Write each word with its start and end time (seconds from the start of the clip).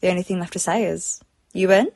the 0.00 0.08
only 0.08 0.22
thing 0.22 0.40
left 0.40 0.52
to 0.54 0.58
say 0.58 0.84
is, 0.84 1.20
you 1.52 1.68
win? 1.68 1.90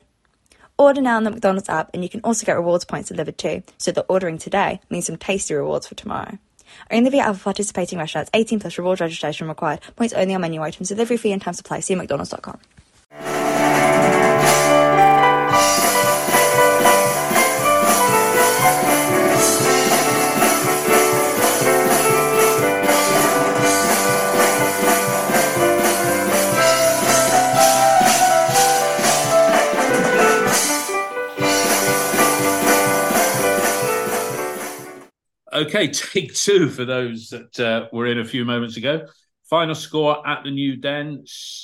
Order 0.77 1.01
now 1.01 1.17
on 1.17 1.23
the 1.23 1.31
McDonald's 1.31 1.69
app 1.69 1.91
and 1.93 2.03
you 2.03 2.09
can 2.09 2.21
also 2.23 2.45
get 2.45 2.53
rewards 2.53 2.85
points 2.85 3.09
delivered 3.09 3.37
too, 3.37 3.63
so 3.77 3.91
that 3.91 4.05
ordering 4.09 4.37
today 4.37 4.81
means 4.89 5.05
some 5.05 5.17
tasty 5.17 5.53
rewards 5.53 5.87
for 5.87 5.95
tomorrow. 5.95 6.37
Only 6.89 7.11
via 7.11 7.23
other 7.23 7.39
participating 7.39 7.99
restaurants, 7.99 8.31
18 8.33 8.59
plus 8.59 8.77
rewards 8.77 9.01
registration 9.01 9.47
required, 9.47 9.81
points 9.95 10.13
only 10.13 10.33
on 10.33 10.41
menu 10.41 10.61
items, 10.61 10.89
delivery 10.89 11.17
fee 11.17 11.31
and 11.31 11.41
time 11.41 11.53
supply. 11.53 11.79
See 11.79 11.95
mcdonalds.com. 11.95 12.59
Okay, 35.63 35.87
take 35.91 36.33
two 36.33 36.69
for 36.69 36.83
those 36.83 37.29
that 37.29 37.59
uh, 37.59 37.87
were 37.93 38.07
in 38.07 38.19
a 38.19 38.25
few 38.25 38.43
moments 38.43 38.75
ago. 38.75 39.05
Final 39.49 39.75
score 39.75 40.27
at 40.27 40.43
the 40.43 40.51
New 40.51 40.75
Den 40.75 41.23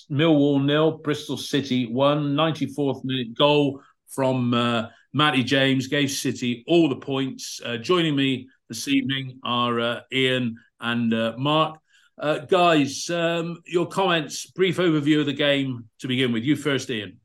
Millwall 0.09 0.63
nil, 0.63 0.99
Bristol 0.99 1.35
City 1.35 1.85
one. 1.85 2.33
94th 2.33 3.03
minute 3.03 3.33
goal 3.33 3.81
from 4.07 4.53
uh, 4.53 4.87
Matty 5.13 5.43
James 5.43 5.87
gave 5.87 6.11
City 6.11 6.63
all 6.67 6.87
the 6.87 6.95
points. 6.95 7.59
Uh, 7.63 7.75
joining 7.75 8.15
me 8.15 8.47
this 8.69 8.87
evening 8.87 9.39
are 9.43 9.79
uh, 9.79 9.99
Ian 10.13 10.55
and 10.79 11.13
uh, 11.13 11.33
Mark. 11.37 11.77
Uh, 12.17 12.39
guys, 12.39 13.09
um, 13.09 13.61
your 13.65 13.87
comments, 13.87 14.45
brief 14.45 14.77
overview 14.77 15.19
of 15.19 15.25
the 15.25 15.33
game 15.33 15.89
to 15.99 16.07
begin 16.07 16.31
with. 16.31 16.43
You 16.43 16.55
first, 16.55 16.89
Ian 16.89 17.19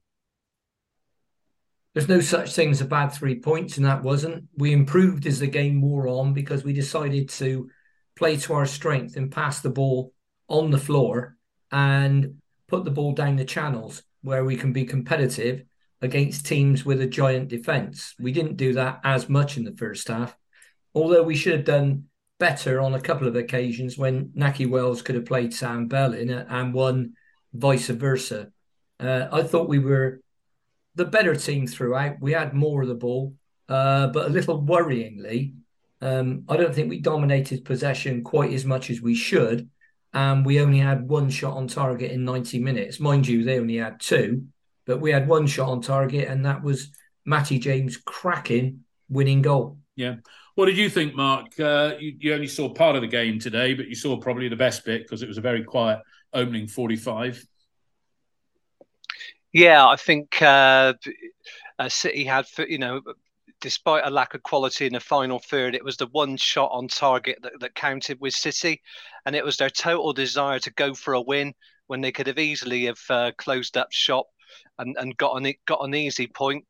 there's 1.95 2.09
no 2.09 2.21
such 2.21 2.55
thing 2.55 2.71
as 2.71 2.81
a 2.81 2.87
bad 2.87 3.09
three 3.13 3.41
points, 3.41 3.77
and 3.77 3.87
that 3.87 4.03
wasn't. 4.03 4.45
We 4.57 4.73
improved 4.73 5.27
as 5.27 5.39
the 5.39 5.47
game 5.47 5.81
wore 5.81 6.09
on 6.09 6.35
because 6.35 6.65
we 6.65 6.73
decided 6.73 7.29
to 7.31 7.71
play 8.17 8.37
to 8.37 8.55
our 8.55 8.67
strength 8.67 9.17
and 9.17 9.31
pass 9.31 9.61
the 9.61 9.71
ball 9.71 10.13
on 10.49 10.71
the 10.71 10.79
floor 10.79 11.37
and 11.71 12.41
put 12.69 12.85
the 12.85 12.91
ball 12.91 13.13
down 13.13 13.37
the 13.37 13.45
channels 13.45 14.03
where 14.23 14.45
we 14.45 14.57
can 14.57 14.73
be 14.73 14.85
competitive 14.85 15.63
against 16.03 16.47
teams 16.47 16.85
with 16.85 17.01
a 17.01 17.07
giant 17.07 17.49
defense. 17.49 18.15
We 18.19 18.33
didn't 18.33 18.57
do 18.57 18.73
that 18.75 19.01
as 19.05 19.29
much 19.29 19.57
in 19.57 19.65
the 19.65 19.77
first 19.77 20.09
half, 20.09 20.37
although 20.95 21.23
we 21.23 21.37
should 21.37 21.55
have 21.55 21.65
done 21.65 22.05
better 22.41 22.81
on 22.81 22.95
a 22.95 23.01
couple 23.01 23.29
of 23.29 23.37
occasions 23.37 23.97
when 23.97 24.27
Nakhi 24.37 24.69
Wells 24.69 25.03
could 25.03 25.15
have 25.15 25.27
played 25.27 25.55
Sam 25.55 25.87
Bell 25.87 26.13
in 26.13 26.31
it 26.31 26.47
and 26.51 26.75
one 26.75 27.15
vice 27.53 27.89
versa. 27.89 28.51
Uh, 28.99 29.29
I 29.31 29.45
thought 29.45 29.69
we 29.69 29.79
were 29.79 30.21
the 30.95 31.05
better 31.05 31.35
team 31.35 31.67
throughout. 31.67 32.21
We 32.21 32.33
had 32.33 32.55
more 32.55 32.83
of 32.83 32.89
the 32.89 32.95
ball, 32.95 33.35
uh, 33.69 34.09
but 34.09 34.27
a 34.27 34.31
little 34.31 34.63
worryingly, 34.63 35.55
um, 36.01 36.45
I 36.49 36.57
don't 36.57 36.75
think 36.75 36.91
we 36.91 37.01
dominated 37.01 37.65
possession 37.65 38.23
quite 38.23 38.53
as 38.53 38.65
much 38.65 38.91
as 38.91 39.01
we 39.01 39.15
should. 39.15 39.71
And 40.13 40.47
we 40.47 40.61
only 40.61 40.79
had 40.79 41.09
one 41.09 41.29
shot 41.29 41.57
on 41.57 41.67
target 41.67 42.13
in 42.13 42.25
90 42.25 42.61
minutes. 42.61 43.01
Mind 43.01 43.27
you, 43.27 43.43
they 43.43 43.59
only 43.59 43.79
had 43.79 43.99
two, 43.99 44.47
but 44.87 45.01
we 45.01 45.11
had 45.11 45.27
one 45.27 45.47
shot 45.47 45.71
on 45.71 45.81
target, 45.81 46.29
and 46.29 46.47
that 46.47 46.63
was 46.63 46.91
Matty 47.25 47.59
James 47.59 47.97
cracking 47.97 48.85
winning 49.09 49.43
goal. 49.43 49.79
Yeah. 49.97 50.17
What 50.55 50.67
did 50.67 50.77
you 50.77 50.89
think, 50.89 51.17
Mark? 51.17 51.59
Uh, 51.59 51.95
you, 51.99 52.15
you, 52.21 52.35
only 52.35 52.47
saw 52.47 52.73
part 52.73 52.95
of 52.95 53.03
the 53.03 53.09
game 53.09 53.41
today, 53.41 53.75
but 53.75 53.89
you 53.89 53.97
saw 53.97 54.17
probably 54.17 54.49
the 54.49 54.55
best 54.55 54.85
bit 54.85 55.03
because 55.03 55.23
it 55.23 55.29
was 55.29 55.39
a 55.39 55.41
very 55.41 55.65
quiet 55.65 56.01
opening 56.33 56.69
45. 56.69 57.45
Yeah, 59.55 59.87
I 59.87 59.97
think 59.97 60.43
uh, 60.43 60.95
City 61.89 62.25
had, 62.25 62.47
you 62.69 62.79
know, 62.79 63.01
despite 63.61 64.05
a 64.07 64.11
lack 64.11 64.35
of 64.35 64.43
quality 64.43 64.87
in 64.87 64.93
the 64.95 65.01
final 65.01 65.39
third, 65.39 65.75
it 65.75 65.85
was 65.85 65.97
the 65.97 66.09
one 66.09 66.37
shot 66.37 66.71
on 66.73 66.89
target 66.89 67.39
that, 67.43 67.53
that 67.61 67.75
counted 67.75 68.21
with 68.21 68.35
City, 68.35 68.83
and 69.27 69.37
it 69.37 69.45
was 69.45 69.57
their 69.57 69.71
total 69.71 70.13
desire 70.13 70.59
to 70.61 70.73
go 70.73 70.95
for 70.95 71.15
a 71.15 71.21
win 71.21 71.55
when 71.87 72.01
they 72.01 72.13
could 72.13 72.27
have 72.27 72.39
easily 72.39 72.87
have 72.87 73.01
uh, 73.11 73.33
closed 73.39 73.77
up 73.77 73.89
shop 73.93 74.27
and, 74.79 74.97
and 74.99 75.17
got 75.17 75.37
an 75.43 75.55
got 75.67 75.85
an 75.85 75.95
easy 75.95 76.27
point 76.27 76.65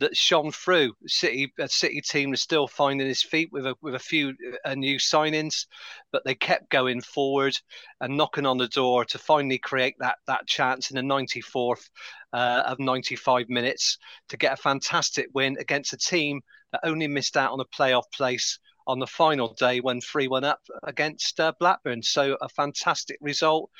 that 0.00 0.16
shone 0.16 0.50
through. 0.50 0.92
City 1.06 1.52
a 1.58 1.68
City 1.68 2.00
team 2.00 2.34
is 2.34 2.42
still 2.42 2.66
finding 2.66 3.06
his 3.06 3.22
feet 3.22 3.50
with 3.52 3.66
a 3.66 3.74
with 3.80 3.94
a 3.94 3.98
few 3.98 4.34
uh, 4.64 4.74
new 4.74 4.98
signings, 4.98 5.66
but 6.12 6.24
they 6.24 6.34
kept 6.34 6.70
going 6.70 7.00
forward 7.00 7.56
and 8.00 8.16
knocking 8.16 8.46
on 8.46 8.58
the 8.58 8.68
door 8.68 9.04
to 9.04 9.18
finally 9.18 9.58
create 9.58 9.94
that 10.00 10.16
that 10.26 10.46
chance 10.46 10.90
in 10.90 10.96
the 10.96 11.14
94th 11.14 11.88
uh, 12.32 12.62
of 12.66 12.78
95 12.78 13.48
minutes 13.48 13.98
to 14.28 14.36
get 14.36 14.52
a 14.52 14.62
fantastic 14.62 15.28
win 15.34 15.56
against 15.60 15.92
a 15.92 15.96
team 15.96 16.40
that 16.72 16.80
only 16.84 17.06
missed 17.06 17.36
out 17.36 17.52
on 17.52 17.60
a 17.60 17.64
playoff 17.66 18.10
place 18.12 18.58
on 18.86 18.98
the 18.98 19.06
final 19.06 19.54
day 19.54 19.80
when 19.80 20.00
3 20.00 20.28
1 20.28 20.44
up 20.44 20.60
against 20.82 21.38
uh, 21.40 21.52
Blackburn. 21.58 22.02
So 22.02 22.36
a 22.40 22.48
fantastic 22.48 23.18
result. 23.20 23.70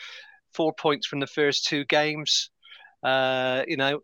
Four 0.52 0.72
points 0.72 1.06
from 1.06 1.20
the 1.20 1.26
first 1.26 1.66
two 1.66 1.84
games. 1.84 2.50
Uh, 3.02 3.64
you 3.66 3.76
know, 3.76 4.00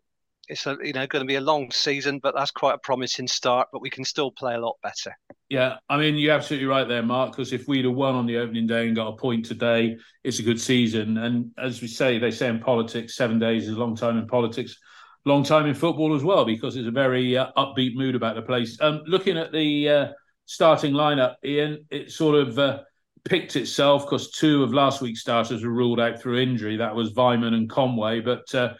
it's 0.51 0.67
a, 0.67 0.77
you 0.83 0.91
know 0.91 1.07
going 1.07 1.21
to 1.21 1.27
be 1.27 1.35
a 1.35 1.41
long 1.41 1.71
season, 1.71 2.19
but 2.19 2.35
that's 2.35 2.51
quite 2.51 2.75
a 2.75 2.77
promising 2.77 3.27
start. 3.27 3.69
But 3.71 3.81
we 3.81 3.89
can 3.89 4.03
still 4.03 4.29
play 4.29 4.53
a 4.53 4.59
lot 4.59 4.75
better. 4.83 5.15
Yeah, 5.49 5.77
I 5.89 5.97
mean 5.97 6.15
you're 6.15 6.35
absolutely 6.35 6.67
right 6.67 6.87
there, 6.87 7.01
Mark. 7.01 7.31
Because 7.31 7.53
if 7.53 7.67
we'd 7.67 7.85
have 7.85 7.95
won 7.95 8.15
on 8.15 8.25
the 8.25 8.37
opening 8.37 8.67
day 8.67 8.87
and 8.87 8.95
got 8.95 9.07
a 9.07 9.15
point 9.15 9.45
today, 9.45 9.97
it's 10.23 10.39
a 10.39 10.43
good 10.43 10.59
season. 10.59 11.17
And 11.17 11.51
as 11.57 11.81
we 11.81 11.87
say, 11.87 12.19
they 12.19 12.31
say 12.31 12.49
in 12.49 12.59
politics, 12.59 13.15
seven 13.15 13.39
days 13.39 13.67
is 13.67 13.77
a 13.77 13.79
long 13.79 13.95
time 13.95 14.17
in 14.17 14.27
politics, 14.27 14.77
long 15.25 15.43
time 15.43 15.65
in 15.65 15.73
football 15.73 16.13
as 16.13 16.23
well, 16.23 16.43
because 16.43 16.75
it's 16.75 16.87
a 16.87 16.91
very 16.91 17.37
uh, 17.37 17.47
upbeat 17.57 17.95
mood 17.95 18.15
about 18.15 18.35
the 18.35 18.41
place. 18.41 18.77
Um, 18.81 19.01
looking 19.05 19.37
at 19.37 19.53
the 19.53 19.89
uh, 19.89 20.07
starting 20.45 20.93
lineup, 20.93 21.35
Ian, 21.43 21.85
it 21.89 22.11
sort 22.11 22.35
of. 22.35 22.59
Uh, 22.59 22.79
picked 23.23 23.55
itself 23.55 24.03
because 24.03 24.31
two 24.31 24.63
of 24.63 24.73
last 24.73 24.99
week's 24.99 25.21
starters 25.21 25.63
were 25.63 25.69
ruled 25.69 25.99
out 25.99 26.19
through 26.19 26.39
injury. 26.39 26.77
That 26.77 26.95
was 26.95 27.13
Weimann 27.13 27.53
and 27.53 27.69
Conway. 27.69 28.19
But 28.19 28.53
uh, 28.55 28.73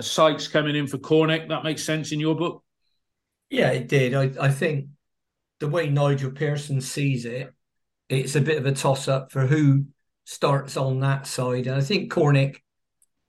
Sykes 0.00 0.48
coming 0.48 0.76
in 0.76 0.86
for 0.86 0.98
Cornick. 0.98 1.48
That 1.48 1.64
makes 1.64 1.84
sense 1.84 2.12
in 2.12 2.20
your 2.20 2.34
book. 2.34 2.62
Yeah, 3.50 3.70
it 3.70 3.88
did. 3.88 4.14
I, 4.14 4.32
I 4.40 4.50
think 4.50 4.88
the 5.60 5.68
way 5.68 5.88
Nigel 5.88 6.32
Pearson 6.32 6.80
sees 6.80 7.24
it, 7.24 7.52
it's 8.08 8.36
a 8.36 8.40
bit 8.40 8.58
of 8.58 8.66
a 8.66 8.72
toss 8.72 9.08
up 9.08 9.32
for 9.32 9.46
who 9.46 9.86
starts 10.24 10.76
on 10.76 11.00
that 11.00 11.26
side. 11.26 11.66
And 11.66 11.76
I 11.76 11.80
think 11.80 12.12
Cornick 12.12 12.56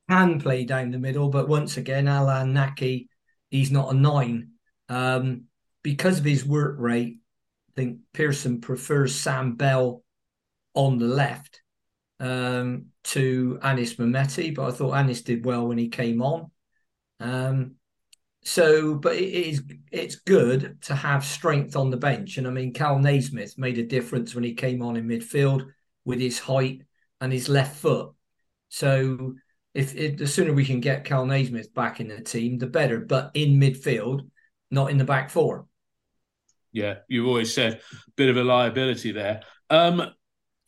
can 0.09 0.39
play 0.39 0.65
down 0.65 0.91
the 0.91 0.97
middle, 0.97 1.29
but 1.29 1.47
once 1.47 1.77
again, 1.77 2.07
Alan 2.07 2.53
Nakhi, 2.53 3.07
he's 3.49 3.71
not 3.71 3.93
a 3.93 3.97
nine. 3.97 4.51
Um, 4.89 5.43
because 5.83 6.19
of 6.19 6.25
his 6.25 6.45
work 6.45 6.77
rate, 6.79 7.17
I 7.69 7.71
think 7.75 7.99
Pearson 8.13 8.61
prefers 8.61 9.13
Sam 9.15 9.55
Bell 9.55 10.03
on 10.73 10.97
the 10.97 11.07
left. 11.07 11.61
um, 12.19 12.87
to 13.07 13.59
Anis 13.61 13.95
Mehmeti, 13.95 14.53
but 14.53 14.67
I 14.67 14.71
thought 14.71 14.95
Anis 14.95 15.21
did 15.21 15.45
well 15.45 15.67
when 15.67 15.77
he 15.77 15.87
came 15.87 16.21
on. 16.21 16.51
Um, 17.19 17.75
so, 18.43 18.95
but 18.95 19.15
it 19.15 19.29
is 19.29 19.63
it's 19.91 20.15
good 20.15 20.81
to 20.83 20.95
have 20.95 21.25
strength 21.25 21.75
on 21.75 21.89
the 21.89 21.97
bench, 21.97 22.37
and 22.37 22.47
I 22.47 22.51
mean, 22.51 22.73
Kal 22.73 22.99
Naismith 22.99 23.57
made 23.57 23.77
a 23.77 23.83
difference 23.83 24.33
when 24.33 24.43
he 24.43 24.53
came 24.53 24.81
on 24.81 24.95
in 24.95 25.07
midfield 25.07 25.67
with 26.05 26.19
his 26.19 26.39
height 26.39 26.83
and 27.19 27.33
his 27.33 27.49
left 27.49 27.77
foot. 27.77 28.13
So, 28.69 29.35
if, 29.73 30.17
the 30.17 30.27
sooner 30.27 30.53
we 30.53 30.65
can 30.65 30.79
get 30.79 31.05
Kal 31.05 31.25
Naismith 31.25 31.73
back 31.73 31.99
in 31.99 32.07
the 32.07 32.21
team, 32.21 32.57
the 32.57 32.67
better. 32.67 32.99
But 32.99 33.31
in 33.33 33.59
midfield, 33.59 34.29
not 34.71 34.91
in 34.91 34.97
the 34.97 35.03
back 35.03 35.29
four. 35.29 35.65
Yeah, 36.71 36.95
you've 37.07 37.27
always 37.27 37.53
said 37.53 37.81
bit 38.15 38.29
of 38.29 38.37
a 38.37 38.43
liability 38.43 39.11
there. 39.11 39.41
Um, 39.69 40.13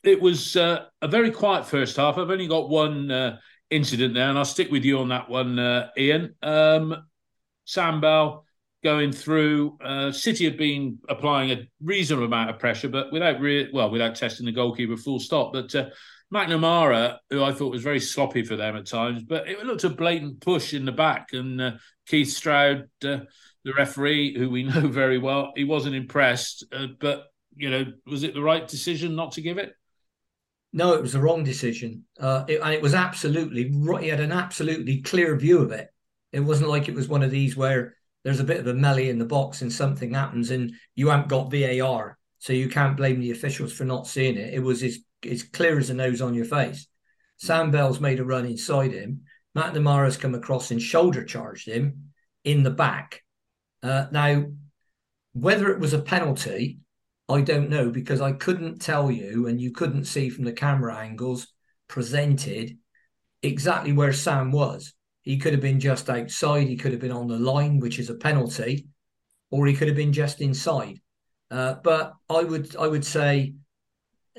it 0.02 0.20
was 0.20 0.56
uh, 0.56 0.84
a 1.02 1.08
very 1.08 1.30
quiet 1.30 1.66
first 1.66 1.96
half. 1.96 2.16
I've 2.16 2.30
only 2.30 2.46
got 2.46 2.68
one 2.68 3.10
uh, 3.10 3.38
incident 3.70 4.14
there, 4.14 4.28
and 4.28 4.38
I'll 4.38 4.44
stick 4.44 4.70
with 4.70 4.84
you 4.84 4.98
on 4.98 5.08
that 5.08 5.28
one, 5.28 5.58
uh, 5.58 5.88
Ian. 5.96 6.34
Um, 6.42 7.04
Sam 7.64 8.00
Bell 8.00 8.44
going 8.82 9.12
through. 9.12 9.76
Uh, 9.82 10.10
City 10.10 10.44
had 10.44 10.56
been 10.56 10.98
applying 11.08 11.50
a 11.50 11.68
reasonable 11.82 12.26
amount 12.26 12.50
of 12.50 12.58
pressure, 12.58 12.88
but 12.88 13.12
without 13.12 13.40
re- 13.40 13.70
well, 13.72 13.90
without 13.90 14.14
testing 14.14 14.46
the 14.46 14.52
goalkeeper 14.52 14.96
full 14.96 15.20
stop. 15.20 15.52
But 15.52 15.74
uh, 15.74 15.90
McNamara, 16.32 17.18
who 17.28 17.44
I 17.44 17.52
thought 17.52 17.72
was 17.72 17.82
very 17.82 18.00
sloppy 18.00 18.42
for 18.42 18.56
them 18.56 18.76
at 18.76 18.86
times, 18.86 19.22
but 19.22 19.48
it 19.48 19.64
looked 19.64 19.84
a 19.84 19.90
blatant 19.90 20.40
push 20.40 20.72
in 20.72 20.84
the 20.84 20.92
back, 20.92 21.28
and 21.32 21.60
uh, 21.60 21.72
Keith 22.06 22.30
Stroud, 22.30 22.88
the 23.00 23.26
referee, 23.76 24.38
who 24.38 24.48
we 24.48 24.62
know 24.64 24.88
very 24.88 25.18
well, 25.18 25.52
he 25.54 25.64
wasn't 25.64 25.94
impressed. 25.94 26.64
But 27.00 27.24
you 27.54 27.68
know, 27.68 27.84
was 28.06 28.22
it 28.22 28.32
the 28.32 28.42
right 28.42 28.66
decision 28.66 29.14
not 29.14 29.32
to 29.32 29.42
give 29.42 29.58
it? 29.58 29.74
No, 30.72 30.92
it 30.92 31.02
was 31.02 31.12
the 31.12 31.20
wrong 31.20 31.42
decision, 31.42 32.04
uh, 32.20 32.44
it, 32.46 32.60
and 32.62 32.72
it 32.72 32.80
was 32.82 32.94
absolutely. 32.94 33.72
He 34.00 34.08
had 34.08 34.20
an 34.20 34.32
absolutely 34.32 35.02
clear 35.02 35.36
view 35.36 35.58
of 35.58 35.72
it. 35.72 35.88
It 36.32 36.40
wasn't 36.40 36.70
like 36.70 36.88
it 36.88 36.94
was 36.94 37.08
one 37.08 37.24
of 37.24 37.32
these 37.32 37.56
where 37.56 37.96
there's 38.22 38.38
a 38.38 38.44
bit 38.44 38.60
of 38.60 38.66
a 38.66 38.74
melee 38.74 39.08
in 39.08 39.18
the 39.18 39.24
box 39.24 39.62
and 39.62 39.72
something 39.72 40.14
happens 40.14 40.50
and 40.50 40.72
you 40.94 41.08
haven't 41.08 41.28
got 41.28 41.50
VAR, 41.50 42.18
so 42.38 42.52
you 42.52 42.68
can't 42.68 42.96
blame 42.96 43.18
the 43.18 43.32
officials 43.32 43.72
for 43.72 43.84
not 43.84 44.06
seeing 44.06 44.36
it. 44.36 44.54
It 44.54 44.60
was 44.60 44.82
as 44.82 44.98
as 45.28 45.42
clear 45.42 45.78
as 45.78 45.90
a 45.90 45.94
nose 45.94 46.20
on 46.20 46.34
your 46.34 46.44
face. 46.44 46.86
Sam 47.38 47.70
Bell's 47.70 48.00
made 48.00 48.20
a 48.20 48.24
run 48.24 48.46
inside 48.46 48.92
him. 48.92 49.22
McNamara's 49.56 50.16
come 50.16 50.34
across 50.34 50.70
and 50.70 50.80
shoulder 50.80 51.24
charged 51.24 51.66
him 51.66 52.12
in 52.44 52.62
the 52.62 52.70
back. 52.70 53.22
Uh, 53.82 54.06
now, 54.12 54.46
whether 55.32 55.70
it 55.70 55.80
was 55.80 55.92
a 55.92 55.98
penalty 55.98 56.78
I 57.30 57.40
don't 57.42 57.70
know 57.70 57.90
because 57.90 58.20
I 58.20 58.32
couldn't 58.32 58.80
tell 58.80 59.10
you, 59.10 59.46
and 59.46 59.60
you 59.60 59.70
couldn't 59.72 60.04
see 60.04 60.28
from 60.28 60.44
the 60.44 60.52
camera 60.52 60.96
angles 60.96 61.46
presented 61.88 62.76
exactly 63.42 63.92
where 63.92 64.12
Sam 64.12 64.52
was. 64.52 64.92
He 65.22 65.38
could 65.38 65.52
have 65.52 65.62
been 65.62 65.80
just 65.80 66.08
outside, 66.10 66.66
he 66.66 66.76
could 66.76 66.92
have 66.92 67.00
been 67.00 67.12
on 67.12 67.28
the 67.28 67.38
line, 67.38 67.78
which 67.78 67.98
is 67.98 68.10
a 68.10 68.14
penalty, 68.14 68.86
or 69.50 69.66
he 69.66 69.74
could 69.74 69.88
have 69.88 69.96
been 69.96 70.12
just 70.12 70.40
inside. 70.40 70.98
Uh, 71.50 71.74
but 71.82 72.14
I 72.28 72.42
would 72.42 72.76
I 72.76 72.86
would 72.86 73.04
say 73.04 73.54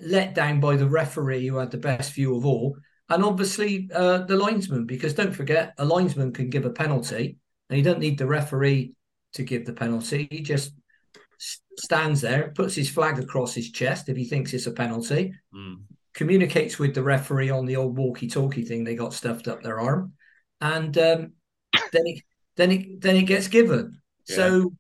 let 0.01 0.33
down 0.33 0.59
by 0.59 0.75
the 0.75 0.87
referee 0.87 1.47
who 1.47 1.57
had 1.57 1.71
the 1.71 1.77
best 1.77 2.13
view 2.13 2.35
of 2.35 2.45
all, 2.45 2.77
and 3.09 3.23
obviously 3.23 3.89
uh, 3.93 4.19
the 4.19 4.37
linesman, 4.37 4.85
because 4.85 5.13
don't 5.13 5.35
forget 5.35 5.73
a 5.77 5.85
linesman 5.85 6.33
can 6.33 6.49
give 6.49 6.65
a 6.65 6.71
penalty, 6.71 7.37
and 7.69 7.77
he 7.77 7.83
don't 7.83 7.99
need 7.99 8.17
the 8.17 8.27
referee 8.27 8.93
to 9.33 9.43
give 9.43 9.65
the 9.65 9.73
penalty. 9.73 10.27
He 10.31 10.41
just 10.41 10.73
stands 11.77 12.21
there, 12.21 12.51
puts 12.55 12.75
his 12.75 12.89
flag 12.89 13.19
across 13.19 13.53
his 13.53 13.71
chest 13.71 14.09
if 14.09 14.17
he 14.17 14.25
thinks 14.25 14.53
it's 14.53 14.67
a 14.67 14.71
penalty, 14.71 15.33
mm. 15.53 15.77
communicates 16.13 16.77
with 16.77 16.93
the 16.93 17.03
referee 17.03 17.49
on 17.49 17.65
the 17.65 17.75
old 17.75 17.97
walkie-talkie 17.97 18.63
thing 18.63 18.83
they 18.83 18.95
got 18.95 19.13
stuffed 19.13 19.47
up 19.47 19.61
their 19.61 19.79
arm, 19.79 20.13
and 20.59 20.97
um, 20.97 21.33
then 21.91 22.03
it 22.05 22.23
then 22.55 22.71
it 22.71 23.01
then 23.01 23.15
it 23.15 23.23
gets 23.23 23.47
given. 23.47 24.01
Yeah. 24.27 24.35
So 24.35 24.73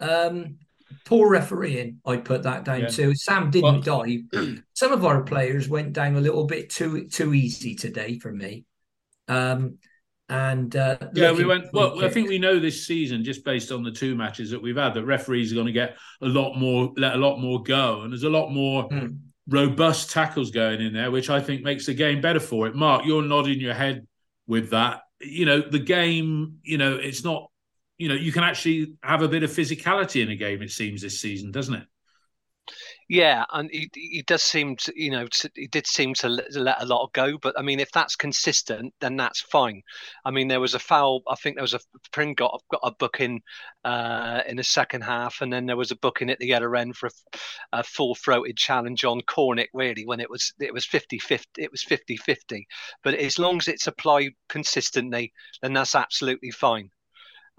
um, 0.00 0.58
poor 1.04 1.30
refereeing, 1.30 2.00
I 2.04 2.16
put 2.16 2.42
that 2.44 2.64
down 2.64 2.80
yeah. 2.80 2.88
to. 2.88 3.14
Sam 3.14 3.50
didn't 3.50 3.86
well, 3.86 4.02
dive. 4.02 4.58
Some 4.74 4.92
of 4.92 5.04
our 5.04 5.22
players 5.22 5.68
went 5.68 5.92
down 5.92 6.16
a 6.16 6.20
little 6.20 6.44
bit 6.44 6.70
too 6.70 7.08
too 7.08 7.34
easy 7.34 7.74
today 7.74 8.18
for 8.18 8.32
me. 8.32 8.64
Um, 9.28 9.78
and 10.30 10.76
uh, 10.76 10.96
yeah, 11.12 11.32
we 11.32 11.44
went. 11.44 11.72
Well, 11.72 12.04
I 12.04 12.08
think 12.08 12.28
we 12.28 12.38
know 12.38 12.60
this 12.60 12.86
season, 12.86 13.24
just 13.24 13.44
based 13.44 13.72
on 13.72 13.82
the 13.82 13.90
two 13.90 14.14
matches 14.14 14.50
that 14.52 14.62
we've 14.62 14.76
had, 14.76 14.94
that 14.94 15.04
referees 15.04 15.50
are 15.50 15.56
going 15.56 15.66
to 15.66 15.72
get 15.72 15.96
a 16.22 16.26
lot 16.26 16.54
more, 16.56 16.92
let 16.96 17.16
a 17.16 17.18
lot 17.18 17.38
more 17.38 17.60
go, 17.60 18.02
and 18.02 18.12
there's 18.12 18.22
a 18.22 18.30
lot 18.30 18.50
more 18.50 18.88
mm. 18.88 19.18
robust 19.48 20.10
tackles 20.10 20.52
going 20.52 20.80
in 20.80 20.92
there, 20.92 21.10
which 21.10 21.30
I 21.30 21.40
think 21.40 21.62
makes 21.62 21.86
the 21.86 21.94
game 21.94 22.20
better 22.20 22.38
for 22.38 22.68
it. 22.68 22.76
Mark, 22.76 23.04
you're 23.04 23.22
nodding 23.22 23.58
your 23.58 23.74
head 23.74 24.06
with 24.46 24.70
that. 24.70 25.02
You 25.20 25.46
know, 25.46 25.60
the 25.60 25.80
game. 25.80 26.58
You 26.62 26.78
know, 26.78 26.94
it's 26.94 27.24
not. 27.24 27.50
You 27.98 28.08
know, 28.08 28.14
you 28.14 28.32
can 28.32 28.44
actually 28.44 28.94
have 29.02 29.22
a 29.22 29.28
bit 29.28 29.42
of 29.42 29.50
physicality 29.50 30.22
in 30.22 30.30
a 30.30 30.36
game. 30.36 30.62
It 30.62 30.70
seems 30.70 31.02
this 31.02 31.20
season, 31.20 31.50
doesn't 31.50 31.74
it? 31.74 31.86
Yeah, 33.12 33.44
and 33.52 33.68
he, 33.72 33.90
he 33.92 34.22
does 34.22 34.40
seem 34.44 34.76
to, 34.76 34.92
you 34.94 35.10
know, 35.10 35.26
to, 35.26 35.50
he 35.56 35.66
did 35.66 35.84
seem 35.88 36.14
to 36.14 36.28
let, 36.28 36.54
let, 36.54 36.80
a 36.80 36.86
lot 36.86 37.12
go. 37.12 37.38
But 37.38 37.58
I 37.58 37.62
mean, 37.62 37.80
if 37.80 37.90
that's 37.90 38.14
consistent, 38.14 38.94
then 39.00 39.16
that's 39.16 39.40
fine. 39.40 39.82
I 40.24 40.30
mean, 40.30 40.46
there 40.46 40.60
was 40.60 40.74
a 40.74 40.78
foul. 40.78 41.22
I 41.28 41.34
think 41.34 41.56
there 41.56 41.64
was 41.64 41.74
a 41.74 41.80
Pring 42.12 42.34
got 42.34 42.62
got 42.70 42.82
a 42.84 42.92
booking 42.92 43.42
uh, 43.84 44.42
in 44.46 44.58
the 44.58 44.62
second 44.62 45.00
half, 45.00 45.40
and 45.40 45.52
then 45.52 45.66
there 45.66 45.76
was 45.76 45.90
a 45.90 45.96
booking 45.96 46.30
at 46.30 46.38
the 46.38 46.54
other 46.54 46.76
end 46.76 46.96
for 46.96 47.08
a, 47.08 47.10
a 47.80 47.82
full 47.82 48.14
throated 48.14 48.56
challenge 48.56 49.04
on 49.04 49.22
Cornick. 49.22 49.70
Really, 49.74 50.06
when 50.06 50.20
it 50.20 50.30
was 50.30 50.54
it 50.60 50.72
was 50.72 50.86
50-50, 50.86 51.46
it 51.58 51.72
was 51.72 51.82
50-50. 51.82 52.62
But 53.02 53.14
as 53.14 53.40
long 53.40 53.56
as 53.56 53.66
it's 53.66 53.88
applied 53.88 54.34
consistently, 54.48 55.32
then 55.62 55.72
that's 55.72 55.96
absolutely 55.96 56.52
fine 56.52 56.90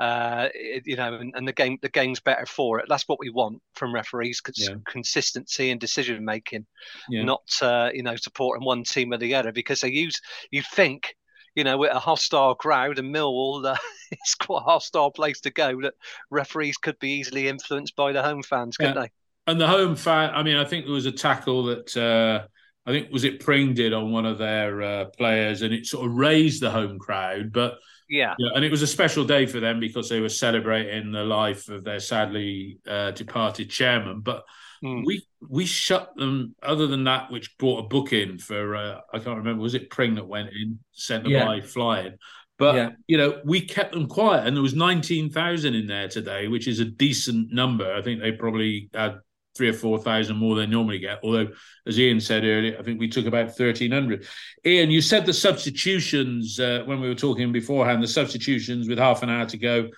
uh, 0.01 0.49
you 0.83 0.95
know, 0.95 1.13
and, 1.13 1.31
and, 1.35 1.47
the 1.47 1.53
game 1.53 1.77
the 1.83 1.89
game's 1.89 2.19
better 2.19 2.47
for 2.47 2.79
it. 2.79 2.87
That's 2.89 3.07
what 3.07 3.19
we 3.19 3.29
want 3.29 3.61
from 3.75 3.93
referees: 3.93 4.41
cons- 4.41 4.67
yeah. 4.67 4.77
consistency 4.87 5.69
and 5.69 5.79
decision 5.79 6.25
making, 6.25 6.65
yeah. 7.07 7.21
not 7.21 7.43
uh, 7.61 7.91
you 7.93 8.01
know 8.01 8.15
supporting 8.15 8.65
one 8.65 8.83
team 8.83 9.13
or 9.13 9.17
the 9.17 9.35
other. 9.35 9.51
Because 9.51 9.81
they 9.81 9.91
use 9.91 10.19
you 10.49 10.63
think 10.73 11.15
you 11.53 11.63
know 11.63 11.77
with 11.77 11.91
a 11.91 11.99
hostile 11.99 12.55
crowd 12.55 12.97
and 12.97 13.13
Millwall, 13.13 13.63
uh, 13.63 13.77
it's 14.11 14.33
quite 14.33 14.61
a 14.61 14.71
hostile 14.71 15.11
place 15.11 15.39
to 15.41 15.51
go. 15.51 15.79
That 15.81 15.93
referees 16.31 16.77
could 16.77 16.97
be 16.97 17.11
easily 17.11 17.47
influenced 17.47 17.95
by 17.95 18.11
the 18.11 18.23
home 18.23 18.41
fans, 18.41 18.77
couldn't 18.77 18.95
yeah. 18.95 19.03
they? 19.03 19.11
And 19.45 19.61
the 19.61 19.67
home 19.67 19.95
fan, 19.95 20.31
I 20.33 20.41
mean, 20.41 20.57
I 20.57 20.65
think 20.65 20.85
there 20.85 20.95
was 20.95 21.05
a 21.05 21.11
tackle 21.11 21.65
that. 21.65 21.95
Uh, 21.95 22.47
I 22.83 22.89
think 22.89 23.11
was 23.11 23.25
it 23.25 23.39
Pring 23.39 23.75
did 23.75 23.93
on 23.93 24.11
one 24.11 24.25
of 24.25 24.39
their 24.39 24.81
uh, 24.81 25.05
players, 25.15 25.61
and 25.61 25.71
it 25.71 25.85
sort 25.85 26.07
of 26.07 26.15
raised 26.15 26.63
the 26.63 26.71
home 26.71 26.97
crowd. 26.97 27.53
But 27.53 27.77
yeah. 28.11 28.35
yeah. 28.37 28.49
And 28.53 28.65
it 28.65 28.69
was 28.69 28.81
a 28.81 28.87
special 28.87 29.23
day 29.23 29.45
for 29.45 29.61
them 29.61 29.79
because 29.79 30.09
they 30.09 30.19
were 30.19 30.29
celebrating 30.29 31.11
the 31.11 31.23
life 31.23 31.69
of 31.69 31.85
their 31.85 32.01
sadly 32.01 32.77
uh, 32.85 33.11
departed 33.11 33.69
chairman. 33.69 34.19
But 34.19 34.43
mm. 34.83 35.03
we 35.05 35.25
we 35.49 35.65
shut 35.65 36.13
them, 36.17 36.53
other 36.61 36.87
than 36.87 37.05
that, 37.05 37.31
which 37.31 37.57
brought 37.57 37.85
a 37.85 37.87
book 37.87 38.11
in 38.11 38.37
for, 38.37 38.75
uh, 38.75 38.99
I 39.13 39.19
can't 39.19 39.37
remember, 39.37 39.63
was 39.63 39.75
it 39.75 39.89
Pring 39.89 40.15
that 40.15 40.27
went 40.27 40.49
in, 40.49 40.79
sent 40.91 41.23
them 41.23 41.31
yeah. 41.31 41.45
by 41.45 41.61
flying? 41.61 42.17
But, 42.59 42.75
yeah. 42.75 42.89
you 43.07 43.17
know, 43.17 43.41
we 43.43 43.61
kept 43.61 43.93
them 43.93 44.07
quiet 44.07 44.45
and 44.45 44.55
there 44.55 44.61
was 44.61 44.75
19,000 44.75 45.73
in 45.73 45.87
there 45.87 46.07
today, 46.09 46.47
which 46.47 46.67
is 46.67 46.79
a 46.79 46.85
decent 46.85 47.51
number. 47.51 47.91
I 47.91 48.03
think 48.03 48.21
they 48.21 48.33
probably 48.33 48.89
had 48.93 49.19
three 49.55 49.69
or 49.69 49.73
four 49.73 49.99
thousand 49.99 50.37
more 50.37 50.55
than 50.55 50.69
normally 50.69 50.99
get. 50.99 51.19
Although, 51.23 51.49
as 51.85 51.99
Ian 51.99 52.19
said 52.19 52.43
earlier, 52.43 52.77
I 52.79 52.83
think 52.83 52.99
we 52.99 53.09
took 53.09 53.25
about 53.25 53.55
thirteen 53.55 53.91
hundred. 53.91 54.25
Ian, 54.65 54.91
you 54.91 55.01
said 55.01 55.25
the 55.25 55.33
substitutions 55.33 56.59
uh, 56.59 56.83
when 56.85 57.01
we 57.01 57.07
were 57.07 57.15
talking 57.15 57.51
beforehand. 57.51 58.01
The 58.01 58.07
substitutions 58.07 58.87
with 58.87 58.97
half 58.97 59.23
an 59.23 59.29
hour 59.29 59.45
to 59.47 59.57
go 59.57 59.89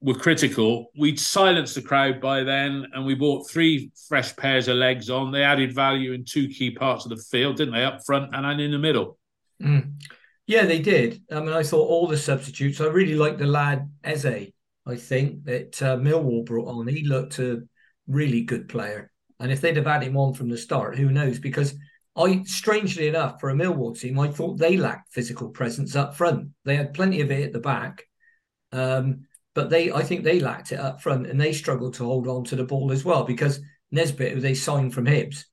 were 0.00 0.14
critical. 0.14 0.90
We'd 0.98 1.20
silenced 1.20 1.76
the 1.76 1.82
crowd 1.82 2.20
by 2.20 2.42
then, 2.42 2.86
and 2.92 3.06
we 3.06 3.14
brought 3.14 3.48
three 3.48 3.92
fresh 4.08 4.34
pairs 4.34 4.68
of 4.68 4.76
legs 4.76 5.08
on. 5.10 5.30
They 5.30 5.44
added 5.44 5.74
value 5.74 6.12
in 6.12 6.24
two 6.24 6.48
key 6.48 6.72
parts 6.72 7.04
of 7.04 7.10
the 7.10 7.22
field, 7.30 7.56
didn't 7.56 7.74
they? 7.74 7.84
Up 7.84 8.04
front 8.04 8.34
and 8.34 8.60
in 8.60 8.72
the 8.72 8.78
middle. 8.78 9.18
Mm. 9.62 9.92
Yeah, 10.46 10.66
they 10.66 10.80
did. 10.80 11.22
I 11.30 11.38
mean, 11.38 11.50
I 11.50 11.62
thought 11.62 11.88
all 11.88 12.08
the 12.08 12.18
substitutes. 12.18 12.80
I 12.80 12.86
really 12.86 13.14
liked 13.14 13.38
the 13.38 13.46
lad 13.46 13.88
Esse. 14.02 14.50
I 14.84 14.96
think 14.96 15.44
that 15.44 15.80
uh, 15.80 15.96
Millwall 15.96 16.44
brought 16.44 16.66
on. 16.66 16.88
He 16.88 17.04
looked 17.04 17.34
to 17.34 17.68
really 18.12 18.42
good 18.42 18.68
player. 18.68 19.10
And 19.40 19.50
if 19.50 19.60
they'd 19.60 19.76
have 19.76 19.86
had 19.86 20.02
him 20.02 20.16
on 20.16 20.34
from 20.34 20.48
the 20.48 20.56
start, 20.56 20.96
who 20.96 21.10
knows? 21.10 21.38
Because 21.38 21.74
I, 22.16 22.42
strangely 22.44 23.08
enough, 23.08 23.40
for 23.40 23.50
a 23.50 23.54
Millwall 23.54 23.98
team, 23.98 24.18
I 24.18 24.28
thought 24.28 24.58
they 24.58 24.76
lacked 24.76 25.12
physical 25.12 25.48
presence 25.48 25.96
up 25.96 26.14
front. 26.14 26.50
They 26.64 26.76
had 26.76 26.94
plenty 26.94 27.20
of 27.22 27.30
it 27.30 27.44
at 27.44 27.52
the 27.52 27.58
back, 27.58 28.04
um, 28.70 29.26
but 29.54 29.70
they, 29.70 29.90
I 29.90 30.02
think, 30.02 30.22
they 30.22 30.38
lacked 30.40 30.72
it 30.72 30.78
up 30.78 31.02
front, 31.02 31.26
and 31.26 31.40
they 31.40 31.52
struggled 31.52 31.94
to 31.94 32.04
hold 32.04 32.28
on 32.28 32.44
to 32.44 32.56
the 32.56 32.64
ball 32.64 32.92
as 32.92 33.04
well 33.04 33.24
because 33.24 33.60
Nisbet, 33.90 34.32
who 34.32 34.40
they 34.40 34.54
signed 34.54 34.94
from 34.94 35.06
Hibs, 35.06 35.44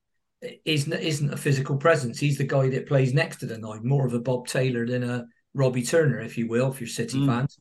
isn't 0.64 0.94
isn't 0.94 1.34
a 1.34 1.38
physical 1.38 1.78
presence. 1.78 2.20
He's 2.20 2.38
the 2.38 2.46
guy 2.46 2.70
that 2.70 2.88
plays 2.88 3.14
next 3.14 3.38
to 3.38 3.46
the 3.46 3.58
nine, 3.58 3.86
more 3.86 4.06
of 4.06 4.14
a 4.14 4.20
Bob 4.20 4.48
Taylor 4.48 4.86
than 4.86 5.04
a 5.04 5.26
Robbie 5.54 5.84
Turner, 5.84 6.20
if 6.20 6.38
you 6.38 6.48
will, 6.48 6.72
if 6.72 6.80
you're 6.80 6.88
City 6.88 7.20
mm. 7.20 7.28
fans. 7.28 7.60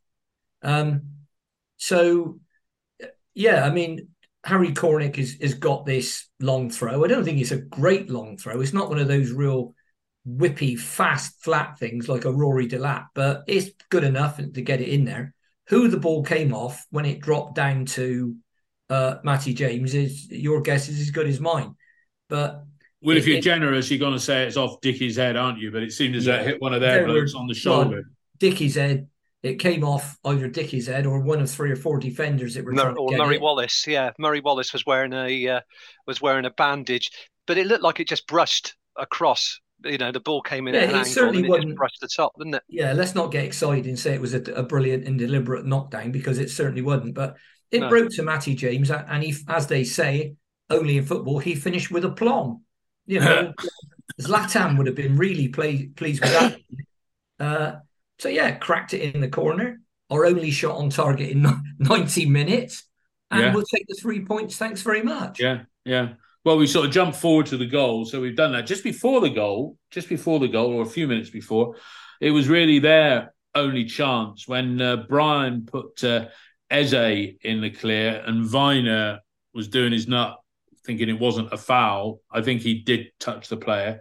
Um, 0.62 1.02
so, 1.76 2.38
yeah, 3.34 3.64
I 3.64 3.70
mean, 3.70 4.08
Harry 4.48 4.72
Cornick 4.72 5.16
has, 5.16 5.36
has 5.42 5.52
got 5.52 5.84
this 5.84 6.26
long 6.40 6.70
throw. 6.70 7.04
I 7.04 7.08
don't 7.08 7.22
think 7.22 7.38
it's 7.38 7.50
a 7.50 7.60
great 7.60 8.08
long 8.08 8.38
throw. 8.38 8.62
It's 8.62 8.72
not 8.72 8.88
one 8.88 8.98
of 8.98 9.06
those 9.06 9.30
real 9.30 9.74
whippy, 10.26 10.78
fast, 10.78 11.42
flat 11.42 11.78
things 11.78 12.08
like 12.08 12.24
a 12.24 12.32
Rory 12.32 12.66
Delap, 12.66 13.08
but 13.14 13.42
it's 13.46 13.70
good 13.90 14.04
enough 14.04 14.38
to 14.38 14.62
get 14.62 14.80
it 14.80 14.88
in 14.88 15.04
there. 15.04 15.34
Who 15.68 15.88
the 15.88 15.98
ball 15.98 16.24
came 16.24 16.54
off 16.54 16.86
when 16.88 17.04
it 17.04 17.20
dropped 17.20 17.56
down 17.56 17.84
to 17.86 18.36
uh, 18.88 19.16
Matty 19.22 19.52
James 19.52 19.94
is 19.94 20.30
your 20.30 20.62
guess 20.62 20.88
is 20.88 20.98
as 20.98 21.10
good 21.10 21.26
as 21.26 21.40
mine. 21.40 21.74
But 22.30 22.64
well, 23.02 23.18
if 23.18 23.26
you're 23.26 23.36
it, 23.36 23.42
generous, 23.42 23.90
you're 23.90 23.98
going 23.98 24.14
to 24.14 24.18
say 24.18 24.46
it's 24.46 24.56
off 24.56 24.80
Dickie's 24.80 25.16
head, 25.16 25.36
aren't 25.36 25.58
you? 25.58 25.70
But 25.70 25.82
it 25.82 25.92
seemed 25.92 26.16
as 26.16 26.24
yeah, 26.24 26.36
it 26.36 26.46
hit 26.46 26.62
one 26.62 26.72
of 26.72 26.80
their 26.80 27.04
blokes 27.04 27.34
on 27.34 27.46
the 27.46 27.54
shoulder. 27.54 27.96
Well, 27.96 28.02
Dickie's 28.38 28.76
head. 28.76 29.08
It 29.42 29.60
came 29.60 29.84
off 29.84 30.16
either 30.24 30.48
Dickie's 30.48 30.88
head 30.88 31.06
or 31.06 31.20
one 31.20 31.40
of 31.40 31.48
three 31.48 31.70
or 31.70 31.76
four 31.76 31.98
defenders 31.98 32.54
that 32.54 32.64
were 32.64 32.72
Mur- 32.72 32.96
or 32.96 33.16
Murray 33.16 33.36
it. 33.36 33.40
Wallace. 33.40 33.86
Yeah, 33.86 34.10
Murray 34.18 34.40
Wallace 34.40 34.72
was 34.72 34.84
wearing 34.84 35.12
a 35.12 35.48
uh, 35.48 35.60
was 36.06 36.20
wearing 36.20 36.44
a 36.44 36.50
bandage, 36.50 37.10
but 37.46 37.56
it 37.56 37.66
looked 37.66 37.84
like 37.84 38.00
it 38.00 38.08
just 38.08 38.26
brushed 38.26 38.74
across. 38.96 39.60
You 39.84 39.98
know, 39.98 40.10
the 40.10 40.18
ball 40.18 40.42
came 40.42 40.66
in 40.66 40.74
yeah, 40.74 40.80
at 40.80 40.88
an 40.88 40.94
angle 40.96 41.12
certainly 41.12 41.48
and 41.48 41.62
just 41.62 41.76
brushed 41.76 42.00
the 42.00 42.08
top, 42.08 42.32
didn't 42.36 42.54
it? 42.54 42.62
Yeah, 42.68 42.92
let's 42.94 43.14
not 43.14 43.30
get 43.30 43.44
excited 43.44 43.86
and 43.86 43.96
say 43.96 44.12
it 44.12 44.20
was 44.20 44.34
a, 44.34 44.42
a 44.54 44.64
brilliant 44.64 45.06
and 45.06 45.16
deliberate 45.16 45.64
knockdown 45.64 46.10
because 46.10 46.38
it 46.38 46.50
certainly 46.50 46.82
wasn't. 46.82 47.14
But 47.14 47.36
it 47.70 47.80
no. 47.80 47.88
broke 47.88 48.10
to 48.10 48.24
Matty 48.24 48.56
James, 48.56 48.90
and 48.90 49.22
he, 49.22 49.36
as 49.46 49.68
they 49.68 49.84
say, 49.84 50.34
only 50.70 50.98
in 50.98 51.04
football, 51.04 51.38
he 51.38 51.54
finished 51.54 51.92
with 51.92 52.04
a 52.04 52.10
plum. 52.10 52.62
You 53.06 53.20
know, 53.20 53.52
Zlatan 54.20 54.76
would 54.76 54.86
have 54.86 54.96
been 54.96 55.16
really 55.16 55.48
play, 55.48 55.86
pleased 55.86 56.22
with 56.22 56.32
that. 56.32 56.58
Uh, 57.40 57.78
so 58.18 58.28
yeah, 58.28 58.52
cracked 58.52 58.94
it 58.94 59.14
in 59.14 59.20
the 59.20 59.28
corner. 59.28 59.80
Our 60.10 60.24
only 60.24 60.50
shot 60.50 60.76
on 60.76 60.90
target 60.90 61.30
in 61.30 61.46
90 61.78 62.26
minutes, 62.26 62.84
and 63.30 63.40
yeah. 63.40 63.54
we'll 63.54 63.64
take 63.64 63.86
the 63.88 63.98
three 64.00 64.24
points. 64.24 64.56
Thanks 64.56 64.82
very 64.82 65.02
much. 65.02 65.40
Yeah, 65.40 65.62
yeah. 65.84 66.14
Well, 66.44 66.56
we 66.56 66.66
sort 66.66 66.86
of 66.86 66.92
jumped 66.92 67.18
forward 67.18 67.46
to 67.46 67.56
the 67.56 67.66
goal, 67.66 68.04
so 68.04 68.20
we've 68.20 68.36
done 68.36 68.52
that 68.52 68.66
just 68.66 68.84
before 68.84 69.20
the 69.20 69.30
goal, 69.30 69.76
just 69.90 70.08
before 70.08 70.38
the 70.38 70.48
goal, 70.48 70.72
or 70.72 70.82
a 70.82 70.86
few 70.86 71.06
minutes 71.06 71.30
before. 71.30 71.76
It 72.20 72.30
was 72.30 72.48
really 72.48 72.78
their 72.78 73.34
only 73.54 73.84
chance 73.84 74.48
when 74.48 74.80
uh, 74.80 74.96
Bryan 75.08 75.66
put 75.66 76.02
uh, 76.02 76.26
Esse 76.70 77.34
in 77.42 77.60
the 77.60 77.70
clear, 77.70 78.22
and 78.24 78.46
Vyner 78.46 79.18
was 79.52 79.68
doing 79.68 79.92
his 79.92 80.08
nut, 80.08 80.38
thinking 80.86 81.08
it 81.08 81.20
wasn't 81.20 81.52
a 81.52 81.58
foul. 81.58 82.20
I 82.30 82.42
think 82.42 82.62
he 82.62 82.80
did 82.80 83.08
touch 83.18 83.48
the 83.48 83.56
player. 83.56 84.00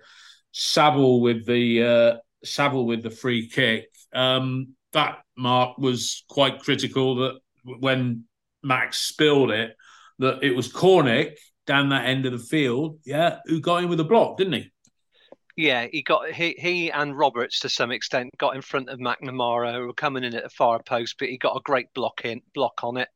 Saville 0.52 1.22
with 1.22 1.46
the 1.46 1.84
uh, 1.84 2.18
Saville 2.44 2.86
with 2.86 3.04
the 3.04 3.10
free 3.10 3.50
kick. 3.50 3.90
Um, 4.14 4.76
that 4.94 5.20
mark 5.38 5.78
was 5.78 6.24
quite 6.30 6.60
critical. 6.60 7.16
That 7.16 7.40
when 7.64 8.26
Max 8.64 8.98
spilled 8.98 9.52
it, 9.52 9.76
that 10.20 10.44
it 10.44 10.56
was 10.56 10.72
Cornick 10.72 11.36
down 11.66 11.90
that 11.90 12.06
end 12.06 12.26
of 12.26 12.32
the 12.32 12.40
field. 12.40 13.00
Yeah, 13.06 13.40
who 13.46 13.60
got 13.60 13.84
in 13.84 13.90
with 13.90 14.00
a 14.00 14.06
block, 14.06 14.38
didn't 14.38 14.54
he? 14.54 14.72
Yeah, 15.58 15.88
he 15.92 16.04
got 16.04 16.32
he 16.32 16.56
he 16.60 16.92
and 16.92 17.18
Roberts 17.18 17.60
to 17.62 17.70
some 17.70 17.92
extent 17.92 18.30
got 18.38 18.56
in 18.56 18.62
front 18.62 18.90
of 18.90 19.00
McNamara 19.00 19.74
who 19.74 19.88
were 19.88 19.94
coming 19.94 20.24
in 20.24 20.36
at 20.36 20.44
the 20.44 20.50
far 20.50 20.82
post, 20.84 21.16
but 21.18 21.30
he 21.30 21.38
got 21.38 21.58
a 21.58 21.62
great 21.64 21.92
block 21.96 22.22
in 22.24 22.42
block 22.54 22.84
on 22.84 22.98
it, 22.98 23.10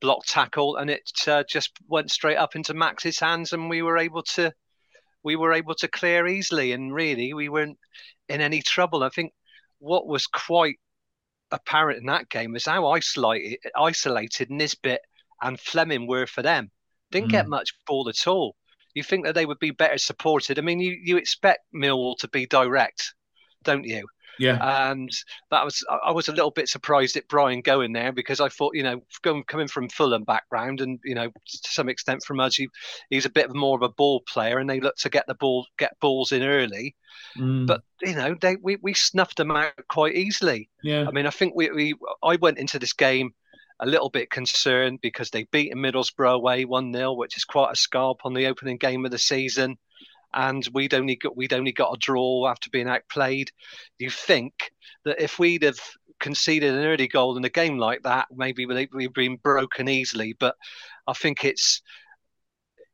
block 0.00 0.24
tackle, 0.26 0.76
and 0.76 0.90
it 0.90 1.08
uh, 1.28 1.44
just 1.48 1.70
went 1.88 2.10
straight 2.10 2.36
up 2.36 2.56
into 2.56 2.74
Max's 2.74 3.20
hands, 3.20 3.52
and 3.52 3.70
we 3.70 3.82
were 3.82 3.96
able 3.96 4.24
to 4.24 4.52
we 5.22 5.36
were 5.36 5.52
able 5.52 5.74
to 5.76 5.86
clear 5.86 6.26
easily, 6.26 6.72
and 6.72 6.92
really 6.92 7.32
we 7.32 7.48
weren't 7.48 7.78
in 8.28 8.40
any 8.40 8.60
trouble. 8.60 9.04
I 9.04 9.10
think 9.10 9.32
what 9.78 10.06
was 10.06 10.26
quite 10.26 10.76
apparent 11.50 12.00
in 12.00 12.06
that 12.06 12.28
game 12.28 12.56
is 12.56 12.66
how 12.66 12.88
isolated 12.88 13.58
isolated 13.76 14.50
Nisbet 14.50 15.00
and 15.40 15.58
Flemming 15.58 16.06
were 16.06 16.26
for 16.26 16.42
them. 16.42 16.70
Didn't 17.10 17.28
mm. 17.28 17.32
get 17.32 17.48
much 17.48 17.74
ball 17.86 18.08
at 18.08 18.26
all 18.26 18.56
you 18.98 19.04
think 19.04 19.24
that 19.24 19.34
they 19.34 19.46
would 19.46 19.60
be 19.60 19.70
better 19.70 19.96
supported. 19.96 20.58
I 20.58 20.62
mean, 20.62 20.80
you, 20.80 20.98
you 21.00 21.16
expect 21.16 21.60
Millwall 21.72 22.16
to 22.18 22.28
be 22.28 22.46
direct, 22.46 23.14
don't 23.62 23.84
you? 23.84 24.06
Yeah. 24.38 24.90
And 24.90 25.10
that 25.50 25.64
was 25.64 25.84
I 26.04 26.12
was 26.12 26.28
a 26.28 26.32
little 26.32 26.50
bit 26.50 26.68
surprised 26.68 27.16
at 27.16 27.28
Bryan 27.28 27.60
going 27.60 27.92
there 27.92 28.12
because 28.12 28.40
I 28.40 28.48
thought, 28.48 28.74
you 28.74 28.82
know, 28.82 29.02
going 29.22 29.44
coming 29.44 29.68
from 29.68 29.88
Fulham 29.88 30.24
background 30.24 30.80
and, 30.80 30.98
you 31.04 31.14
know, 31.14 31.28
to 31.28 31.70
some 31.70 31.88
extent 31.88 32.22
from 32.22 32.40
us, 32.40 32.56
he, 32.56 32.68
he's 33.10 33.26
a 33.26 33.30
bit 33.30 33.54
more 33.54 33.76
of 33.76 33.82
a 33.82 33.88
ball 33.88 34.20
player 34.20 34.58
and 34.58 34.68
they 34.68 34.80
look 34.80 34.96
to 34.96 35.10
get 35.10 35.26
the 35.26 35.34
ball 35.34 35.66
get 35.76 35.98
balls 36.00 36.32
in 36.32 36.42
early. 36.42 36.94
Mm. 37.36 37.66
But, 37.66 37.82
you 38.02 38.14
know, 38.14 38.36
they 38.40 38.56
we, 38.56 38.76
we 38.82 38.94
snuffed 38.94 39.36
them 39.36 39.50
out 39.50 39.72
quite 39.88 40.14
easily. 40.14 40.68
Yeah. 40.82 41.06
I 41.08 41.10
mean, 41.10 41.26
I 41.26 41.30
think 41.30 41.54
we, 41.54 41.70
we 41.70 41.94
I 42.22 42.36
went 42.36 42.58
into 42.58 42.78
this 42.78 42.92
game 42.92 43.32
a 43.80 43.86
little 43.86 44.10
bit 44.10 44.30
concerned 44.30 44.98
because 45.00 45.30
they 45.30 45.44
beat 45.44 45.72
Middlesbrough 45.74 46.34
away 46.34 46.64
1 46.64 46.92
0, 46.92 47.12
which 47.12 47.36
is 47.36 47.44
quite 47.44 47.72
a 47.72 47.76
scalp 47.76 48.20
on 48.24 48.34
the 48.34 48.46
opening 48.46 48.76
game 48.76 49.04
of 49.04 49.10
the 49.10 49.18
season. 49.18 49.78
And 50.34 50.66
we'd 50.72 50.94
only 50.94 51.16
got 51.16 51.36
we'd 51.36 51.52
only 51.52 51.72
got 51.72 51.94
a 51.94 51.98
draw 51.98 52.48
after 52.48 52.70
being 52.70 52.88
outplayed. 52.88 53.50
You 53.98 54.10
think 54.10 54.72
that 55.04 55.22
if 55.22 55.38
we'd 55.38 55.62
have 55.62 55.80
conceded 56.20 56.74
an 56.74 56.84
early 56.84 57.08
goal 57.08 57.36
in 57.36 57.44
a 57.44 57.50
game 57.50 57.78
like 57.78 58.02
that, 58.02 58.26
maybe 58.34 58.66
we'd 58.66 59.12
been 59.12 59.36
broken 59.36 59.88
easily. 59.88 60.34
But 60.38 60.56
I 61.06 61.12
think 61.12 61.44
it's 61.44 61.82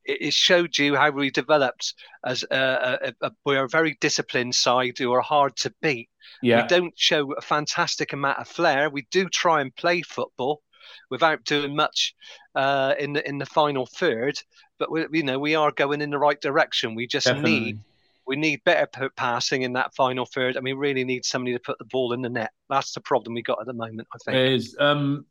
it 0.05 0.35
showed 0.35 0.77
you 0.77 0.95
how 0.95 1.11
we 1.11 1.31
developed 1.31 1.95
as 2.27 2.45
a, 2.51 3.15
a, 3.21 3.27
a, 3.27 3.33
we're 3.47 3.65
a 3.65 3.69
very 3.69 3.97
disciplined 4.01 4.55
side 4.55 4.99
who 4.99 5.13
are 5.13 5.23
hard 5.23 5.57
to 5.57 5.73
beat. 5.81 6.11
Yeah. 6.43 6.63
We 6.63 6.69
don't 6.69 6.93
show 6.97 7.33
a 7.33 7.41
fantastic 7.41 8.13
amount 8.13 8.39
of 8.39 8.47
flair. 8.47 8.91
We 8.91 9.07
do 9.11 9.31
try 9.31 9.63
and 9.63 9.75
play 9.75 10.03
football, 10.03 10.63
without 11.11 11.45
doing 11.45 11.75
much 11.75 12.15
uh, 12.55 12.95
in 12.99 13.13
the 13.13 13.29
in 13.29 13.39
the 13.39 13.47
final 13.47 13.87
third. 13.87 14.39
But 14.79 14.91
we, 14.91 15.07
you 15.13 15.23
know, 15.23 15.39
we 15.39 15.55
are 15.55 15.71
going 15.71 16.01
in 16.01 16.11
the 16.11 16.19
right 16.19 16.41
direction. 16.41 16.95
We 16.95 17.07
just 17.07 17.27
Definitely. 17.27 17.61
need 17.61 17.79
we 18.27 18.37
need 18.37 18.65
better 18.65 19.11
passing 19.17 19.63
in 19.63 19.75
that 19.75 19.95
final 19.95 20.25
third, 20.25 20.57
and 20.57 20.65
we 20.65 20.73
really 20.73 21.05
need 21.05 21.25
somebody 21.25 21.53
to 21.53 21.61
put 21.61 21.79
the 21.79 21.85
ball 21.85 22.13
in 22.13 22.23
the 22.23 22.31
net. 22.31 22.53
That's 22.71 22.93
the 22.93 23.01
problem 23.01 23.35
we 23.35 23.43
got 23.43 23.61
at 23.61 23.67
the 23.67 23.75
moment. 23.75 24.09
I 24.13 24.19
think 24.25 24.53
is 24.53 24.77
um, 24.81 25.27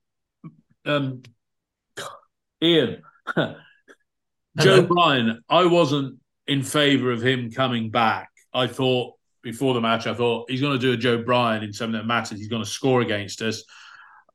um, 0.86 1.24
Ian 2.62 3.02
Joe 4.58 4.84
Bryan. 4.84 5.42
I 5.50 5.66
wasn't 5.66 6.20
in 6.48 6.64
favour 6.64 7.12
of 7.12 7.22
him 7.22 7.52
coming 7.52 7.90
back. 7.90 8.30
I 8.54 8.68
thought 8.68 9.16
before 9.42 9.74
the 9.74 9.82
match, 9.82 10.08
I 10.08 10.14
thought 10.14 10.50
he's 10.50 10.62
going 10.62 10.74
to 10.74 10.80
do 10.80 10.94
a 10.94 10.98
Joe 10.98 11.24
Bryan 11.24 11.64
in 11.64 11.74
something 11.74 12.00
that 12.00 12.06
matters. 12.06 12.40
He's 12.40 12.48
going 12.48 12.64
to 12.64 12.70
score 12.70 13.02
against 13.02 13.42
us. 13.42 13.64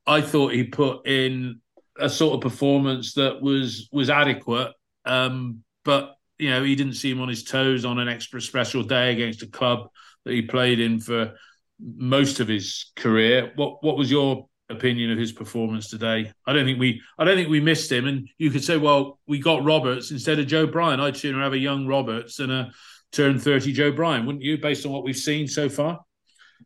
I 0.05 0.21
thought 0.21 0.53
he 0.53 0.63
put 0.63 1.07
in 1.07 1.61
a 1.97 2.09
sort 2.09 2.35
of 2.35 2.41
performance 2.41 3.13
that 3.13 3.41
was 3.41 3.89
was 3.91 4.09
adequate. 4.09 4.73
Um, 5.09 5.63
but 5.83 6.15
you 6.37 6.49
know, 6.49 6.63
he 6.63 6.75
didn't 6.75 6.93
seem 6.93 7.19
on 7.19 7.27
his 7.27 7.43
toes 7.43 7.83
on 7.83 7.99
an 7.99 8.07
extra 8.07 8.41
special 8.41 8.83
day 8.83 9.11
against 9.11 9.43
a 9.43 9.47
club 9.47 9.89
that 10.25 10.33
he 10.33 10.41
played 10.41 10.79
in 10.79 10.99
for 10.99 11.33
most 11.79 12.39
of 12.39 12.47
his 12.47 12.91
career. 12.95 13.51
What 13.55 13.83
what 13.83 13.97
was 13.97 14.09
your 14.09 14.47
opinion 14.69 15.11
of 15.11 15.17
his 15.17 15.31
performance 15.31 15.89
today? 15.89 16.31
I 16.45 16.53
don't 16.53 16.65
think 16.65 16.79
we 16.79 17.01
I 17.17 17.25
don't 17.25 17.35
think 17.35 17.49
we 17.49 17.59
missed 17.59 17.91
him. 17.91 18.07
And 18.07 18.29
you 18.37 18.51
could 18.51 18.63
say, 18.63 18.77
well, 18.77 19.19
we 19.27 19.39
got 19.39 19.63
Roberts 19.63 20.11
instead 20.11 20.39
of 20.39 20.47
Joe 20.47 20.67
Bryan. 20.67 20.99
I'd 20.99 21.17
sooner 21.17 21.41
have 21.41 21.53
a 21.53 21.57
young 21.57 21.87
Roberts 21.87 22.37
than 22.37 22.51
a 22.51 22.71
turn 23.11 23.39
30 23.39 23.73
Joe 23.73 23.91
Bryan, 23.91 24.25
wouldn't 24.25 24.43
you, 24.43 24.57
based 24.57 24.85
on 24.85 24.91
what 24.91 25.03
we've 25.03 25.17
seen 25.17 25.47
so 25.47 25.67
far? 25.67 25.99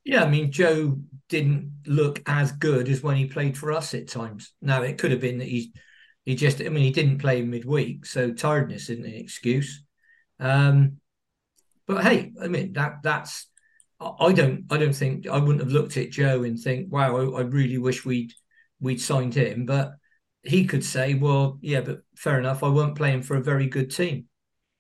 Yeah, 0.04 0.24
I 0.24 0.30
mean, 0.30 0.52
Joe 0.52 1.00
didn't 1.30 1.72
look 1.86 2.22
as 2.26 2.52
good 2.52 2.90
as 2.90 3.02
when 3.02 3.16
he 3.16 3.26
played 3.26 3.58
for 3.58 3.72
us 3.72 3.94
at 3.94 4.08
times. 4.08 4.52
Now, 4.62 4.82
it 4.82 4.98
could 4.98 5.12
have 5.12 5.22
been 5.22 5.38
that 5.38 5.48
he 5.48 5.74
he 6.26 6.36
just, 6.36 6.62
I 6.62 6.70
mean, 6.70 6.84
he 6.84 6.92
didn't 6.92 7.20
play 7.20 7.42
midweek, 7.42 8.06
so 8.06 8.32
tiredness 8.32 8.90
isn't 8.90 9.06
an 9.06 9.14
excuse. 9.14 9.84
Um, 10.40 10.98
but 11.86 12.04
hey, 12.04 12.32
I 12.42 12.48
mean, 12.48 12.74
that 12.74 13.04
that's 13.04 13.48
I 14.00 14.34
don't 14.34 14.66
I 14.70 14.78
don't 14.78 14.96
think 14.96 15.28
I 15.28 15.38
wouldn't 15.38 15.60
have 15.60 15.72
looked 15.72 15.98
at 15.98 16.12
Joe 16.12 16.44
and 16.44 16.60
think, 16.60 16.92
wow, 16.92 17.18
I, 17.18 17.40
I 17.40 17.42
really 17.42 17.78
wish 17.78 18.06
we'd 18.06 18.34
we'd 18.80 19.02
signed 19.02 19.36
him. 19.36 19.66
But 19.66 19.94
he 20.44 20.66
could 20.66 20.84
say, 20.84 21.14
well, 21.14 21.60
yeah, 21.62 21.82
but 21.82 22.00
fair 22.16 22.40
enough, 22.40 22.64
I 22.64 22.70
weren't 22.70 22.96
playing 22.96 23.24
for 23.24 23.38
a 23.38 23.44
very 23.44 23.68
good 23.68 23.92
team. 23.92 24.26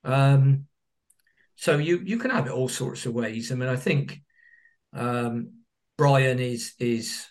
Um, 0.03 0.65
so 1.55 1.77
you 1.77 2.01
you 2.03 2.17
can 2.17 2.31
have 2.31 2.47
it 2.47 2.51
all 2.51 2.69
sorts 2.69 3.05
of 3.05 3.13
ways. 3.13 3.51
I 3.51 3.55
mean, 3.55 3.69
I 3.69 3.75
think 3.75 4.21
um, 4.93 5.51
Bryan 5.97 6.39
is 6.39 6.73
is 6.79 7.27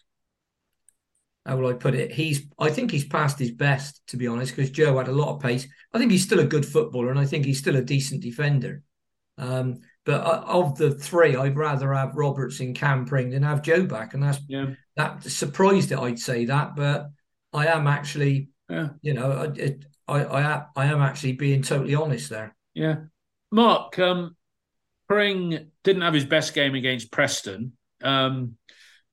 how 1.45 1.57
will 1.57 1.69
I 1.69 1.75
put 1.75 1.95
it? 1.95 2.13
He's 2.13 2.47
I 2.59 2.71
think 2.71 2.91
he's 2.91 3.05
past 3.05 3.39
his 3.39 3.51
best 3.51 4.01
to 4.09 4.17
be 4.17 4.27
honest 4.27 4.55
because 4.55 4.71
Joe 4.71 4.99
had 4.99 5.09
a 5.09 5.13
lot 5.13 5.35
of 5.35 5.43
pace. 5.43 5.67
I 5.93 5.99
think 5.99 6.11
he's 6.11 6.25
still 6.25 6.41
a 6.41 6.45
good 6.45 6.65
footballer 6.65 7.11
and 7.11 7.19
I 7.19 7.27
think 7.27 7.45
he's 7.45 7.59
still 7.59 7.77
a 7.77 7.83
decent 7.83 8.23
defender. 8.23 8.83
Um, 9.39 9.81
but 10.05 10.25
uh, 10.25 10.45
of 10.47 10.77
the 10.77 10.93
three, 10.93 11.37
I'd 11.37 11.57
rather 11.57 11.93
have 11.93 12.17
Roberts 12.17 12.61
in 12.61 12.75
Cam 12.75 13.05
Pring 13.05 13.31
than 13.31 13.43
have 13.43 13.63
Joe 13.63 13.87
back, 13.87 14.15
and 14.15 14.23
that's 14.23 14.41
yeah. 14.49 14.71
that 14.97 15.23
surprised 15.23 15.93
it. 15.93 15.99
I'd 15.99 16.19
say 16.19 16.47
that, 16.47 16.75
but 16.75 17.11
I 17.53 17.67
am 17.67 17.87
actually, 17.87 18.49
yeah. 18.69 18.91
you 19.01 19.15
know, 19.15 19.53
it, 19.57 19.85
I 20.09 20.25
I 20.25 20.65
I 20.75 20.87
am 20.87 21.01
actually 21.01 21.33
being 21.33 21.63
totally 21.63 21.95
honest 21.95 22.31
there. 22.31 22.55
Yeah, 22.75 22.97
Mark, 23.53 23.99
um, 24.01 24.37
Pring 25.09 25.71
didn't 25.85 26.03
have 26.03 26.15
his 26.15 26.25
best 26.25 26.53
game 26.53 26.75
against 26.75 27.13
Preston. 27.13 27.73
Um, 28.03 28.57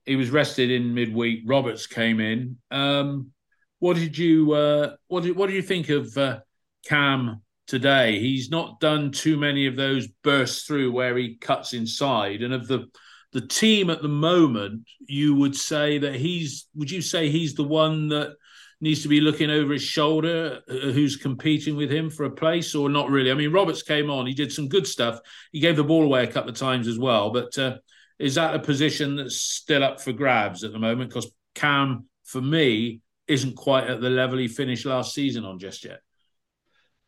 he 0.10 0.16
was 0.16 0.32
rested 0.32 0.72
in 0.72 0.94
midweek. 0.94 1.44
Roberts 1.46 1.88
came 1.88 2.20
in. 2.20 2.58
Um, 2.72 3.32
what 3.80 3.96
did 3.96 4.18
you 4.18 4.52
uh, 4.52 4.96
what 5.08 5.24
did 5.24 5.36
what 5.36 5.48
do 5.48 5.54
you 5.54 5.62
think 5.62 5.90
of 5.90 6.18
uh, 6.18 6.40
Cam 6.86 7.42
today. 7.70 8.20
He's 8.20 8.50
not 8.50 8.80
done 8.80 9.12
too 9.12 9.38
many 9.38 9.68
of 9.68 9.76
those 9.76 10.08
bursts 10.24 10.66
through 10.66 10.92
where 10.92 11.16
he 11.16 11.36
cuts 11.36 11.74
inside. 11.74 12.42
And 12.42 12.54
of 12.54 12.68
the 12.68 12.88
the 13.32 13.46
team 13.46 13.92
at 13.92 14.02
the 14.02 14.08
moment, 14.08 14.88
you 15.08 15.36
would 15.36 15.56
say 15.56 16.00
that 16.00 16.16
he's. 16.16 16.68
Would 16.76 16.90
you 16.90 17.02
say 17.02 17.30
he's 17.30 17.54
the 17.54 17.64
one 17.64 18.10
that 18.10 18.36
needs 18.82 19.04
to 19.04 19.08
be 19.08 19.22
looking 19.22 19.52
over 19.52 19.74
his 19.74 19.84
shoulder, 19.84 20.62
uh, 20.68 20.74
who's 20.74 21.16
competing 21.16 21.76
with 21.76 21.92
him 21.92 22.10
for 22.10 22.24
a 22.24 22.32
place, 22.32 22.74
or 22.74 22.90
not 22.90 23.12
really? 23.12 23.30
I 23.30 23.36
mean, 23.36 23.52
Roberts 23.52 23.84
came 23.84 24.10
on. 24.10 24.26
He 24.26 24.34
did 24.34 24.52
some 24.52 24.68
good 24.68 24.88
stuff. 24.88 25.20
He 25.52 25.60
gave 25.60 25.76
the 25.76 25.84
ball 25.84 26.04
away 26.04 26.24
a 26.24 26.32
couple 26.32 26.50
of 26.50 26.58
times 26.58 26.88
as 26.88 26.98
well. 26.98 27.30
But 27.30 27.56
uh, 27.60 27.78
is 28.20 28.36
that 28.36 28.54
a 28.54 28.60
position 28.60 29.16
that's 29.16 29.38
still 29.38 29.84
up 29.84 30.02
for 30.02 30.12
grabs 30.12 30.64
at 30.64 30.74
the 30.74 30.80
moment? 30.80 31.10
Because 31.10 31.32
Cam, 31.56 32.06
for 32.26 32.42
me, 32.42 33.02
isn't 33.28 33.56
quite 33.56 33.86
at 33.86 34.02
the 34.02 34.10
level 34.10 34.38
he 34.38 34.48
finished 34.48 34.86
last 34.86 35.14
season 35.14 35.46
on 35.46 35.58
just 35.58 35.86
yet. 35.86 36.02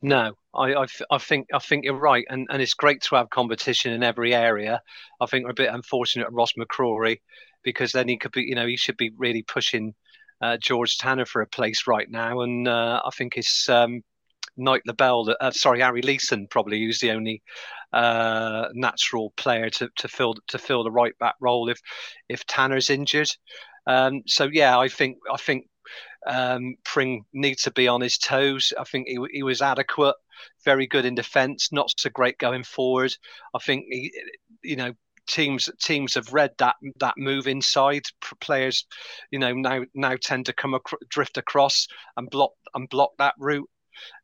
No, 0.02 0.34
I, 0.56 0.74
I, 0.74 0.86
I, 1.12 1.18
think 1.20 1.48
I 1.54 1.60
think 1.60 1.86
you're 1.86 1.94
right, 1.94 2.26
and, 2.30 2.48
and 2.50 2.62
it's 2.62 2.74
great 2.74 3.02
to 3.04 3.16
have 3.16 3.30
competition 3.30 3.94
in 3.94 4.02
every 4.02 4.34
area. 4.34 4.82
I 5.20 5.26
think 5.26 5.44
we're 5.44 5.52
a 5.52 5.56
bit 5.56 5.74
unfortunate 5.74 6.26
at 6.26 6.34
Ross 6.34 6.54
McCrorie 6.58 7.20
because 7.64 7.92
then 7.92 8.08
he 8.08 8.18
could 8.18 8.32
be, 8.32 8.44
you 8.44 8.56
know, 8.56 8.66
he 8.66 8.78
should 8.78 8.98
be 8.98 9.12
really 9.18 9.44
pushing 9.44 9.94
uh, 10.42 10.58
George 10.58 10.98
Tanner 10.98 11.26
for 11.26 11.42
a 11.42 11.48
place 11.48 11.86
right 11.86 12.10
now, 12.10 12.42
and 12.42 12.68
uh, 12.68 13.02
I 13.06 13.10
think 13.12 13.38
it's 13.38 13.70
um, 13.70 14.02
Knight 14.58 14.82
LaBelle, 14.86 15.36
uh, 15.40 15.52
sorry, 15.52 15.82
Harry 15.82 16.02
Leeson 16.02 16.48
probably 16.50 16.80
who's 16.80 17.00
the 17.00 17.12
only 17.12 17.42
uh, 17.94 18.70
natural 18.74 19.34
player 19.38 19.70
to, 19.70 19.90
to 19.98 20.08
fill 20.08 20.36
to 20.48 20.58
fill 20.58 20.84
the 20.84 20.92
right 20.92 21.18
back 21.20 21.36
role 21.40 21.70
if 21.70 21.80
if 22.30 22.46
Tanner's 22.46 22.90
injured. 22.90 23.30
Um, 23.88 24.22
so 24.28 24.50
yeah, 24.52 24.78
I 24.78 24.88
think 24.88 25.18
I 25.32 25.38
think 25.38 25.66
um, 26.28 26.76
Pring 26.84 27.26
needs 27.34 27.64
to 27.64 27.72
be 27.72 27.88
on 27.88 28.02
his 28.02 28.18
toes. 28.18 28.74
I 28.80 28.84
think 28.84 29.08
he, 29.08 29.18
he 29.32 29.44
was 29.44 29.62
adequate, 29.62 30.16
very 30.64 30.88
good 30.88 31.06
in 31.06 31.16
defence, 31.16 31.72
not 31.72 31.92
so 31.98 32.10
great 32.10 32.38
going 32.38 32.64
forward. 32.64 33.16
I 33.56 33.60
think 33.60 33.86
he, 33.90 34.14
you 34.64 34.76
know 34.76 34.94
teams 35.28 35.70
teams 35.82 36.16
have 36.16 36.34
read 36.34 36.52
that 36.58 36.76
that 37.00 37.16
move 37.18 37.48
inside. 37.48 38.04
Players, 38.40 38.86
you 39.32 39.40
know, 39.40 39.54
now 39.54 39.84
now 39.94 40.16
tend 40.22 40.46
to 40.48 40.54
come 40.54 40.76
ac- 40.76 41.06
drift 41.10 41.38
across 41.38 41.88
and 42.18 42.30
block 42.30 42.52
and 42.74 42.90
block 42.90 43.12
that 43.18 43.36
route 43.38 43.70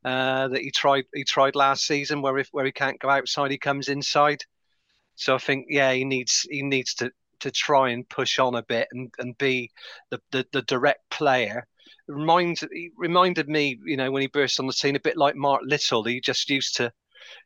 uh, 0.04 0.48
that 0.48 0.60
he 0.60 0.70
tried 0.70 1.04
he 1.14 1.24
tried 1.24 1.56
last 1.56 1.86
season, 1.86 2.22
where 2.22 2.38
if 2.38 2.48
where 2.52 2.64
he 2.64 2.72
can't 2.72 3.00
go 3.00 3.08
outside, 3.08 3.50
he 3.50 3.58
comes 3.58 3.88
inside. 3.88 4.42
So 5.16 5.34
I 5.34 5.38
think 5.38 5.66
yeah, 5.68 5.92
he 5.92 6.04
needs 6.04 6.46
he 6.50 6.62
needs 6.62 6.94
to 6.94 7.10
to 7.40 7.50
try 7.50 7.90
and 7.90 8.08
push 8.08 8.38
on 8.38 8.54
a 8.54 8.62
bit 8.62 8.88
and, 8.92 9.12
and 9.18 9.38
be 9.38 9.70
the, 10.10 10.20
the, 10.32 10.44
the 10.52 10.62
direct 10.62 11.08
player. 11.10 11.66
Reminds 12.08 12.64
he 12.72 12.90
reminded 12.96 13.48
me, 13.48 13.78
you 13.84 13.96
know, 13.96 14.10
when 14.10 14.22
he 14.22 14.28
burst 14.28 14.58
on 14.58 14.66
the 14.66 14.72
scene, 14.72 14.96
a 14.96 15.00
bit 15.00 15.16
like 15.16 15.36
Mark 15.36 15.62
Little. 15.64 16.04
He 16.04 16.20
just 16.20 16.48
used 16.50 16.76
to 16.76 16.92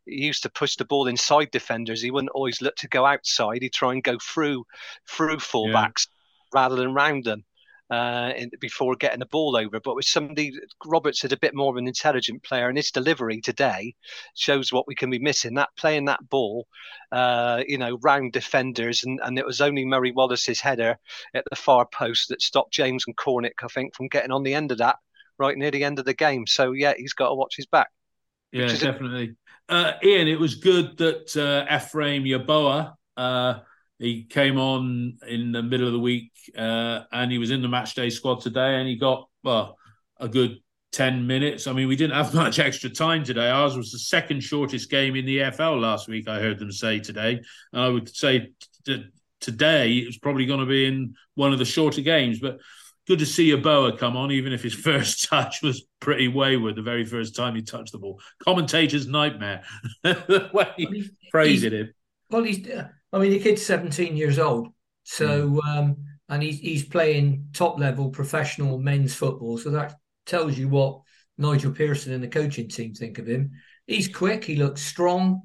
he 0.07 0.25
used 0.25 0.43
to 0.45 0.51
push 0.51 0.77
the 0.77 0.85
ball 0.85 1.09
inside 1.09 1.51
defenders. 1.51 2.01
He 2.01 2.11
wouldn't 2.11 2.33
always 2.33 2.63
look 2.63 2.77
to 2.77 2.89
go 2.89 3.05
outside. 3.05 3.63
He'd 3.63 3.73
try 3.73 3.93
and 3.93 4.03
go 4.03 4.19
through 4.19 4.65
through 5.09 5.39
fullbacks 5.39 6.07
yeah. 6.09 6.61
rather 6.61 6.77
than 6.77 6.95
round 6.95 7.25
them 7.25 7.45
uh, 7.93 8.33
in, 8.35 8.51
before 8.59 8.97
getting 8.97 9.19
the 9.19 9.27
ball 9.27 9.55
over. 9.55 9.79
But 9.79 9.97
with 9.97 10.07
somebody, 10.07 10.59
Roberts 10.87 11.25
is 11.25 11.33
a 11.33 11.37
bit 11.37 11.55
more 11.55 11.71
of 11.71 11.77
an 11.77 11.87
intelligent 11.87 12.43
player, 12.43 12.69
and 12.69 12.79
his 12.79 12.91
delivery 12.91 13.43
today 13.43 13.95
shows 14.35 14.73
what 14.73 14.89
we 14.89 14.95
can 14.95 15.11
be 15.11 15.19
missing. 15.19 15.55
That 15.55 15.69
playing 15.77 16.07
that 16.07 16.27
ball, 16.31 16.67
uh, 17.13 17.63
you 17.69 17.77
know, 17.77 17.99
round 18.03 18.33
defenders, 18.33 19.05
and, 19.05 19.21
and 19.23 19.39
it 19.39 19.45
was 19.45 19.61
only 19.61 19.85
Murray 19.85 20.11
Wallace's 20.11 20.61
header 20.61 20.99
at 21.35 21.45
the 21.51 21.57
far 21.57 21.85
post 21.85 22.31
that 22.31 22.41
stopped 22.41 22.73
James 22.73 23.05
and 23.07 23.17
Cornick, 23.17 23.63
I 23.63 23.67
think, 23.67 23.95
from 23.95 24.09
getting 24.09 24.33
on 24.33 24.43
the 24.43 24.55
end 24.55 24.73
of 24.73 24.79
that 24.79 24.97
right 25.39 25.59
near 25.59 25.71
the 25.71 25.85
end 25.85 25.99
of 25.99 26.07
the 26.07 26.15
game. 26.15 26.47
So 26.47 26.73
yeah, 26.73 26.95
he's 26.97 27.13
got 27.13 27.29
to 27.29 27.35
watch 27.35 27.57
his 27.57 27.67
back. 27.67 27.91
Yeah, 28.53 28.69
definitely. 28.69 29.37
Uh, 29.69 29.93
Ian, 30.03 30.29
it 30.29 30.41
was 30.41 30.55
good 30.55 30.97
that 30.99 31.37
uh, 31.37 31.75
Ephraim 31.75 32.25
Yeboah 32.25 32.95
uh, 33.17 33.61
he 34.03 34.25
came 34.25 34.59
on 34.59 35.19
in 35.29 35.53
the 35.53 35.63
middle 35.63 35.87
of 35.87 35.93
the 35.93 35.99
week 35.99 36.33
uh, 36.59 37.01
and 37.13 37.31
he 37.31 37.39
was 37.39 37.53
in 37.53 37.63
the 37.63 37.69
match 37.69 37.95
day 37.95 38.11
squad 38.11 38.41
today 38.41 38.75
and 38.75 38.89
he 38.89 38.97
got 38.97 39.29
well 39.45 39.79
a 40.19 40.29
good 40.29 40.59
10 40.91 41.27
minutes. 41.27 41.67
I 41.67 41.73
mean, 41.73 41.87
we 41.87 41.95
didn't 41.95 42.17
have 42.17 42.35
much 42.45 42.59
extra 42.59 42.91
time 42.91 43.23
today. 43.23 43.49
Ours 43.49 43.77
was 43.77 43.93
the 43.93 44.01
second 44.01 44.41
shortest 44.43 44.91
game 44.91 45.15
in 45.15 45.25
the 45.25 45.39
EFL 45.39 45.81
last 45.81 46.09
week, 46.09 46.29
I 46.29 46.41
heard 46.41 46.59
them 46.59 46.73
say 46.73 46.99
today. 46.99 47.41
And 47.73 47.83
I 47.83 47.89
would 47.89 48.15
say 48.15 48.51
t- 48.85 49.07
today 49.41 49.99
it 49.99 50.07
was 50.07 50.19
probably 50.19 50.47
going 50.47 50.61
to 50.61 50.67
be 50.67 50.87
in 50.87 51.15
one 51.35 51.53
of 51.53 51.61
the 51.61 51.65
shorter 51.65 52.01
games, 52.01 52.41
but 52.41 52.59
good 53.07 53.21
to 53.21 53.27
see 53.27 53.51
Yeboah 53.53 53.99
come 53.99 54.17
on, 54.17 54.33
even 54.33 54.53
if 54.53 54.65
his 54.65 54.75
first 54.89 55.29
touch 55.29 55.63
was 55.63 55.85
pretty 56.01 56.27
wayward 56.27 56.75
the 56.75 56.83
very 56.83 57.05
first 57.05 57.37
time 57.37 57.55
he 57.55 57.63
touched 57.63 57.93
the 57.93 57.99
ball. 57.99 58.21
Commentator's 58.45 59.07
nightmare, 59.07 59.63
the 60.03 60.51
way 60.53 60.73
he 60.77 61.11
praised 61.31 61.65
him. 61.65 61.93
Well, 62.31 62.43
he's 62.43 62.67
I 63.13 63.19
mean, 63.19 63.31
the 63.31 63.39
kid's 63.39 63.65
17 63.65 64.17
years 64.17 64.39
old. 64.39 64.69
So, 65.05 65.51
mm. 65.51 65.69
um, 65.69 65.97
and 66.29 66.43
he's, 66.43 66.59
he's 66.59 66.85
playing 66.85 67.49
top 67.53 67.79
level 67.79 68.11
professional 68.11 68.79
men's 68.79 69.15
football. 69.15 69.59
So 69.59 69.71
that 69.71 69.95
tells 70.25 70.57
you 70.57 70.69
what 70.69 71.01
Nigel 71.39 71.73
Pearson 71.73 72.13
and 72.13 72.23
the 72.23 72.29
coaching 72.29 72.69
team 72.69 72.95
think 72.95 73.19
of 73.19 73.27
him. 73.27 73.53
He's 73.87 74.09
quick, 74.09 74.45
he 74.45 74.57
looks 74.57 74.81
strong. 74.81 75.43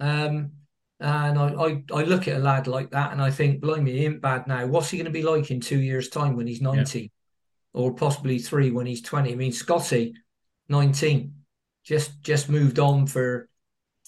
Um, 0.00 0.52
and 0.98 1.38
I, 1.38 1.48
I, 1.48 1.82
I, 1.94 2.02
look 2.04 2.26
at 2.26 2.36
a 2.36 2.42
lad 2.42 2.66
like 2.66 2.90
that 2.92 3.12
and 3.12 3.20
I 3.20 3.30
think, 3.30 3.60
blimey, 3.60 3.92
he 3.92 4.06
ain't 4.06 4.22
bad 4.22 4.46
now. 4.46 4.66
What's 4.66 4.90
he 4.90 4.96
going 4.96 5.04
to 5.04 5.10
be 5.10 5.22
like 5.22 5.50
in 5.50 5.60
two 5.60 5.78
years' 5.78 6.08
time 6.08 6.36
when 6.36 6.46
he's 6.46 6.62
90 6.62 7.00
yeah. 7.00 7.08
or 7.74 7.94
possibly 7.94 8.38
three 8.38 8.70
when 8.70 8.86
he's 8.86 9.02
20? 9.02 9.32
I 9.32 9.36
mean, 9.36 9.52
Scotty, 9.52 10.14
19, 10.70 11.34
just 11.84 12.20
just 12.22 12.48
moved 12.48 12.78
on 12.78 13.06
for 13.06 13.48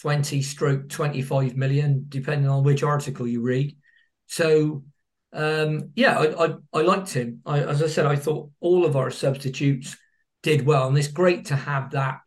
20 0.03 0.43
stroke 0.43 0.89
25 0.89 1.57
million, 1.57 2.07
depending 2.09 2.49
on 2.49 2.63
which 2.63 2.83
article 2.83 3.27
you 3.27 3.43
read. 3.43 3.77
So, 4.27 4.85
um, 5.33 5.91
yeah, 5.95 6.19
I, 6.19 6.47
I, 6.47 6.55
I, 6.73 6.83
liked 6.83 7.11
him. 7.13 7.41
I, 7.45 7.61
as 7.61 7.83
I 7.83 7.89
said, 7.89 8.07
I 8.07 8.17
thought 8.17 8.51
all 8.61 8.85
of 8.85 8.97
our 8.97 9.11
substitutes 9.11 9.97
did 10.43 10.65
well. 10.65 10.89
And 10.89 10.97
it's 10.97 11.09
great 11.09 11.47
to 11.47 11.57
have 11.57 11.91
that 11.91 12.21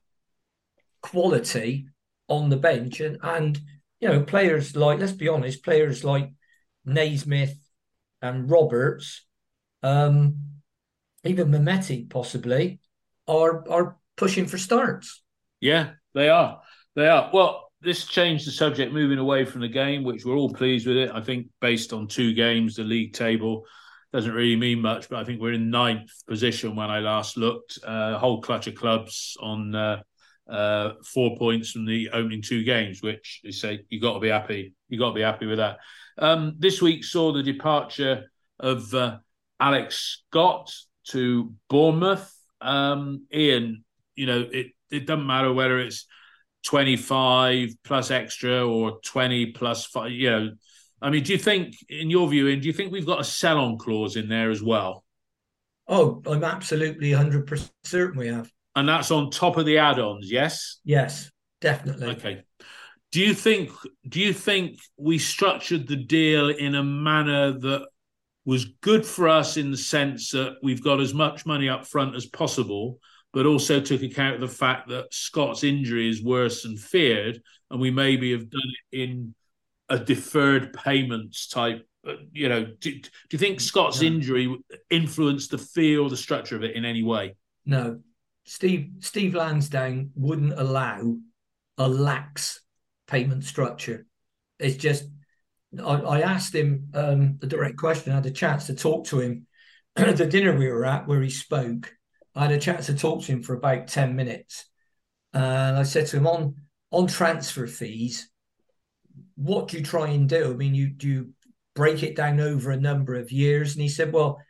quality 1.01 1.87
on 2.27 2.49
the 2.49 2.57
bench. 2.57 2.99
And, 2.99 3.17
and 3.23 3.59
you 3.99 4.09
know, 4.09 4.21
players 4.21 4.75
like, 4.75 4.99
let's 4.99 5.13
be 5.13 5.27
honest, 5.27 5.63
players 5.63 6.03
like 6.03 6.31
Naismith 6.85 7.57
and 8.21 8.49
Roberts, 8.49 9.25
um, 9.83 10.37
even 11.23 11.49
Mehmeti 11.49 12.09
possibly, 12.09 12.79
are 13.27 13.67
are 13.69 13.97
pushing 14.17 14.47
for 14.47 14.57
starts. 14.57 15.23
Yeah, 15.59 15.91
they 16.13 16.29
are. 16.29 16.61
They 16.95 17.07
are. 17.07 17.29
Well, 17.33 17.71
this 17.81 18.05
changed 18.05 18.45
the 18.45 18.51
subject, 18.51 18.93
moving 18.93 19.17
away 19.17 19.45
from 19.45 19.61
the 19.61 19.67
game, 19.67 20.03
which 20.03 20.25
we're 20.25 20.35
all 20.35 20.53
pleased 20.53 20.87
with 20.87 20.97
it. 20.97 21.11
I 21.13 21.21
think 21.21 21.47
based 21.59 21.93
on 21.93 22.07
two 22.07 22.33
games, 22.33 22.75
the 22.75 22.83
league 22.83 23.13
table 23.13 23.65
doesn't 24.13 24.33
really 24.33 24.57
mean 24.57 24.81
much, 24.81 25.09
but 25.09 25.19
I 25.19 25.23
think 25.23 25.41
we're 25.41 25.53
in 25.53 25.69
ninth 25.69 26.11
position 26.27 26.75
when 26.75 26.89
I 26.89 26.99
last 26.99 27.37
looked. 27.37 27.79
Uh, 27.85 28.13
a 28.15 28.19
whole 28.19 28.41
clutch 28.41 28.67
of 28.67 28.75
clubs 28.75 29.37
on 29.39 29.73
uh, 29.73 30.01
uh, 30.49 30.93
four 31.05 31.37
points 31.37 31.71
from 31.71 31.85
the 31.85 32.09
opening 32.09 32.41
two 32.41 32.63
games, 32.63 33.01
which 33.01 33.39
they 33.43 33.51
say 33.51 33.85
you 33.89 34.01
got 34.01 34.15
to 34.15 34.19
be 34.19 34.29
happy. 34.29 34.73
You 34.89 34.99
got 34.99 35.09
to 35.09 35.15
be 35.15 35.21
happy 35.21 35.45
with 35.45 35.59
that. 35.59 35.77
Um, 36.17 36.55
this 36.59 36.81
week 36.81 37.05
saw 37.05 37.31
the 37.31 37.41
departure 37.41 38.25
of 38.59 38.93
uh, 38.93 39.17
Alex 39.59 40.23
Scott 40.27 40.71
to 41.09 41.53
Bournemouth. 41.69 42.31
Um, 42.59 43.25
Ian, 43.33 43.85
you 44.15 44.25
know 44.25 44.47
it. 44.51 44.67
It 44.91 45.07
doesn't 45.07 45.25
matter 45.25 45.53
whether 45.53 45.79
it's 45.79 46.05
25 46.65 47.75
plus 47.83 48.11
extra 48.11 48.65
or 48.67 48.99
20 49.03 49.47
plus 49.47 49.85
five, 49.85 50.11
you 50.11 50.29
know, 50.29 50.51
I 51.01 51.09
mean, 51.09 51.23
do 51.23 51.31
you 51.31 51.39
think, 51.39 51.75
in 51.89 52.09
your 52.09 52.27
view, 52.27 52.47
in 52.47 52.59
do 52.59 52.67
you 52.67 52.73
think 52.73 52.91
we've 52.91 53.05
got 53.05 53.19
a 53.19 53.23
sell 53.23 53.59
on 53.59 53.77
clause 53.77 54.15
in 54.15 54.29
there 54.29 54.51
as 54.51 54.61
well? 54.61 55.03
Oh, 55.87 56.21
I'm 56.25 56.43
absolutely 56.43 57.11
100% 57.11 57.69
certain 57.83 58.19
we 58.19 58.27
have. 58.27 58.51
And 58.75 58.87
that's 58.87 59.11
on 59.11 59.31
top 59.31 59.57
of 59.57 59.65
the 59.65 59.79
add 59.79 59.99
ons, 59.99 60.31
yes? 60.31 60.79
Yes, 60.85 61.31
definitely. 61.59 62.07
Okay. 62.09 62.43
Do 63.11 63.19
you 63.19 63.33
think 63.33 63.71
do 64.07 64.21
you 64.21 64.31
think 64.31 64.79
we 64.95 65.17
structured 65.17 65.85
the 65.85 65.97
deal 65.97 66.47
in 66.47 66.75
a 66.75 66.83
manner 66.83 67.51
that 67.51 67.87
was 68.45 68.65
good 68.81 69.05
for 69.05 69.27
us 69.27 69.57
in 69.57 69.69
the 69.69 69.77
sense 69.77 70.31
that 70.31 70.55
we've 70.63 70.83
got 70.83 71.01
as 71.01 71.13
much 71.13 71.45
money 71.45 71.67
up 71.67 71.85
front 71.85 72.15
as 72.15 72.25
possible, 72.25 72.99
but 73.33 73.45
also 73.45 73.79
took 73.79 74.01
account 74.01 74.35
of 74.35 74.41
the 74.41 74.47
fact 74.47 74.89
that 74.89 75.13
Scott's 75.13 75.63
injury 75.63 76.09
is 76.09 76.23
worse 76.23 76.63
than 76.63 76.77
feared, 76.77 77.41
and 77.69 77.79
we 77.79 77.91
maybe 77.91 78.31
have 78.31 78.49
done 78.49 78.61
it 78.91 78.99
in 78.99 79.33
a 79.89 79.99
deferred 79.99 80.73
payments 80.73 81.47
type. 81.47 81.87
Uh, 82.07 82.13
you 82.31 82.49
know, 82.49 82.65
do, 82.79 82.91
do 82.91 83.09
you 83.31 83.39
think 83.39 83.61
Scott's 83.61 84.01
injury 84.01 84.55
influenced 84.89 85.51
the 85.51 85.57
feel, 85.57 86.09
the 86.09 86.17
structure 86.17 86.55
of 86.55 86.63
it 86.63 86.75
in 86.75 86.83
any 86.83 87.03
way? 87.03 87.35
No, 87.65 87.99
Steve 88.43 88.89
Steve 88.99 89.35
Lansdown 89.35 90.11
wouldn't 90.15 90.53
allow 90.59 91.17
a 91.77 91.87
lax 91.87 92.61
payment 93.07 93.43
structure. 93.43 94.05
It's 94.59 94.77
just 94.77 95.05
I, 95.79 95.93
I 95.93 96.21
asked 96.21 96.53
him 96.53 96.89
um, 96.93 97.37
the 97.39 97.47
direct 97.47 97.77
question. 97.77 98.11
I 98.11 98.15
had 98.15 98.25
a 98.25 98.31
chance 98.31 98.67
to 98.67 98.75
talk 98.75 99.05
to 99.07 99.19
him 99.19 99.47
at 99.95 100.17
the 100.17 100.25
dinner 100.25 100.55
we 100.55 100.67
were 100.67 100.85
at 100.85 101.07
where 101.07 101.21
he 101.21 101.29
spoke 101.29 101.93
I 102.35 102.43
had 102.43 102.51
a 102.51 102.59
chance 102.59 102.85
to 102.85 102.95
talk 102.95 103.23
to 103.23 103.31
him 103.31 103.43
for 103.43 103.53
about 103.53 103.87
10 103.87 104.15
minutes. 104.15 104.65
And 105.33 105.77
I 105.77 105.83
said 105.83 106.07
to 106.07 106.17
him 106.17 106.27
on 106.27 106.55
on 106.91 107.07
transfer 107.07 107.67
fees, 107.67 108.29
what 109.35 109.69
do 109.69 109.77
you 109.77 109.83
try 109.83 110.09
and 110.09 110.27
do? 110.27 110.51
I 110.51 110.55
mean, 110.55 110.75
you 110.75 110.89
do 110.89 111.07
you 111.07 111.29
break 111.73 112.03
it 112.03 112.15
down 112.15 112.39
over 112.39 112.71
a 112.71 112.79
number 112.79 113.15
of 113.15 113.31
years? 113.31 113.73
And 113.73 113.81
he 113.81 113.87
said, 113.87 114.11
well, 114.11 114.41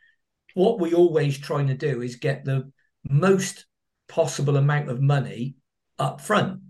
what 0.54 0.80
we 0.80 0.92
always 0.92 1.38
trying 1.38 1.68
to 1.68 1.74
do 1.74 2.02
is 2.02 2.16
get 2.16 2.44
the 2.44 2.70
most 3.08 3.66
possible 4.08 4.56
amount 4.56 4.90
of 4.90 5.00
money 5.00 5.54
up 5.98 6.20
front, 6.20 6.60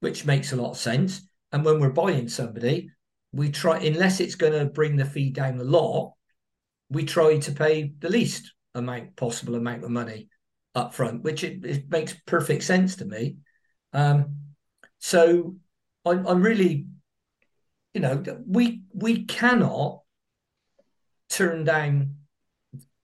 which 0.00 0.26
makes 0.26 0.52
a 0.52 0.56
lot 0.56 0.72
of 0.72 0.76
sense. 0.76 1.22
And 1.52 1.64
when 1.64 1.80
we're 1.80 1.90
buying 1.90 2.28
somebody, 2.28 2.90
we 3.32 3.50
try, 3.50 3.78
unless 3.78 4.20
it's 4.20 4.34
going 4.34 4.52
to 4.52 4.66
bring 4.66 4.96
the 4.96 5.04
fee 5.04 5.30
down 5.30 5.58
a 5.58 5.64
lot, 5.64 6.12
we 6.90 7.04
try 7.04 7.38
to 7.38 7.52
pay 7.52 7.92
the 8.00 8.10
least 8.10 8.52
amount 8.74 9.16
possible 9.16 9.54
amount 9.54 9.84
of 9.84 9.90
money 9.90 10.28
up 10.74 10.94
front, 10.94 11.22
which 11.22 11.44
it, 11.44 11.64
it 11.64 11.90
makes 11.90 12.14
perfect 12.26 12.62
sense 12.62 12.96
to 12.96 13.04
me. 13.04 13.36
Um, 13.92 14.36
so 14.98 15.56
I'm, 16.04 16.26
I'm 16.26 16.42
really, 16.42 16.86
you 17.94 18.00
know, 18.00 18.22
we 18.46 18.82
we 18.94 19.24
cannot 19.24 20.02
turn 21.28 21.64
down 21.64 22.16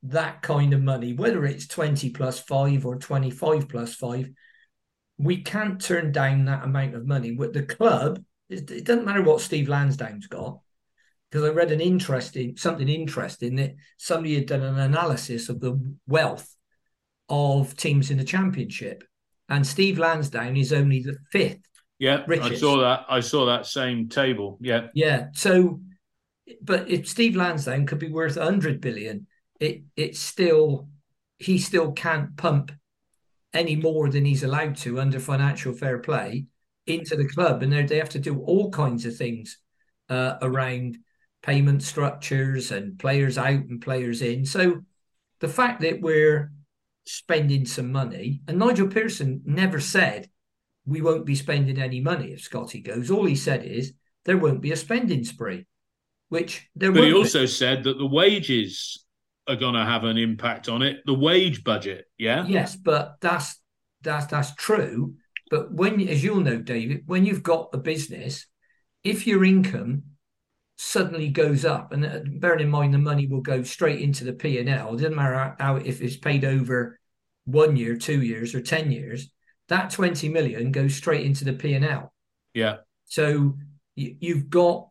that 0.05 0.43
kind 0.43 0.73
of 0.73 0.83
money, 0.83 1.13
whether 1.13 1.45
it's 1.45 1.67
20 1.67 2.11
plus 2.11 2.39
five 2.39 2.87
or 2.87 2.97
25 2.97 3.69
plus 3.69 3.95
five, 3.95 4.31
we 5.19 5.43
can't 5.43 5.81
turn 5.81 6.13
down 6.13 6.45
that 6.45 6.65
amount 6.65 6.95
of 6.95 7.07
money. 7.07 7.33
With 7.33 7.53
the 7.53 7.65
club, 7.65 8.23
it, 8.49 8.85
doesn't 8.85 9.05
matter 9.05 9.23
what 9.23 9.41
Steve 9.41 9.69
Lansdown's 9.69 10.29
got, 10.29 10.61
because 11.31 11.49
I 11.49 11.53
read 11.53 11.73
an 11.73 11.81
interesting 11.81 12.57
something 12.57 12.89
interesting 12.89 13.57
that 13.57 13.75
somebody 13.97 14.37
had 14.37 14.47
done 14.47 14.63
an 14.63 14.79
analysis 14.79 15.49
of 15.49 15.61
the 15.61 15.79
wealth 16.07 16.49
of 17.29 17.77
teams 17.77 18.11
in 18.11 18.19
the 18.19 18.25
championship, 18.25 19.05
and 19.49 19.67
Steve 19.67 19.99
Lansdown 19.99 20.57
is 20.57 20.73
only 20.73 21.03
the 21.03 21.17
fifth. 21.31 21.61
Yeah, 21.99 22.25
richest. 22.27 22.53
I 22.53 22.57
saw 22.57 22.77
that. 22.79 23.07
I 23.09 23.21
saw 23.21 23.47
that 23.47 23.67
same 23.67 24.09
table. 24.09 24.59
Yeah, 24.61 24.89
yeah. 24.95 25.29
So, 25.35 25.81
but 26.63 26.89
if 26.89 27.09
Steve 27.09 27.37
Lansdown 27.37 27.87
could 27.87 27.99
be 27.99 28.11
worth 28.11 28.37
hundred 28.37 28.81
billion, 28.81 29.27
it 29.61 29.83
it's 29.97 30.21
still 30.21 30.89
he 31.39 31.59
still 31.59 31.93
can't 31.93 32.37
pump 32.37 32.73
any 33.53 33.77
more 33.77 34.09
than 34.09 34.25
he's 34.25 34.45
allowed 34.45 34.77
to 34.77 35.01
under 35.01 35.19
financial 35.19 35.73
fair 35.73 35.99
play 35.99 36.47
into 36.87 37.17
the 37.17 37.29
club, 37.29 37.63
and 37.63 37.73
they 37.73 37.99
have 37.99 38.09
to 38.11 38.19
do 38.19 38.41
all 38.41 38.71
kinds 38.71 39.05
of 39.05 39.17
things 39.17 39.59
uh, 40.09 40.37
around 40.43 40.99
payment 41.43 41.83
structures 41.83 42.71
and 42.71 42.99
players 42.99 43.39
out 43.39 43.51
and 43.51 43.81
players 43.81 44.23
in. 44.23 44.45
So 44.45 44.83
the 45.41 45.49
fact 45.49 45.83
that 45.83 46.01
we're 46.01 46.51
spending 47.09 47.65
some 47.65 47.91
money, 47.91 48.43
and 48.47 48.59
Nigel 48.59 48.89
Pearson 48.89 49.43
never 49.45 49.81
said 49.81 50.29
we 50.87 51.01
won't 51.01 51.27
be 51.27 51.35
spending 51.35 51.81
any 51.81 52.01
money 52.01 52.33
if 52.33 52.41
Scotty 52.41 52.81
goes. 52.81 53.11
All 53.11 53.25
he 53.25 53.37
said 53.37 53.65
is 53.65 53.93
there 54.25 54.39
won't 54.39 54.61
be 54.61 54.73
a 54.73 54.77
spending 54.77 55.25
spree, 55.25 55.67
which 56.29 56.69
there. 56.77 56.93
But 56.93 57.05
he 57.05 57.11
be. 57.11 57.17
also 57.17 57.47
said 57.47 57.85
that 57.85 57.99
the 57.99 58.07
wages 58.07 59.05
are 59.47 59.57
going 59.57 59.75
to 59.75 59.85
have 59.85 60.05
an 60.05 60.19
impact 60.19 60.69
on 60.69 60.83
it. 60.83 60.99
The 61.07 61.15
wage 61.15 61.65
budget, 61.65 62.05
yeah. 62.19 62.45
Yes, 62.47 62.77
but 62.77 63.17
that's 63.21 63.61
that's 64.03 64.27
that's 64.27 64.55
true. 64.55 65.15
But 65.51 65.73
when, 65.73 66.07
as 66.09 66.23
you'll 66.23 66.41
know, 66.41 66.59
David, 66.59 67.05
when 67.07 67.25
you've 67.25 67.43
got 67.43 67.71
a 67.73 67.79
business, 67.79 68.47
if 69.03 69.27
your 69.27 69.45
income 69.45 70.03
suddenly 70.79 71.29
goes 71.29 71.65
up, 71.65 71.93
and 71.93 72.07
uh, 72.07 72.21
bearing 72.25 72.61
in 72.61 72.71
mind 72.71 72.95
the 72.95 72.99
money 72.99 73.27
will 73.27 73.41
go 73.41 73.63
straight 73.63 74.01
into 74.01 74.25
the 74.25 74.33
P 74.33 74.59
and 74.59 74.69
L. 74.69 74.95
It 74.95 74.99
doesn't 74.99 75.17
matter 75.17 75.35
how, 75.35 75.55
how 75.59 75.77
if 75.77 76.01
it's 76.01 76.17
paid 76.17 76.45
over 76.45 76.99
one 77.45 77.77
year, 77.77 77.97
two 77.97 78.23
years, 78.23 78.55
or 78.55 78.61
ten 78.61 78.91
years. 78.91 79.31
That 79.69 79.91
twenty 79.91 80.29
million 80.29 80.73
goes 80.73 80.95
straight 80.95 81.27
into 81.27 81.45
the 81.45 81.53
P 81.53 81.75
and 81.75 81.85
L. 81.85 82.13
Yeah. 82.55 82.79
So 83.05 83.57
you, 83.95 84.17
you've 84.21 84.49
got 84.49 84.89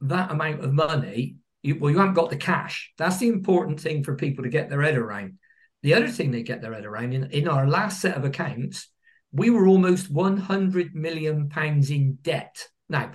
that 0.00 0.30
amount 0.30 0.62
of 0.64 0.72
money 0.72 1.38
you, 1.64 1.78
well, 1.80 1.90
you 1.90 1.98
haven't 1.98 2.14
got 2.14 2.28
the 2.30 2.36
cash. 2.36 2.92
That's 2.98 3.16
the 3.16 3.28
important 3.28 3.80
thing 3.80 4.04
for 4.04 4.14
people 4.14 4.44
to 4.44 4.50
get 4.50 4.68
their 4.68 4.82
head 4.82 4.96
around. 4.96 5.38
The 5.82 5.94
other 5.94 6.08
thing 6.08 6.30
they 6.30 6.42
get 6.42 6.60
their 6.60 6.74
head 6.74 6.84
around 6.84 7.14
in, 7.14 7.30
in 7.30 7.48
our 7.48 7.66
last 7.66 8.00
set 8.00 8.16
of 8.16 8.24
accounts, 8.24 8.88
we 9.32 9.48
were 9.48 9.66
almost 9.66 10.10
100 10.10 10.94
million 10.94 11.48
pounds 11.48 11.90
in 11.90 12.18
debt. 12.20 12.68
Now, 12.88 13.12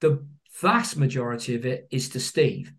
the 0.00 0.26
vast 0.60 0.96
majority 0.96 1.54
of 1.54 1.66
it 1.66 1.86
is 1.90 2.10
to 2.10 2.20
Steve, 2.20 2.72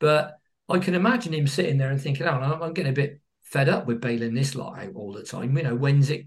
but 0.00 0.38
I 0.68 0.78
can 0.78 0.94
imagine 0.94 1.34
him 1.34 1.46
sitting 1.46 1.78
there 1.78 1.90
and 1.90 2.00
thinking, 2.00 2.26
"Oh, 2.26 2.30
I'm 2.62 2.74
getting 2.74 2.92
a 2.92 2.94
bit 2.94 3.20
fed 3.42 3.68
up 3.68 3.86
with 3.86 4.00
bailing 4.00 4.34
this 4.34 4.54
lot 4.54 4.78
out 4.78 4.94
all 4.94 5.12
the 5.12 5.22
time. 5.22 5.56
You 5.56 5.62
know, 5.64 5.74
when's 5.74 6.10
it 6.10 6.26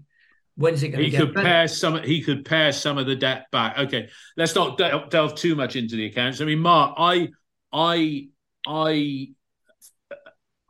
When's 0.54 0.82
it 0.82 0.88
going 0.90 1.04
he 1.04 1.06
to 1.06 1.10
get 1.10 1.18
could 1.18 1.34
better? 1.34 1.46
pare 1.46 1.68
some. 1.68 2.02
He 2.02 2.20
could 2.20 2.44
pare 2.44 2.72
some 2.72 2.98
of 2.98 3.06
the 3.06 3.16
debt 3.16 3.46
back. 3.50 3.78
Okay, 3.78 4.10
let's 4.36 4.54
not 4.54 4.76
delve 4.76 5.34
too 5.34 5.54
much 5.54 5.76
into 5.76 5.96
the 5.96 6.06
accounts. 6.06 6.40
I 6.42 6.44
mean, 6.44 6.58
Mark, 6.58 6.94
I 6.98 7.30
I 7.72 8.28
I 8.66 9.28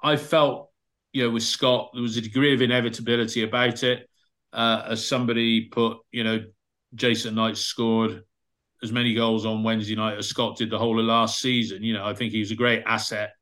I 0.03 0.17
felt 0.17 0.71
you 1.13 1.25
know 1.25 1.31
with 1.31 1.43
Scott 1.43 1.91
there 1.95 2.03
was 2.03 2.17
a 2.17 2.21
degree 2.21 2.55
of 2.55 2.63
inevitability 2.63 3.43
about 3.43 3.83
it. 3.83 4.09
Uh, 4.53 4.85
as 4.91 5.05
somebody 5.07 5.63
put, 5.63 5.99
you 6.11 6.23
know, 6.23 6.45
Jason 6.95 7.35
Knight 7.35 7.57
scored 7.57 8.23
as 8.83 8.93
many 8.93 9.15
goals 9.15 9.47
on 9.47 9.63
Wednesday 9.63 9.95
night 9.95 10.19
as 10.19 10.29
Scott 10.29 10.57
did 10.57 10.71
the 10.71 10.79
whole 10.79 10.99
of 10.99 11.07
last 11.07 11.41
season. 11.41 11.83
You 11.83 11.95
know, 11.95 12.05
I 12.05 12.15
think 12.15 12.33
he 12.33 12.41
was 12.41 12.51
a 12.51 12.57
great 12.57 12.83
asset. 12.87 13.33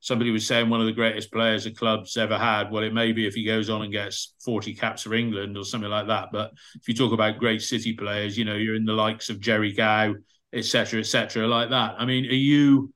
Somebody 0.00 0.30
was 0.30 0.46
saying 0.46 0.68
one 0.68 0.80
of 0.80 0.86
the 0.86 0.92
greatest 0.92 1.32
players 1.32 1.64
the 1.64 1.70
club's 1.72 2.16
ever 2.16 2.36
had. 2.36 2.70
Well, 2.70 2.84
it 2.84 2.92
may 2.92 3.12
be 3.12 3.26
if 3.26 3.34
he 3.34 3.44
goes 3.44 3.70
on 3.70 3.82
and 3.82 3.90
gets 3.90 4.34
40 4.44 4.74
caps 4.74 5.02
for 5.02 5.14
England 5.14 5.56
or 5.56 5.64
something 5.64 5.90
like 5.90 6.08
that. 6.08 6.28
But 6.30 6.52
if 6.74 6.86
you 6.86 6.94
talk 6.94 7.12
about 7.12 7.38
great 7.38 7.62
City 7.62 7.94
players, 7.94 8.36
you 8.36 8.44
know, 8.44 8.54
you're 8.54 8.74
in 8.74 8.84
the 8.84 8.92
likes 8.92 9.30
of 9.30 9.40
Gerry 9.40 9.72
Gow, 9.72 10.14
etc., 10.52 11.00
etc., 11.00 11.46
like 11.48 11.70
that. 11.70 11.94
I 11.98 12.04
mean, 12.04 12.26
are 12.26 12.34
you 12.34 12.92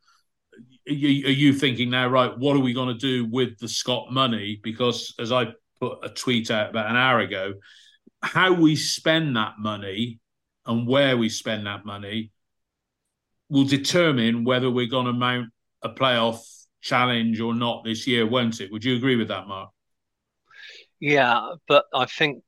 are 0.86 0.92
you 0.92 1.52
thinking 1.52 1.90
now, 1.90 2.08
right? 2.08 2.36
What 2.38 2.56
are 2.56 2.60
we 2.60 2.72
going 2.72 2.88
to 2.88 2.94
do 2.94 3.26
with 3.30 3.58
the 3.58 3.68
Scott 3.68 4.10
money? 4.10 4.58
Because 4.62 5.14
as 5.18 5.32
I 5.32 5.48
put 5.80 5.98
a 6.02 6.08
tweet 6.08 6.50
out 6.50 6.70
about 6.70 6.90
an 6.90 6.96
hour 6.96 7.20
ago, 7.20 7.54
how 8.22 8.52
we 8.52 8.74
spend 8.74 9.36
that 9.36 9.54
money 9.58 10.18
and 10.68 10.86
where 10.86 11.16
we 11.16 11.28
spend 11.28 11.66
that 11.66 11.84
money 11.84 12.30
will 13.48 13.64
determine 13.64 14.44
whether 14.44 14.70
we're 14.70 14.86
going 14.86 15.06
to 15.06 15.12
mount 15.12 15.48
a 15.82 15.88
playoff 15.88 16.40
challenge 16.82 17.40
or 17.40 17.54
not 17.54 17.82
this 17.84 18.06
year, 18.06 18.26
won't 18.26 18.60
it? 18.60 18.70
Would 18.70 18.84
you 18.84 18.94
agree 18.94 19.16
with 19.16 19.28
that, 19.28 19.48
Mark? 19.48 19.70
Yeah, 21.00 21.54
but 21.66 21.86
I 21.94 22.04
think 22.04 22.42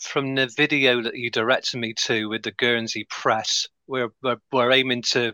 from 0.00 0.36
the 0.36 0.50
video 0.56 1.02
that 1.02 1.16
you 1.16 1.30
directed 1.30 1.78
me 1.78 1.92
to 2.04 2.28
with 2.28 2.42
the 2.42 2.52
Guernsey 2.52 3.06
press, 3.10 3.66
we're 3.88 4.10
we're, 4.22 4.36
we're 4.52 4.70
aiming 4.70 5.02
to 5.10 5.32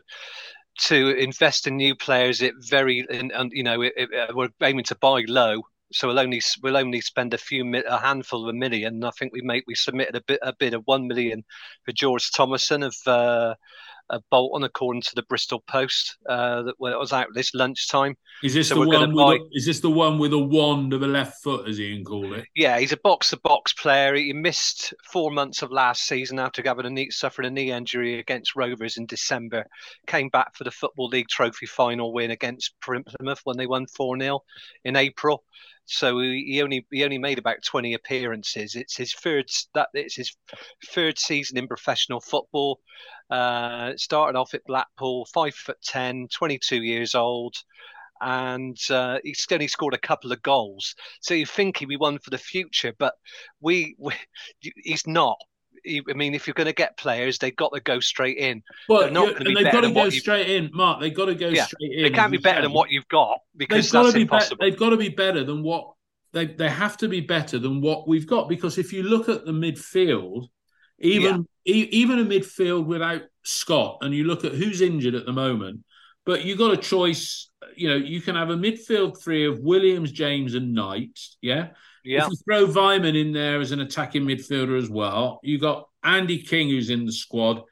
to 0.76 1.10
invest 1.10 1.66
in 1.66 1.76
new 1.76 1.94
players 1.94 2.42
it 2.42 2.54
very 2.68 3.06
and, 3.10 3.30
and 3.32 3.52
you 3.52 3.62
know 3.62 3.82
it, 3.82 3.92
it, 3.96 4.34
we're 4.34 4.48
aiming 4.62 4.84
to 4.84 4.96
buy 4.96 5.22
low 5.28 5.62
so 5.94 6.08
we'll 6.08 6.18
only 6.18 6.40
we'll 6.60 6.76
only 6.76 7.00
spend 7.00 7.34
a 7.34 7.38
few 7.38 7.64
a 7.88 7.98
handful 7.98 8.42
of 8.42 8.48
a 8.48 8.58
million. 8.58 9.04
I 9.04 9.10
think 9.12 9.32
we 9.32 9.42
make 9.42 9.62
we 9.68 9.76
submitted 9.76 10.16
a 10.16 10.22
bit 10.22 10.40
a 10.42 10.52
bid 10.52 10.74
of 10.74 10.82
one 10.86 11.06
million 11.06 11.44
for 11.84 11.92
George 11.92 12.32
Thomason 12.32 12.82
of 12.82 12.96
uh, 13.06 13.54
uh, 14.10 14.18
Bolton, 14.28 14.64
according 14.64 15.02
to 15.02 15.14
the 15.14 15.22
Bristol 15.22 15.62
Post, 15.68 16.18
uh, 16.28 16.62
that 16.62 16.74
when 16.78 16.92
it 16.92 16.98
was 16.98 17.12
out 17.12 17.28
this 17.32 17.54
lunchtime. 17.54 18.16
Is 18.42 18.54
this 18.54 18.68
so 18.68 18.74
the 18.74 18.88
one? 18.88 19.14
With 19.14 19.40
a, 19.40 19.48
is 19.52 19.66
this 19.66 19.78
the 19.78 19.90
one 19.90 20.18
with 20.18 20.32
a 20.32 20.38
wand 20.38 20.92
of 20.92 21.02
a 21.02 21.06
left 21.06 21.42
foot, 21.44 21.68
as 21.68 21.78
Ian 21.78 22.04
called 22.04 22.32
it? 22.32 22.44
Yeah, 22.56 22.78
he's 22.80 22.92
a 22.92 22.98
box-to-box 22.98 23.74
player. 23.74 24.14
He 24.14 24.32
missed 24.32 24.94
four 25.04 25.30
months 25.30 25.62
of 25.62 25.70
last 25.70 26.06
season 26.06 26.40
after 26.40 26.60
having 26.64 26.86
a 26.86 26.90
knee, 26.90 27.10
suffering 27.10 27.46
a 27.46 27.50
knee 27.50 27.70
injury 27.70 28.18
against 28.18 28.56
Rovers 28.56 28.96
in 28.96 29.06
December. 29.06 29.64
Came 30.08 30.28
back 30.28 30.56
for 30.56 30.64
the 30.64 30.72
Football 30.72 31.06
League 31.06 31.28
Trophy 31.28 31.66
final 31.66 32.12
win 32.12 32.32
against 32.32 32.74
Plymouth 32.82 33.40
when 33.44 33.56
they 33.56 33.66
won 33.66 33.86
four 33.86 34.18
0 34.18 34.40
in 34.84 34.96
April. 34.96 35.44
So 35.86 36.18
he 36.18 36.62
only 36.62 36.86
he 36.90 37.04
only 37.04 37.18
made 37.18 37.38
about 37.38 37.62
twenty 37.62 37.94
appearances. 37.94 38.74
It's 38.74 38.96
his 38.96 39.12
third 39.12 39.50
that 39.74 39.88
it's 39.94 40.16
his 40.16 40.34
third 40.86 41.18
season 41.18 41.58
in 41.58 41.68
professional 41.68 42.20
football. 42.20 42.80
Uh, 43.30 43.92
started 43.96 44.38
off 44.38 44.54
at 44.54 44.64
Blackpool, 44.66 45.26
five 45.32 45.54
foot 45.54 45.78
10, 45.82 46.28
22 46.28 46.82
years 46.82 47.14
old, 47.14 47.54
and 48.20 48.78
uh, 48.90 49.18
he's 49.24 49.46
only 49.50 49.68
scored 49.68 49.94
a 49.94 49.98
couple 49.98 50.32
of 50.32 50.42
goals. 50.42 50.94
So 51.20 51.34
you 51.34 51.46
think 51.46 51.78
he'd 51.78 51.86
be 51.86 51.96
one 51.96 52.18
for 52.18 52.30
the 52.30 52.38
future, 52.38 52.92
but 52.98 53.14
we, 53.60 53.96
we 53.98 54.14
he's 54.60 55.06
not. 55.06 55.38
I 55.86 56.14
mean, 56.14 56.34
if 56.34 56.46
you're 56.46 56.54
going 56.54 56.66
to 56.66 56.72
get 56.72 56.96
players, 56.96 57.38
they've 57.38 57.54
got 57.54 57.72
to 57.74 57.80
go 57.80 58.00
straight 58.00 58.38
in. 58.38 58.62
Well, 58.88 59.02
and 59.02 59.16
they've 59.56 59.72
got 59.72 59.82
to 59.82 59.92
go 59.92 60.10
straight 60.10 60.48
in, 60.48 60.70
Mark. 60.72 61.00
They've 61.00 61.14
got 61.14 61.26
to 61.26 61.34
go 61.34 61.48
yeah, 61.48 61.66
straight 61.66 61.92
in. 61.92 62.02
They 62.02 62.10
can't 62.10 62.32
be 62.32 62.38
better 62.38 62.62
than 62.62 62.72
what 62.72 62.90
you've 62.90 63.08
got 63.08 63.38
because 63.56 63.90
they've 63.90 63.92
got 63.92 64.06
to 64.10 64.12
be 64.12 64.22
impossible. 64.22 64.56
Be- 64.58 64.70
they've 64.70 64.78
got 64.78 64.90
to 64.90 64.96
be 64.96 65.08
better 65.10 65.44
than 65.44 65.62
what 65.62 65.90
they 66.32 66.46
they 66.46 66.68
have 66.68 66.96
to 66.98 67.08
be 67.08 67.20
better 67.20 67.58
than 67.58 67.80
what 67.80 68.08
we've 68.08 68.26
got 68.26 68.48
because 68.48 68.76
if 68.76 68.92
you 68.92 69.02
look 69.02 69.28
at 69.28 69.44
the 69.46 69.52
midfield, 69.52 70.48
even 70.98 71.46
yeah. 71.64 71.74
e- 71.74 71.88
even 71.92 72.18
a 72.18 72.24
midfield 72.24 72.86
without 72.86 73.22
Scott, 73.42 73.98
and 74.02 74.14
you 74.14 74.24
look 74.24 74.44
at 74.44 74.52
who's 74.52 74.80
injured 74.80 75.14
at 75.14 75.26
the 75.26 75.32
moment, 75.32 75.84
but 76.24 76.44
you've 76.44 76.58
got 76.58 76.72
a 76.72 76.76
choice. 76.76 77.50
You 77.76 77.88
know, 77.88 77.96
you 77.96 78.20
can 78.20 78.36
have 78.36 78.50
a 78.50 78.56
midfield 78.56 79.22
three 79.22 79.46
of 79.46 79.60
Williams, 79.60 80.12
James, 80.12 80.54
and 80.54 80.74
Knight. 80.74 81.18
Yeah, 81.40 81.68
Yeah. 82.04 82.26
If 82.26 82.30
you 82.30 82.36
throw 82.44 82.66
Weimann 82.66 83.18
in 83.18 83.32
there 83.32 83.60
as 83.60 83.72
an 83.72 83.80
attacking 83.80 84.24
midfielder 84.24 84.78
as 84.78 84.90
well, 84.90 85.40
you 85.42 85.58
got 85.58 85.88
Andy 86.02 86.38
King 86.38 86.68
who's 86.68 86.90
in 86.90 87.06
the 87.06 87.12
squad 87.12 87.62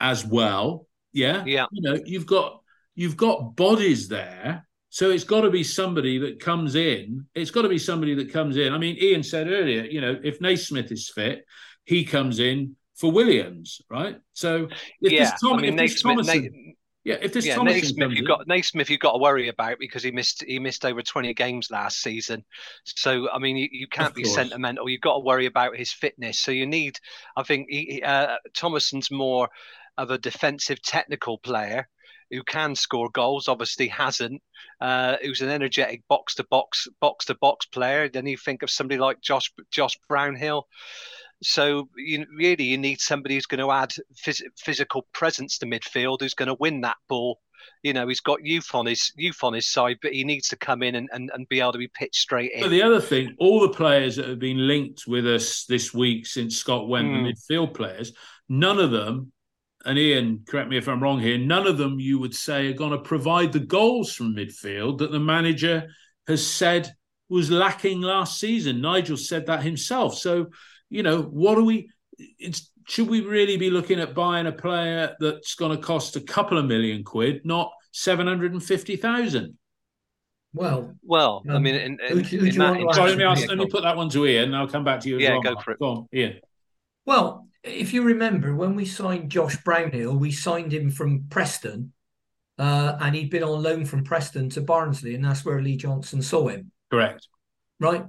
as 0.00 0.24
well. 0.26 0.86
Yeah. 1.12 1.44
Yeah. 1.44 1.66
You 1.70 1.82
know, 1.82 1.98
you've 2.04 2.26
got 2.26 2.62
you've 2.94 3.16
got 3.16 3.56
bodies 3.56 4.08
there. 4.08 4.66
So 4.90 5.10
it's 5.10 5.24
got 5.24 5.42
to 5.42 5.50
be 5.50 5.64
somebody 5.64 6.18
that 6.18 6.38
comes 6.38 6.74
in. 6.74 7.26
It's 7.34 7.50
got 7.50 7.62
to 7.62 7.68
be 7.68 7.78
somebody 7.78 8.14
that 8.16 8.30
comes 8.30 8.58
in. 8.58 8.74
I 8.74 8.78
mean, 8.78 8.96
Ian 9.00 9.22
said 9.22 9.48
earlier, 9.48 9.84
you 9.84 10.02
know, 10.02 10.20
if 10.22 10.40
Naismith 10.40 10.92
is 10.92 11.08
fit, 11.08 11.46
he 11.84 12.04
comes 12.04 12.40
in 12.40 12.76
for 12.94 13.10
Williams, 13.10 13.80
right? 13.88 14.20
So 14.34 14.68
if 15.00 15.12
yeah, 15.12 15.20
this 15.20 15.40
Tom, 15.40 15.58
I 15.58 15.62
mean, 15.62 15.78
if 15.78 15.92
this 15.92 16.04
Naismith, 16.04 16.26
Thomason, 16.26 16.74
yeah, 17.04 17.16
if 17.20 17.32
this 17.32 17.44
yeah, 17.46 17.56
Naismith, 17.56 18.12
you've 18.12 18.28
got 18.28 18.46
Naismith, 18.46 18.88
you've 18.88 19.00
got 19.00 19.12
to 19.12 19.18
worry 19.18 19.48
about 19.48 19.78
because 19.80 20.04
he 20.04 20.12
missed 20.12 20.44
he 20.46 20.60
missed 20.60 20.84
over 20.84 21.02
twenty 21.02 21.34
games 21.34 21.68
last 21.70 22.00
season. 22.00 22.44
So 22.84 23.28
I 23.30 23.38
mean, 23.38 23.56
you, 23.56 23.68
you 23.72 23.88
can't 23.88 24.14
be 24.14 24.22
sentimental. 24.24 24.88
You've 24.88 25.00
got 25.00 25.14
to 25.14 25.24
worry 25.24 25.46
about 25.46 25.76
his 25.76 25.92
fitness. 25.92 26.38
So 26.38 26.52
you 26.52 26.66
need, 26.66 26.98
I 27.36 27.42
think, 27.42 27.66
he- 27.68 28.02
uh, 28.02 28.36
Thomason's 28.54 29.10
more 29.10 29.48
of 29.98 30.10
a 30.10 30.18
defensive, 30.18 30.80
technical 30.80 31.38
player 31.38 31.88
who 32.30 32.44
can 32.44 32.76
score 32.76 33.10
goals. 33.10 33.48
Obviously, 33.48 33.88
hasn't. 33.88 34.40
Uh, 34.80 35.16
who's 35.22 35.40
an 35.40 35.48
energetic 35.48 36.02
box 36.08 36.36
to 36.36 36.44
box, 36.44 36.86
box 37.00 37.24
to 37.26 37.34
box 37.34 37.66
player. 37.66 38.08
Then 38.08 38.26
you 38.26 38.36
think 38.36 38.62
of 38.62 38.70
somebody 38.70 39.00
like 39.00 39.20
Josh 39.20 39.52
Josh 39.72 39.98
Brownhill. 40.08 40.66
So 41.42 41.88
you 41.96 42.26
really 42.36 42.64
you 42.64 42.78
need 42.78 43.00
somebody 43.00 43.34
who's 43.34 43.46
going 43.46 43.60
to 43.60 43.70
add 43.70 43.92
phys- 44.24 44.42
physical 44.56 45.06
presence 45.12 45.58
to 45.58 45.66
midfield, 45.66 46.20
who's 46.20 46.34
going 46.34 46.48
to 46.48 46.56
win 46.58 46.80
that 46.82 46.96
ball. 47.08 47.40
You 47.82 47.92
know, 47.92 48.08
he's 48.08 48.20
got 48.20 48.44
youth 48.44 48.74
on 48.74 48.86
his 48.86 49.12
youth 49.16 49.42
on 49.42 49.52
his 49.52 49.68
side, 49.68 49.98
but 50.02 50.12
he 50.12 50.24
needs 50.24 50.48
to 50.48 50.56
come 50.56 50.82
in 50.82 50.94
and, 50.96 51.08
and, 51.12 51.30
and 51.32 51.48
be 51.48 51.60
able 51.60 51.72
to 51.72 51.78
be 51.78 51.88
pitched 51.88 52.16
straight 52.16 52.52
in. 52.52 52.60
But 52.62 52.70
the 52.70 52.82
other 52.82 53.00
thing, 53.00 53.34
all 53.38 53.60
the 53.60 53.68
players 53.68 54.16
that 54.16 54.28
have 54.28 54.38
been 54.40 54.66
linked 54.66 55.06
with 55.06 55.26
us 55.26 55.64
this 55.66 55.92
week 55.94 56.26
since 56.26 56.56
Scott 56.56 56.88
went, 56.88 57.08
Mm. 57.08 57.24
the 57.24 57.32
midfield 57.54 57.74
players, 57.74 58.12
none 58.48 58.78
of 58.78 58.90
them, 58.90 59.32
and 59.84 59.98
Ian, 59.98 60.44
correct 60.46 60.70
me 60.70 60.76
if 60.76 60.88
I'm 60.88 61.02
wrong 61.02 61.20
here, 61.20 61.38
none 61.38 61.66
of 61.66 61.78
them 61.78 61.98
you 62.00 62.18
would 62.18 62.34
say 62.34 62.68
are 62.68 62.72
going 62.72 62.92
to 62.92 62.98
provide 62.98 63.52
the 63.52 63.60
goals 63.60 64.12
from 64.12 64.34
midfield 64.36 64.98
that 64.98 65.10
the 65.12 65.20
manager 65.20 65.88
has 66.28 66.44
said 66.46 66.92
was 67.28 67.50
lacking 67.50 68.00
last 68.00 68.38
season. 68.38 68.80
Nigel 68.80 69.16
said 69.16 69.46
that 69.46 69.62
himself. 69.62 70.16
So, 70.18 70.48
you 70.92 71.02
know, 71.02 71.22
what 71.22 71.56
are 71.58 71.62
we? 71.62 71.88
It's 72.38 72.70
should 72.86 73.08
we 73.08 73.20
really 73.22 73.56
be 73.56 73.70
looking 73.70 73.98
at 74.00 74.14
buying 74.14 74.46
a 74.46 74.52
player 74.52 75.16
that's 75.18 75.54
going 75.54 75.74
to 75.76 75.82
cost 75.82 76.16
a 76.16 76.20
couple 76.20 76.58
of 76.58 76.66
million 76.66 77.02
quid, 77.04 77.44
not 77.46 77.70
seven 77.92 78.26
hundred 78.26 78.52
and 78.52 78.62
fifty 78.62 78.96
thousand? 78.96 79.56
Well, 80.52 80.94
well, 81.02 81.42
I 81.48 81.54
Um, 81.54 81.62
mean, 81.62 81.74
in, 81.76 81.98
in, 82.10 82.22
do- 82.22 82.36
who 82.38 82.44
in 82.46 82.58
that- 82.58 82.76
in 82.80 82.92
Sorry, 82.92 83.10
let 83.10 83.18
me 83.18 83.24
ask, 83.24 83.48
let 83.48 83.56
me 83.56 83.66
put 83.66 83.82
that 83.84 83.96
one 83.96 84.10
to 84.10 84.26
Ian, 84.26 84.44
and 84.46 84.56
I'll 84.56 84.68
come 84.68 84.84
back 84.84 85.00
to 85.00 85.08
you. 85.08 85.16
As 85.16 85.22
Yeah, 85.22 85.30
well, 85.32 85.40
go 85.42 85.56
for 85.60 85.70
it. 85.72 85.78
Go 85.78 85.86
on, 85.88 86.08
Ian. 86.12 86.40
well, 87.06 87.48
if 87.62 87.94
you 87.94 88.02
remember 88.02 88.54
when 88.54 88.74
we 88.74 88.84
signed 88.84 89.30
Josh 89.30 89.56
Brownhill, 89.64 90.14
we 90.16 90.30
signed 90.30 90.72
him 90.74 90.90
from 90.90 91.24
Preston, 91.30 91.92
uh, 92.58 92.98
and 93.00 93.14
he'd 93.14 93.30
been 93.30 93.44
on 93.44 93.62
loan 93.62 93.86
from 93.86 94.04
Preston 94.04 94.50
to 94.50 94.60
Barnsley, 94.60 95.14
and 95.14 95.24
that's 95.24 95.44
where 95.44 95.62
Lee 95.62 95.76
Johnson 95.76 96.20
saw 96.20 96.48
him. 96.48 96.70
Correct. 96.90 97.28
Right? 97.80 98.04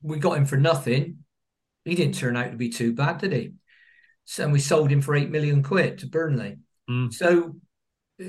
We 0.00 0.18
got 0.18 0.38
him 0.38 0.46
for 0.46 0.56
nothing. 0.56 1.18
He 1.84 1.94
didn't 1.94 2.14
turn 2.14 2.36
out 2.36 2.50
to 2.50 2.56
be 2.56 2.68
too 2.68 2.92
bad, 2.94 3.18
did 3.18 3.32
he? 3.32 3.52
So 4.24 4.44
and 4.44 4.52
we 4.52 4.60
sold 4.60 4.90
him 4.90 5.00
for 5.00 5.14
eight 5.14 5.30
million 5.30 5.62
quid 5.62 5.98
to 5.98 6.06
Burnley. 6.06 6.58
Mm. 6.88 7.12
So 7.12 7.56
uh, 8.20 8.26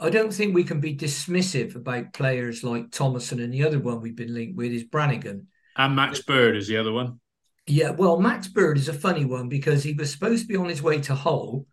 I 0.00 0.10
don't 0.10 0.32
think 0.32 0.54
we 0.54 0.64
can 0.64 0.80
be 0.80 0.96
dismissive 0.96 1.74
about 1.74 2.12
players 2.12 2.64
like 2.64 2.90
Thomason, 2.90 3.40
and 3.40 3.52
the 3.52 3.64
other 3.64 3.78
one 3.78 4.00
we've 4.00 4.16
been 4.16 4.34
linked 4.34 4.56
with 4.56 4.72
is 4.72 4.84
Brannagan. 4.84 5.46
And 5.76 5.96
Max 5.96 6.20
Bird 6.22 6.56
is 6.56 6.68
the 6.68 6.76
other 6.76 6.92
one. 6.92 7.20
Yeah, 7.66 7.90
well, 7.90 8.18
Max 8.18 8.48
Bird 8.48 8.76
is 8.76 8.88
a 8.88 8.94
funny 8.94 9.24
one 9.24 9.48
because 9.48 9.82
he 9.82 9.92
was 9.92 10.10
supposed 10.10 10.42
to 10.42 10.48
be 10.48 10.56
on 10.56 10.68
his 10.68 10.82
way 10.82 11.00
to 11.02 11.14
Hull, 11.14 11.66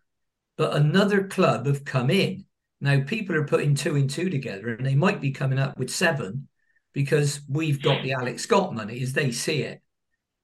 but 0.56 0.76
another 0.76 1.26
club 1.26 1.66
have 1.66 1.84
come 1.84 2.10
in. 2.10 2.44
Now, 2.80 3.02
people 3.02 3.36
are 3.36 3.46
putting 3.46 3.74
two 3.74 3.96
and 3.96 4.08
two 4.08 4.30
together, 4.30 4.68
and 4.74 4.86
they 4.86 4.94
might 4.94 5.20
be 5.20 5.32
coming 5.32 5.58
up 5.58 5.76
with 5.76 5.90
seven 5.90 6.48
because 6.92 7.40
we've 7.48 7.82
got 7.82 8.02
the 8.02 8.12
Alex 8.12 8.42
Scott 8.42 8.74
money 8.74 9.02
as 9.02 9.12
they 9.12 9.32
see 9.32 9.62
it. 9.62 9.82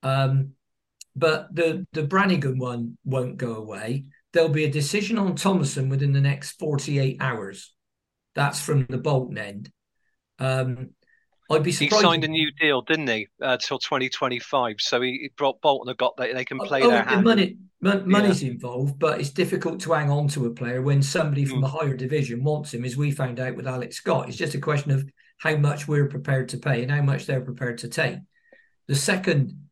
Um, 0.02 0.52
but 1.16 1.54
the 1.54 1.86
the 1.92 2.02
Brannagan 2.02 2.58
one 2.58 2.98
won't 3.04 3.38
go 3.38 3.54
away. 3.54 4.04
There'll 4.32 4.50
be 4.50 4.64
a 4.64 4.70
decision 4.70 5.18
on 5.18 5.34
Thomason 5.34 5.88
within 5.88 6.12
the 6.12 6.20
next 6.20 6.58
48 6.58 7.16
hours. 7.20 7.74
That's 8.34 8.60
from 8.60 8.84
the 8.86 8.98
Bolton 8.98 9.38
end. 9.38 9.72
Um, 10.38 10.90
I'd 11.50 11.62
be 11.62 11.72
surprised. 11.72 11.94
He 11.94 12.06
signed 12.06 12.24
a 12.24 12.28
new 12.28 12.50
deal, 12.60 12.82
didn't 12.82 13.06
he, 13.06 13.28
uh, 13.40 13.56
till 13.56 13.78
2025? 13.78 14.76
So 14.78 15.00
he, 15.00 15.12
he 15.12 15.30
brought 15.36 15.60
Bolton 15.62 15.88
have 15.88 15.96
got 15.96 16.16
that 16.18 16.34
they 16.34 16.44
can 16.44 16.58
play 16.58 16.82
oh, 16.82 16.90
their 16.90 17.04
hand. 17.04 17.24
money, 17.24 17.56
mon- 17.80 18.08
money's 18.08 18.42
involved, 18.42 18.98
but 18.98 19.20
it's 19.20 19.30
difficult 19.30 19.80
to 19.80 19.92
hang 19.92 20.10
on 20.10 20.28
to 20.28 20.46
a 20.46 20.50
player 20.50 20.82
when 20.82 21.02
somebody 21.02 21.44
from 21.44 21.62
Mm. 21.62 21.64
a 21.64 21.68
higher 21.68 21.96
division 21.96 22.42
wants 22.42 22.74
him, 22.74 22.84
as 22.84 22.96
we 22.96 23.10
found 23.10 23.40
out 23.40 23.54
with 23.54 23.66
Alex 23.66 23.96
Scott. 23.96 24.28
It's 24.28 24.36
just 24.36 24.54
a 24.54 24.60
question 24.60 24.90
of 24.90 25.08
how 25.38 25.56
much 25.56 25.86
we're 25.86 26.08
prepared 26.08 26.48
to 26.50 26.58
pay 26.58 26.82
and 26.82 26.90
how 26.90 27.02
much 27.02 27.26
they're 27.26 27.40
prepared 27.40 27.78
to 27.78 27.88
take. 27.88 28.18
The 28.88 28.96
second 28.96 29.65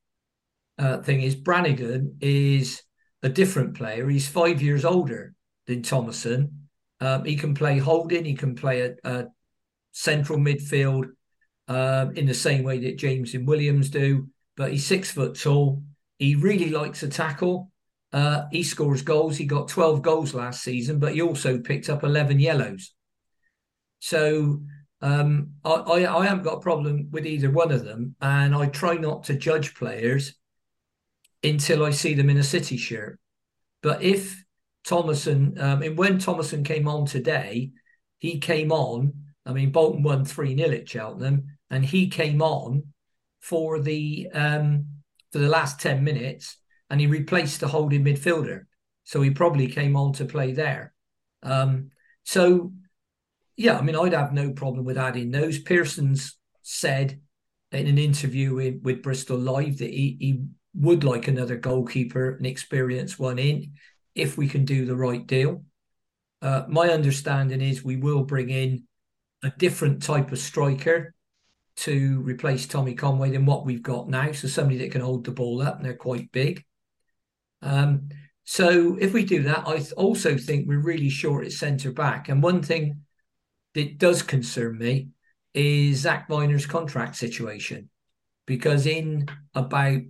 uh, 0.79 0.99
thing 0.99 1.23
is 1.23 1.37
Brannagan 1.37 2.17
is 2.21 2.83
a 3.23 3.29
different 3.29 3.75
player. 3.77 4.09
He's 4.09 4.29
five 4.29 4.61
years 4.61 4.85
older 4.85 5.35
than 5.67 5.83
Thomason. 5.83 6.69
Um, 7.01 7.25
he 7.25 7.37
can 7.37 7.55
play 7.55 7.79
holding. 7.79 8.25
He 8.25 8.35
can 8.35 8.55
play 8.55 8.83
a, 8.83 8.95
a 9.05 9.27
central 9.93 10.39
midfield 10.39 11.07
um, 11.69 12.17
in 12.17 12.27
the 12.27 12.35
same 12.35 12.63
way 12.63 12.79
that 12.81 12.99
James 12.99 13.35
and 13.35 13.47
Williams 13.47 13.91
do. 13.91 14.29
But 14.57 14.73
he's 14.73 14.87
six 14.87 15.11
foot 15.11 15.39
tall. 15.39 15.83
He 16.19 16.35
really 16.35 16.71
likes 16.71 17.01
to 17.01 17.09
tackle. 17.09 17.71
Uh, 18.13 18.45
he 18.53 18.63
scores 18.63 19.03
goals. 19.03 19.37
He 19.37 19.45
got 19.45 19.69
12 19.69 20.03
goals 20.03 20.35
last 20.35 20.63
season, 20.63 20.99
but 20.99 21.15
he 21.15 21.23
also 21.23 21.59
picked 21.59 21.89
up 21.89 22.05
11 22.05 22.39
yellows. 22.39 22.93
So 23.99 24.61
um, 25.01 25.55
I, 25.65 25.71
I, 25.71 26.19
I 26.19 26.27
haven't 26.27 26.45
got 26.45 26.59
a 26.59 26.61
problem 26.61 27.09
with 27.11 27.27
either 27.27 27.51
one 27.51 27.73
of 27.73 27.85
them. 27.85 28.15
And 28.21 28.55
I 28.55 28.67
try 28.67 28.95
not 28.95 29.25
to 29.25 29.35
judge 29.35 29.75
players 29.75 30.35
until 31.45 31.85
I 31.85 31.91
see 31.91 32.15
them 32.15 32.31
in 32.31 32.39
a 32.39 32.43
City 32.43 32.77
shirt. 32.77 33.21
But 33.83 34.03
if 34.03 34.43
Thomason, 34.85 35.57
um, 35.59 35.83
and 35.83 35.97
when 35.97 36.19
Thomason 36.19 36.65
came 36.65 36.89
on 36.89 37.07
today, 37.07 37.73
he 38.19 38.39
came 38.39 38.73
on. 38.73 39.13
I 39.47 39.53
mean, 39.53 39.71
Bolton 39.71 40.03
won 40.03 40.25
3 40.25 40.57
0 40.57 40.71
at 40.71 40.89
Cheltenham, 40.89 41.59
and 41.71 41.85
he 41.85 42.09
came 42.09 42.41
on 42.41 42.85
for 43.41 43.79
the 43.79 44.29
um, 44.33 44.87
for 45.35 45.41
the 45.41 45.49
last 45.49 45.81
10 45.81 46.05
minutes 46.05 46.57
and 46.89 47.01
he 47.01 47.09
replaced 47.09 47.59
the 47.59 47.67
holding 47.67 48.05
midfielder. 48.05 48.67
So 49.03 49.21
he 49.21 49.31
probably 49.31 49.67
came 49.67 49.97
on 49.97 50.13
to 50.15 50.25
play 50.25 50.53
there. 50.53 50.95
Um, 51.43 51.91
so, 52.23 52.73
yeah, 53.57 53.77
I 53.77 53.83
mean, 53.83 53.97
I'd 53.97 54.13
have 54.13 54.33
no 54.33 54.53
problem 54.53 54.85
with 54.85 54.97
adding 54.97 55.33
those. 55.33 55.59
Pearson's 55.59 56.39
said 56.63 57.21
in 57.73 57.89
an 57.89 57.99
interview 57.99 58.55
with, 58.55 58.83
with 58.83 59.03
Bristol 59.03 59.37
Live 59.37 59.79
that 59.79 59.91
he, 59.91 60.17
he 60.21 60.45
would 60.75 61.05
like 61.05 61.29
another 61.29 61.57
goalkeeper, 61.57 62.37
an 62.37 62.45
experienced 62.45 63.19
one 63.19 63.39
in, 63.39 63.73
if 64.15 64.37
we 64.37 64.49
can 64.49 64.65
do 64.65 64.85
the 64.85 64.97
right 64.97 65.27
deal. 65.27 65.65
Uh, 66.43 66.65
my 66.69 66.89
understanding 66.91 67.61
is 67.61 67.83
we 67.83 67.97
will 67.97 68.25
bring 68.25 68.51
in 68.51 68.85
a 69.43 69.51
different 69.59 70.03
type 70.03 70.33
of 70.33 70.39
striker 70.39 71.15
to 71.77 72.21
replace 72.23 72.67
Tommy 72.67 72.95
Conway 72.95 73.31
than 73.31 73.47
what 73.47 73.65
we've 73.65 73.83
got 73.83 74.09
now. 74.09 74.31
So 74.33 74.47
somebody 74.49 74.79
that 74.79 74.93
can 74.93 75.01
hold 75.01 75.25
the 75.25 75.33
ball 75.33 75.63
up, 75.63 75.77
and 75.77 75.85
they're 75.85 75.97
quite 75.97 76.31
big. 76.33 76.65
Um, 77.63 78.09
so 78.45 78.97
if 79.01 79.13
we 79.13 79.25
do 79.25 79.43
that, 79.45 79.67
I 79.67 79.83
also 79.97 80.37
think 80.37 80.69
we're 80.69 80.79
really 80.79 81.09
short 81.09 81.47
at 81.47 81.53
centre 81.53 81.93
back. 81.93 82.29
And 82.29 82.43
one 82.43 82.63
thing 82.63 83.01
that 83.75 83.99
does 83.99 84.23
concern 84.23 84.79
me 84.79 85.09
is 85.55 85.99
Zak 85.99 86.29
Vyner's 86.29 86.67
contract 86.67 87.17
situation, 87.17 87.89
because 88.47 88.87
in 88.87 89.29
about 89.55 90.03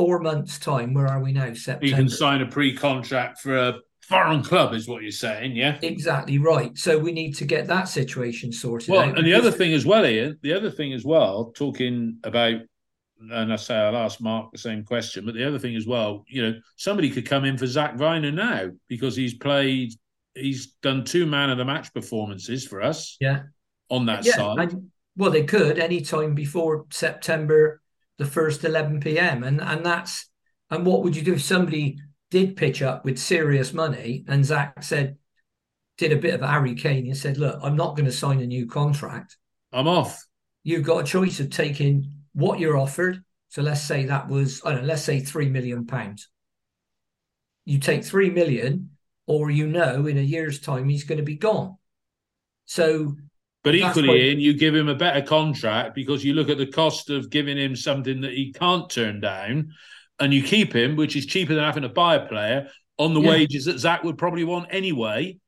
four 0.00 0.18
months' 0.18 0.58
time, 0.58 0.94
where 0.94 1.06
are 1.06 1.22
we 1.22 1.30
now? 1.30 1.52
September. 1.52 1.84
You 1.84 1.94
can 1.94 2.08
sign 2.08 2.40
a 2.40 2.46
pre-contract 2.46 3.38
for 3.38 3.54
a 3.54 3.74
foreign 4.00 4.42
club, 4.42 4.72
is 4.72 4.88
what 4.88 5.02
you're 5.02 5.10
saying, 5.10 5.54
yeah? 5.54 5.78
Exactly 5.82 6.38
right. 6.38 6.76
So 6.78 6.98
we 6.98 7.12
need 7.12 7.34
to 7.34 7.44
get 7.44 7.66
that 7.66 7.86
situation 7.86 8.50
sorted 8.50 8.88
Well, 8.88 9.02
out. 9.02 9.18
and 9.18 9.26
the 9.26 9.34
other 9.34 9.50
thing 9.50 9.74
as 9.74 9.84
well, 9.84 10.06
Ian, 10.06 10.38
the 10.40 10.54
other 10.54 10.70
thing 10.70 10.94
as 10.94 11.04
well, 11.04 11.52
talking 11.54 12.16
about, 12.24 12.62
and 13.30 13.52
I 13.52 13.56
say 13.56 13.76
I'll 13.76 13.94
ask 13.94 14.22
Mark 14.22 14.50
the 14.52 14.58
same 14.58 14.84
question, 14.84 15.26
but 15.26 15.34
the 15.34 15.46
other 15.46 15.58
thing 15.58 15.76
as 15.76 15.86
well, 15.86 16.24
you 16.26 16.42
know, 16.42 16.58
somebody 16.76 17.10
could 17.10 17.26
come 17.26 17.44
in 17.44 17.58
for 17.58 17.66
Zak 17.66 17.98
Vyner 17.98 18.32
now 18.32 18.70
because 18.88 19.14
he's 19.14 19.34
played, 19.34 19.92
he's 20.34 20.68
done 20.82 21.04
two 21.04 21.26
man 21.26 21.50
of 21.50 21.58
the 21.58 21.64
match 21.66 21.92
performances 21.92 22.66
for 22.66 22.80
us 22.80 23.18
yeah, 23.20 23.42
on 23.90 24.06
that 24.06 24.24
yeah. 24.24 24.36
side. 24.36 24.58
And, 24.60 24.90
well, 25.14 25.30
they 25.30 25.44
could 25.44 25.78
any 25.78 26.00
time 26.00 26.34
before 26.34 26.86
September 26.88 27.82
the 28.20 28.26
first 28.26 28.64
11 28.64 29.00
p.m. 29.00 29.42
and 29.42 29.62
and 29.62 29.84
that's 29.84 30.28
and 30.70 30.84
what 30.84 31.02
would 31.02 31.16
you 31.16 31.22
do 31.22 31.32
if 31.32 31.42
somebody 31.42 31.98
did 32.30 32.54
pitch 32.54 32.82
up 32.82 33.02
with 33.02 33.18
serious 33.18 33.72
money 33.72 34.24
and 34.28 34.44
Zak 34.44 34.82
said 34.84 35.16
did 35.96 36.12
a 36.12 36.16
bit 36.16 36.34
of 36.34 36.40
Harry 36.42 36.74
Kane 36.74 37.06
and 37.06 37.16
said, 37.16 37.38
look, 37.38 37.58
I'm 37.62 37.76
not 37.76 37.96
going 37.96 38.06
to 38.06 38.12
sign 38.12 38.40
a 38.40 38.46
new 38.46 38.66
contract. 38.66 39.36
I'm 39.72 39.88
off. 39.88 40.22
You've 40.62 40.84
got 40.84 40.98
a 40.98 41.04
choice 41.04 41.40
of 41.40 41.50
taking 41.50 42.10
what 42.32 42.60
you're 42.60 42.76
offered 42.76 43.22
So 43.48 43.62
let's 43.62 43.82
say 43.82 44.04
that 44.06 44.28
was, 44.28 44.62
I 44.64 44.72
don't 44.72 44.82
know, 44.82 44.88
let's 44.88 45.02
say 45.02 45.20
three 45.20 45.48
million 45.48 45.86
pounds. 45.86 46.28
You 47.64 47.78
take 47.78 48.04
three 48.04 48.30
million, 48.30 48.90
or 49.26 49.50
you 49.50 49.66
know 49.66 50.06
in 50.06 50.18
a 50.18 50.22
year's 50.22 50.60
time 50.60 50.88
he's 50.88 51.04
going 51.04 51.18
to 51.18 51.24
be 51.24 51.36
gone. 51.36 51.76
So 52.66 53.16
but 53.62 53.74
equally, 53.74 54.28
Ian, 54.28 54.40
you 54.40 54.54
give 54.54 54.74
him 54.74 54.88
a 54.88 54.94
better 54.94 55.20
contract 55.20 55.94
because 55.94 56.24
you 56.24 56.34
look 56.34 56.48
at 56.48 56.58
the 56.58 56.66
cost 56.66 57.10
of 57.10 57.30
giving 57.30 57.58
him 57.58 57.76
something 57.76 58.22
that 58.22 58.32
he 58.32 58.52
can't 58.52 58.88
turn 58.88 59.20
down, 59.20 59.72
and 60.18 60.32
you 60.32 60.42
keep 60.42 60.74
him, 60.74 60.96
which 60.96 61.16
is 61.16 61.26
cheaper 61.26 61.54
than 61.54 61.64
having 61.64 61.82
to 61.82 61.88
buy 61.88 62.14
a 62.16 62.26
player 62.26 62.68
on 62.98 63.14
the 63.14 63.20
yeah. 63.20 63.30
wages 63.30 63.64
that 63.66 63.78
Zak 63.78 64.04
would 64.04 64.18
probably 64.18 64.44
want 64.44 64.68
anyway. 64.70 65.38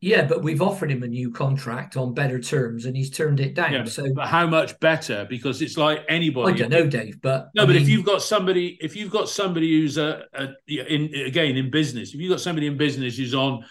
Yeah, 0.00 0.24
but 0.24 0.44
we've 0.44 0.62
offered 0.62 0.88
him 0.88 1.02
a 1.02 1.08
new 1.08 1.32
contract 1.32 1.96
on 1.96 2.14
better 2.14 2.40
terms, 2.40 2.84
and 2.84 2.96
he's 2.96 3.10
turned 3.10 3.40
it 3.40 3.54
down. 3.54 3.72
Yeah, 3.72 3.84
so, 3.86 4.06
but 4.14 4.28
how 4.28 4.46
much 4.46 4.78
better? 4.78 5.26
Because 5.28 5.60
it's 5.62 5.76
like 5.76 6.04
anybody. 6.08 6.52
I 6.52 6.56
don't 6.56 6.70
know, 6.70 6.86
Dave, 6.86 7.20
but 7.20 7.48
no. 7.56 7.62
I 7.62 7.66
but 7.66 7.72
mean... 7.72 7.82
if 7.82 7.88
you've 7.88 8.04
got 8.04 8.22
somebody, 8.22 8.78
if 8.80 8.94
you've 8.94 9.10
got 9.10 9.28
somebody 9.28 9.80
who's 9.80 9.98
a, 9.98 10.22
a 10.32 10.50
in 10.68 11.12
again 11.26 11.56
in 11.56 11.72
business, 11.72 12.14
if 12.14 12.20
you've 12.20 12.30
got 12.30 12.40
somebody 12.40 12.68
in 12.68 12.76
business 12.76 13.16
who's 13.16 13.34
on 13.34 13.64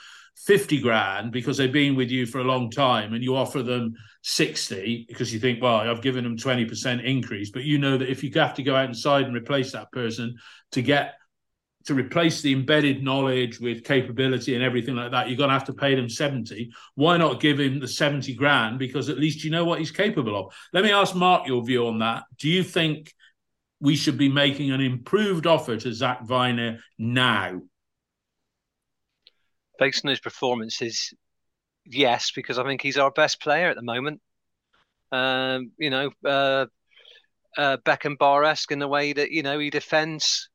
50 0.46 0.82
grand 0.82 1.32
because 1.32 1.58
they've 1.58 1.72
been 1.72 1.96
with 1.96 2.12
you 2.12 2.26
for 2.26 2.40
a 2.40 2.44
long 2.44 2.70
time 2.70 3.14
and 3.14 3.24
you 3.24 3.36
offer 3.36 3.64
them 3.64 3.96
60 4.22 5.06
because 5.08 5.34
you 5.34 5.40
think, 5.40 5.62
well, 5.62 5.78
I've 5.78 6.02
given 6.02 6.24
them 6.24 6.38
20% 6.38 7.04
increase. 7.04 7.50
But 7.50 7.64
you 7.64 7.80
know 7.80 7.98
that 7.98 8.10
if 8.10 8.24
you 8.24 8.32
have 8.36 8.54
to 8.56 8.64
go 8.64 8.76
outside 8.76 9.26
and 9.26 9.36
replace 9.36 9.72
that 9.72 9.92
person 9.92 10.36
to 10.74 10.82
get 10.82 11.16
to 11.86 11.94
replace 11.94 12.42
the 12.42 12.52
embedded 12.52 13.02
knowledge 13.02 13.62
with 13.62 13.84
capability 13.84 14.54
and 14.54 14.64
everything 14.64 14.96
like 14.96 15.12
that, 15.12 15.30
you're 15.30 15.38
going 15.38 15.48
to 15.50 15.54
have 15.54 15.64
to 15.64 15.74
pay 15.74 15.96
them 15.96 16.10
70. 16.10 16.70
Why 16.96 17.16
not 17.16 17.40
give 17.40 17.60
him 17.60 17.80
the 17.80 17.88
70 17.88 18.36
grand? 18.36 18.78
Because 18.78 19.10
at 19.10 19.18
least 19.18 19.44
you 19.44 19.50
know 19.50 19.64
what 19.64 19.80
he's 19.80 19.92
capable 19.92 20.38
of. 20.38 20.54
Let 20.74 20.84
me 20.84 20.92
ask 20.92 21.16
Mark 21.16 21.48
your 21.48 21.64
view 21.64 21.88
on 21.88 22.00
that. 22.00 22.24
Do 22.38 22.50
you 22.50 22.62
think 22.62 23.14
we 23.80 23.96
should 23.96 24.18
be 24.18 24.28
making 24.28 24.72
an 24.72 24.82
improved 24.82 25.48
offer 25.48 25.78
to 25.78 25.94
Zak 25.94 26.28
Vyner 26.28 26.80
now? 26.98 27.62
Based 29.80 30.06
on 30.06 30.10
his 30.10 30.20
performances, 30.20 31.14
yes, 31.86 32.32
because 32.36 32.60
I 32.60 32.64
think 32.64 32.82
he's 32.82 32.98
our 32.98 33.12
best 33.12 33.42
player 33.42 33.70
at 33.70 33.76
the 33.76 33.84
moment. 33.84 34.22
Um, 35.12 35.72
you 35.78 35.90
know, 35.90 36.12
uh, 36.26 36.66
uh, 37.58 37.78
Beckenbauer-esque 37.86 38.72
in 38.72 38.80
the 38.80 38.88
way 38.88 39.14
that 39.14 39.32
you 39.32 39.44
know 39.44 39.60
he 39.60 39.70
defends. 39.70 40.50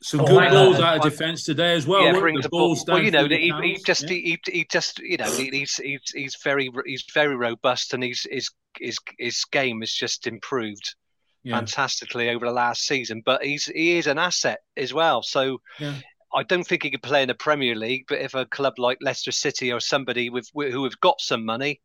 Some 0.00 0.20
oh, 0.20 0.26
good 0.26 0.50
balls 0.50 0.78
out 0.78 0.98
of 0.98 1.02
defence 1.02 1.42
today 1.44 1.74
as 1.74 1.84
well. 1.84 2.04
Yeah, 2.04 2.12
the 2.12 2.48
ball. 2.48 2.76
Well, 2.86 3.02
you 3.02 3.10
know, 3.10 3.26
he, 3.26 3.52
he, 3.62 3.78
just 3.84 4.04
yeah. 4.04 4.08
he, 4.08 4.38
he 4.46 4.66
just 4.70 5.00
you 5.00 5.16
know 5.16 5.30
he's 5.30 5.74
he's 5.74 6.00
he's 6.14 6.36
very 6.44 6.70
he's 6.86 7.04
very 7.12 7.34
robust 7.34 7.94
and 7.94 8.02
he's 8.02 8.24
his 8.30 8.48
his 8.78 8.98
his 9.18 9.44
game 9.50 9.80
has 9.80 9.92
just 9.92 10.28
improved 10.28 10.94
yeah. 11.42 11.56
fantastically 11.56 12.30
over 12.30 12.46
the 12.46 12.52
last 12.52 12.86
season. 12.86 13.22
But 13.24 13.42
he's 13.42 13.64
he 13.66 13.98
is 13.98 14.06
an 14.06 14.18
asset 14.18 14.60
as 14.76 14.94
well. 14.94 15.22
So 15.22 15.58
yeah. 15.80 15.94
I 16.34 16.42
don't 16.42 16.64
think 16.64 16.82
he 16.82 16.90
could 16.90 17.02
play 17.02 17.22
in 17.22 17.28
the 17.28 17.34
Premier 17.34 17.74
League, 17.74 18.04
but 18.08 18.18
if 18.18 18.34
a 18.34 18.46
club 18.46 18.78
like 18.78 18.98
Leicester 19.00 19.32
City 19.32 19.72
or 19.72 19.80
somebody 19.80 20.30
with 20.30 20.48
who 20.54 20.84
have 20.84 21.00
got 21.00 21.20
some 21.20 21.44
money, 21.44 21.80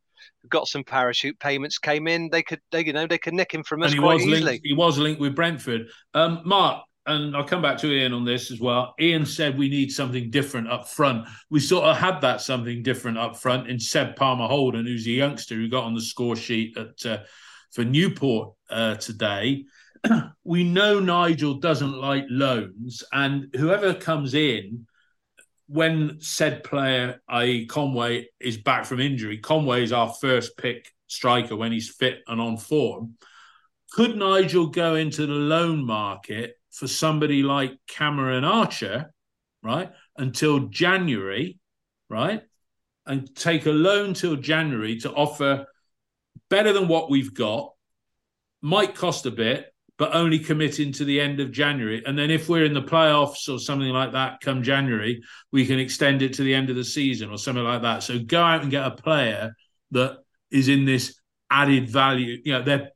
got 0.48 0.68
some 0.68 0.84
parachute 0.84 1.38
payments 1.38 1.78
came 1.78 2.06
in, 2.06 2.28
they 2.30 2.42
could 2.42 2.60
they 2.70 2.84
you 2.84 2.92
know 2.92 3.06
they 3.06 3.18
could 3.18 3.34
nick 3.34 3.52
him 3.52 3.62
from 3.62 3.82
us 3.82 3.90
and 3.90 3.94
he 3.94 4.00
quite 4.00 4.14
was 4.14 4.22
easily. 4.22 4.42
Linked, 4.42 4.66
he 4.66 4.74
was 4.74 4.98
linked 4.98 5.20
with 5.20 5.34
Brentford. 5.34 5.86
Um, 6.12 6.42
Mark, 6.44 6.84
and 7.06 7.36
I'll 7.36 7.44
come 7.44 7.62
back 7.62 7.78
to 7.78 7.92
Ian 7.92 8.12
on 8.12 8.24
this 8.24 8.50
as 8.50 8.60
well. 8.60 8.94
Ian 9.00 9.26
said 9.26 9.58
we 9.58 9.68
need 9.68 9.90
something 9.90 10.30
different 10.30 10.70
up 10.70 10.88
front. 10.88 11.26
We 11.50 11.60
sort 11.60 11.84
of 11.84 11.96
had 11.96 12.20
that 12.22 12.40
something 12.40 12.82
different 12.82 13.18
up 13.18 13.36
front 13.36 13.68
in 13.68 13.78
Seb 13.78 14.16
Palmer 14.16 14.48
Houlden, 14.48 14.86
who's 14.86 15.06
a 15.06 15.10
youngster 15.10 15.54
who 15.54 15.68
got 15.68 15.84
on 15.84 15.94
the 15.94 16.00
score 16.00 16.36
sheet 16.36 16.76
at 16.76 17.06
uh, 17.06 17.18
for 17.72 17.84
Newport 17.84 18.54
uh, 18.70 18.94
today. 18.96 19.64
we 20.44 20.64
know 20.64 21.00
Nigel 21.00 21.54
doesn't 21.54 21.94
like 21.94 22.26
loans, 22.28 23.02
and 23.12 23.54
whoever 23.54 23.94
comes 23.94 24.34
in 24.34 24.86
when 25.66 26.20
said 26.20 26.62
player, 26.62 27.20
i.e., 27.28 27.66
Conway, 27.66 28.26
is 28.38 28.56
back 28.56 28.84
from 28.84 29.00
injury, 29.00 29.38
Conway 29.38 29.82
is 29.82 29.92
our 29.92 30.12
first 30.12 30.56
pick 30.56 30.92
striker 31.06 31.56
when 31.56 31.72
he's 31.72 31.88
fit 31.88 32.20
and 32.26 32.40
on 32.40 32.56
form. 32.56 33.14
Could 33.92 34.16
Nigel 34.16 34.66
go 34.66 34.96
into 34.96 35.26
the 35.26 35.32
loan 35.32 35.84
market 35.84 36.56
for 36.70 36.86
somebody 36.86 37.42
like 37.42 37.78
Cameron 37.86 38.44
Archer, 38.44 39.12
right, 39.62 39.90
until 40.18 40.68
January, 40.68 41.58
right, 42.08 42.42
and 43.06 43.34
take 43.34 43.66
a 43.66 43.70
loan 43.70 44.14
till 44.14 44.36
January 44.36 44.98
to 45.00 45.12
offer 45.12 45.66
better 46.50 46.72
than 46.72 46.88
what 46.88 47.10
we've 47.10 47.34
got? 47.34 47.72
Might 48.60 48.94
cost 48.94 49.26
a 49.26 49.30
bit, 49.30 49.73
but 49.96 50.14
only 50.14 50.38
committing 50.38 50.92
to 50.92 51.04
the 51.04 51.20
end 51.20 51.40
of 51.40 51.52
January. 51.52 52.02
And 52.04 52.18
then 52.18 52.30
if 52.30 52.48
we're 52.48 52.64
in 52.64 52.74
the 52.74 52.82
playoffs 52.82 53.48
or 53.48 53.58
something 53.58 53.88
like 53.88 54.12
that 54.12 54.40
come 54.40 54.62
January, 54.62 55.22
we 55.52 55.66
can 55.66 55.78
extend 55.78 56.22
it 56.22 56.34
to 56.34 56.42
the 56.42 56.54
end 56.54 56.70
of 56.70 56.76
the 56.76 56.84
season 56.84 57.30
or 57.30 57.38
something 57.38 57.62
like 57.62 57.82
that. 57.82 58.02
So 58.02 58.18
go 58.18 58.42
out 58.42 58.62
and 58.62 58.70
get 58.70 58.86
a 58.86 58.90
player 58.90 59.54
that 59.92 60.18
is 60.50 60.68
in 60.68 60.84
this 60.84 61.20
added 61.50 61.88
value. 61.88 62.38
You 62.44 62.52
know, 62.54 62.62
they're 62.62 62.90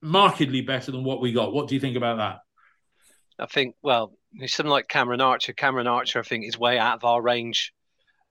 markedly 0.00 0.60
better 0.60 0.92
than 0.92 1.02
what 1.02 1.20
we 1.20 1.32
got. 1.32 1.52
What 1.52 1.66
do 1.66 1.74
you 1.74 1.80
think 1.80 1.96
about 1.96 2.18
that? 2.18 2.38
I 3.38 3.46
think, 3.46 3.74
well, 3.82 4.12
something 4.46 4.70
like 4.70 4.86
Cameron 4.86 5.20
Archer. 5.20 5.52
Cameron 5.52 5.88
Archer, 5.88 6.20
I 6.20 6.22
think, 6.22 6.46
is 6.46 6.56
way 6.56 6.78
out 6.78 6.94
of 6.96 7.04
our 7.04 7.20
range 7.20 7.72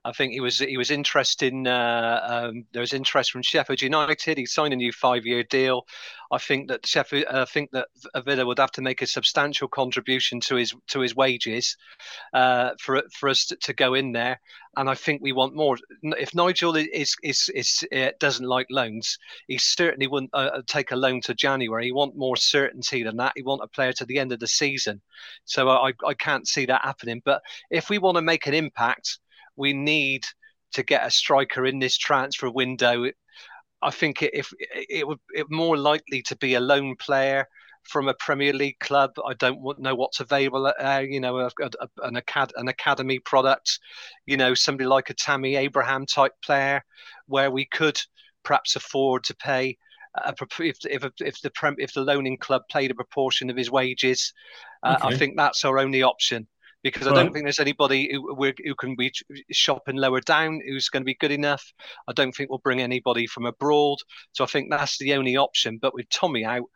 I 0.05 0.11
think 0.11 0.33
he 0.33 0.41
was 0.41 0.59
he 0.59 0.77
was 0.77 0.91
interested 0.91 1.53
in 1.53 1.65
uh, 1.65 2.19
um, 2.23 2.65
there 2.73 2.81
was 2.81 2.91
interest 2.91 3.31
from 3.31 3.41
Sheffield 3.41 3.81
United. 3.81 4.37
He 4.37 4.45
signed 4.45 4.73
a 4.73 4.77
new 4.77 4.91
five 4.91 5.25
year 5.25 5.43
deal. 5.43 5.85
I 6.29 6.39
think 6.39 6.67
that 6.67 6.85
Sheffield 6.85 7.25
I 7.31 7.45
think 7.45 7.71
that 7.71 7.87
Villa 8.25 8.45
would 8.45 8.59
have 8.59 8.71
to 8.71 8.81
make 8.81 9.01
a 9.01 9.07
substantial 9.07 9.69
contribution 9.69 10.41
to 10.41 10.55
his 10.55 10.73
to 10.89 10.99
his 10.99 11.15
wages 11.15 11.77
uh, 12.33 12.71
for 12.81 13.03
for 13.13 13.29
us 13.29 13.45
to, 13.45 13.55
to, 13.55 13.73
go 13.73 13.93
in 13.93 14.11
there. 14.11 14.41
And 14.75 14.89
I 14.89 14.95
think 14.95 15.21
we 15.21 15.31
want 15.31 15.55
more. 15.55 15.77
If 16.01 16.35
Nigel 16.35 16.75
is 16.75 17.15
is 17.23 17.49
is, 17.53 17.85
uh, 17.95 18.09
doesn't 18.19 18.45
like 18.45 18.67
loans, 18.69 19.17
he 19.47 19.57
certainly 19.57 20.07
wouldn't 20.07 20.31
uh, 20.33 20.49
uh, 20.53 20.61
take 20.67 20.91
a 20.91 20.97
loan 20.97 21.21
to 21.21 21.33
January. 21.33 21.85
He 21.85 21.91
want 21.93 22.17
more 22.17 22.35
certainty 22.35 23.03
than 23.03 23.15
that. 23.17 23.33
He 23.37 23.43
want 23.43 23.63
a 23.63 23.67
player 23.67 23.93
to 23.93 24.05
the 24.05 24.19
end 24.19 24.33
of 24.33 24.39
the 24.39 24.47
season. 24.47 25.01
So 25.45 25.69
I 25.69 25.93
I 26.05 26.13
can't 26.13 26.47
see 26.47 26.65
that 26.65 26.81
happening. 26.83 27.21
But 27.23 27.41
if 27.69 27.89
we 27.89 27.99
want 27.99 28.17
to 28.17 28.21
make 28.21 28.47
an 28.47 28.53
impact 28.53 29.19
we 29.55 29.73
need 29.73 30.25
to 30.73 30.83
get 30.83 31.05
a 31.05 31.11
striker 31.11 31.65
in 31.65 31.79
this 31.79 31.97
transfer 31.97 32.49
window. 32.49 33.05
I 33.81 33.91
think 33.91 34.21
it, 34.21 34.31
if 34.33 34.51
it 34.89 35.07
would 35.07 35.19
it 35.35 35.47
more 35.49 35.77
likely 35.77 36.21
to 36.23 36.35
be 36.35 36.55
a 36.55 36.59
loan 36.59 36.95
player 36.95 37.47
from 37.83 38.07
a 38.07 38.13
Premier 38.13 38.53
League 38.53 38.79
club. 38.79 39.11
I 39.25 39.33
don't 39.33 39.59
know 39.79 39.95
what's 39.95 40.19
available. 40.19 40.73
Uh, 40.79 41.03
you 41.05 41.19
know, 41.19 41.37
a, 41.37 41.51
a, 41.61 41.87
an, 42.03 42.15
acad- 42.15 42.53
an 42.55 42.69
academy 42.69 43.19
product. 43.19 43.79
You 44.25 44.37
know, 44.37 44.53
somebody 44.53 44.87
like 44.87 45.09
a 45.09 45.13
Tammy 45.13 45.55
Abraham 45.55 46.05
type 46.05 46.33
player, 46.43 46.83
where 47.27 47.51
we 47.51 47.65
could 47.65 47.99
perhaps 48.43 48.75
afford 48.75 49.23
to 49.25 49.35
pay. 49.35 49.77
A, 50.15 50.33
if 50.59 50.77
if 50.85 51.03
if 51.19 51.41
the 51.41 51.75
if 51.77 51.93
the 51.93 52.01
loaning 52.01 52.37
club 52.37 52.63
paid 52.71 52.91
a 52.91 52.95
proportion 52.95 53.49
of 53.49 53.57
his 53.57 53.71
wages, 53.71 54.33
uh, 54.83 54.97
okay. 54.99 55.15
I 55.15 55.17
think 55.17 55.35
that's 55.35 55.65
our 55.65 55.79
only 55.79 56.03
option 56.03 56.47
because 56.83 57.07
I 57.07 57.13
don't 57.13 57.31
think 57.31 57.45
there's 57.45 57.59
anybody 57.59 58.09
who, 58.11 58.35
who 58.35 58.75
can 58.75 58.95
be 58.95 59.11
shopping 59.51 59.95
lower 59.95 60.19
down 60.19 60.59
who's 60.65 60.89
going 60.89 61.01
to 61.01 61.05
be 61.05 61.15
good 61.15 61.31
enough. 61.31 61.73
I 62.07 62.13
don't 62.13 62.33
think 62.33 62.49
we'll 62.49 62.59
bring 62.59 62.81
anybody 62.81 63.25
from 63.25 63.45
abroad. 63.45 63.99
So 64.33 64.43
I 64.43 64.47
think 64.47 64.69
that's 64.69 64.97
the 64.97 65.13
only 65.13 65.37
option. 65.37 65.79
But 65.81 65.93
with 65.93 66.09
Tommy 66.09 66.43
out, 66.43 66.69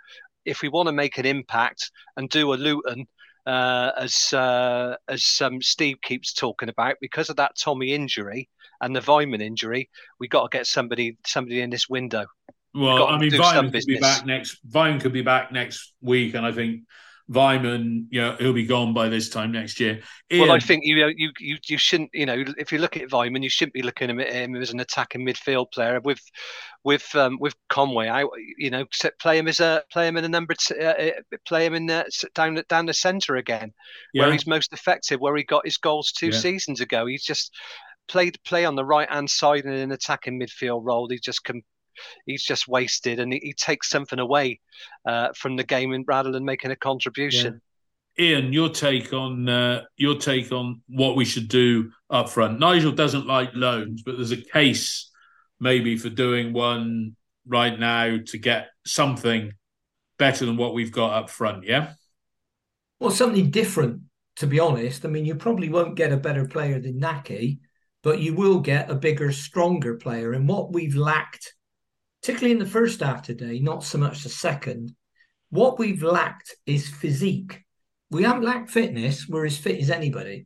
if 0.45 0.61
we 0.61 0.69
want 0.69 0.87
to 0.87 0.93
make 0.93 1.17
an 1.17 1.25
impact 1.25 1.91
and 2.15 2.29
do 2.29 2.53
a 2.53 2.55
Luton, 2.55 3.05
uh, 3.45 3.91
as 3.97 4.33
uh, 4.33 4.95
as 5.09 5.41
um, 5.41 5.61
Steve 5.61 5.97
keeps 6.01 6.33
talking 6.33 6.69
about, 6.69 6.95
because 7.01 7.29
of 7.29 7.35
that 7.35 7.57
Tommy 7.57 7.93
injury 7.93 8.49
and 8.81 8.95
the 8.95 9.01
Weimann 9.01 9.41
injury, 9.41 9.89
we've 10.19 10.29
got 10.29 10.49
to 10.49 10.57
get 10.57 10.67
somebody 10.67 11.17
somebody 11.25 11.61
in 11.61 11.69
this 11.69 11.89
window. 11.89 12.25
Well, 12.73 13.07
I 13.07 13.17
mean, 13.17 13.31
Weimann 13.31 13.73
could 13.73 13.85
be 13.85 13.99
back 13.99 14.25
next. 14.25 14.59
Weimann 14.69 15.01
could 15.01 15.13
be 15.13 15.21
back 15.21 15.51
next 15.51 15.93
week, 16.01 16.33
and 16.33 16.45
I 16.45 16.51
think 16.53 16.83
Weimann, 17.29 18.05
you 18.09 18.21
know, 18.21 18.35
he'll 18.39 18.53
be 18.53 18.65
gone 18.65 18.93
by 18.93 19.09
this 19.09 19.29
time 19.29 19.51
next 19.51 19.79
year. 19.79 19.99
Ian, 20.31 20.47
well, 20.47 20.55
I 20.55 20.59
think 20.59 20.85
you 20.85 20.95
know 20.97 21.11
you, 21.13 21.31
you 21.39 21.57
you 21.67 21.77
shouldn't 21.77 22.09
you 22.13 22.25
know 22.25 22.43
if 22.57 22.71
you 22.71 22.77
look 22.77 22.95
at 22.95 23.09
Weimann, 23.09 23.43
you 23.43 23.49
shouldn't 23.49 23.73
be 23.73 23.81
looking 23.81 24.09
at 24.09 24.31
him 24.31 24.55
as 24.55 24.71
an 24.71 24.79
attacking 24.79 25.25
midfield 25.25 25.71
player 25.73 25.99
with 25.99 26.21
with 26.85 27.13
um, 27.15 27.37
with 27.39 27.53
Conway 27.67 28.07
out. 28.07 28.29
You 28.57 28.69
know, 28.69 28.85
play 29.19 29.37
him 29.37 29.49
as 29.49 29.59
a 29.59 29.83
play 29.91 30.07
him 30.07 30.15
in 30.15 30.23
a 30.23 30.29
number 30.29 30.53
t- 30.53 30.79
uh, 30.79 30.93
uh 30.93 31.37
play 31.45 31.65
him 31.65 31.73
in 31.73 31.87
the, 31.87 32.09
down 32.33 32.61
down 32.69 32.85
the 32.85 32.93
centre 32.93 33.35
again, 33.35 33.73
yeah. 34.13 34.23
where 34.23 34.31
he's 34.31 34.47
most 34.47 34.71
effective, 34.71 35.19
where 35.19 35.35
he 35.35 35.43
got 35.43 35.65
his 35.65 35.77
goals 35.77 36.13
two 36.13 36.27
yeah. 36.27 36.39
seasons 36.39 36.79
ago. 36.79 37.05
He's 37.05 37.25
just 37.25 37.53
played 38.07 38.41
play 38.45 38.63
on 38.63 38.75
the 38.75 38.85
right 38.85 39.09
hand 39.09 39.29
side 39.29 39.65
in 39.65 39.73
an 39.73 39.91
attacking 39.91 40.39
midfield 40.39 40.85
role. 40.85 41.09
He 41.09 41.19
just 41.19 41.43
can 41.43 41.61
he's 42.25 42.43
just 42.43 42.67
wasted, 42.67 43.19
and 43.19 43.33
he, 43.33 43.39
he 43.43 43.53
takes 43.53 43.89
something 43.89 44.19
away 44.19 44.59
uh, 45.05 45.29
from 45.35 45.55
the 45.55 45.63
game 45.63 45.93
and 45.93 46.05
rather 46.07 46.31
than 46.31 46.45
making 46.45 46.71
a 46.71 46.75
contribution. 46.75 47.53
Yeah. 47.53 47.59
Ian, 48.19 48.51
your 48.51 48.69
take 48.69 49.13
on 49.13 49.47
uh, 49.47 49.83
your 49.95 50.15
take 50.17 50.51
on 50.51 50.81
what 50.87 51.15
we 51.15 51.23
should 51.23 51.47
do 51.47 51.91
up 52.09 52.29
front. 52.29 52.59
Nigel 52.59 52.91
doesn't 52.91 53.27
like 53.27 53.51
loans, 53.53 54.01
but 54.03 54.15
there's 54.15 54.31
a 54.31 54.41
case 54.41 55.11
maybe 55.59 55.97
for 55.97 56.09
doing 56.09 56.53
one 56.53 57.15
right 57.47 57.79
now 57.79 58.17
to 58.25 58.37
get 58.37 58.69
something 58.85 59.51
better 60.17 60.45
than 60.45 60.57
what 60.57 60.73
we've 60.73 60.91
got 60.91 61.13
up 61.13 61.29
front. 61.29 61.63
Yeah. 61.63 61.93
Well, 62.99 63.11
something 63.11 63.51
different, 63.51 64.01
to 64.37 64.47
be 64.47 64.59
honest. 64.59 65.05
I 65.05 65.09
mean, 65.09 65.25
you 65.25 65.35
probably 65.35 65.69
won't 65.69 65.95
get 65.95 66.11
a 66.11 66.17
better 66.17 66.45
player 66.45 66.79
than 66.79 66.99
Nakhi, 66.99 67.59
but 68.03 68.19
you 68.19 68.33
will 68.33 68.59
get 68.59 68.89
a 68.89 68.95
bigger, 68.95 69.31
stronger 69.31 69.95
player. 69.95 70.33
And 70.33 70.47
what 70.47 70.73
we've 70.73 70.95
lacked, 70.95 71.53
particularly 72.27 72.51
in 72.51 72.59
the 72.59 72.69
first 72.69 72.99
half 72.99 73.21
today, 73.21 73.57
not 73.59 73.85
so 73.85 73.97
much 73.97 74.21
the 74.21 74.27
second, 74.27 74.93
what 75.49 75.79
we've 75.79 76.03
lacked 76.03 76.57
is 76.65 76.89
physique. 76.89 77.63
We 78.11 78.23
haven't 78.23 78.43
lacked 78.43 78.69
fitness. 78.69 79.29
We're 79.29 79.45
as 79.45 79.57
fit 79.57 79.79
as 79.79 79.89
anybody. 79.89 80.45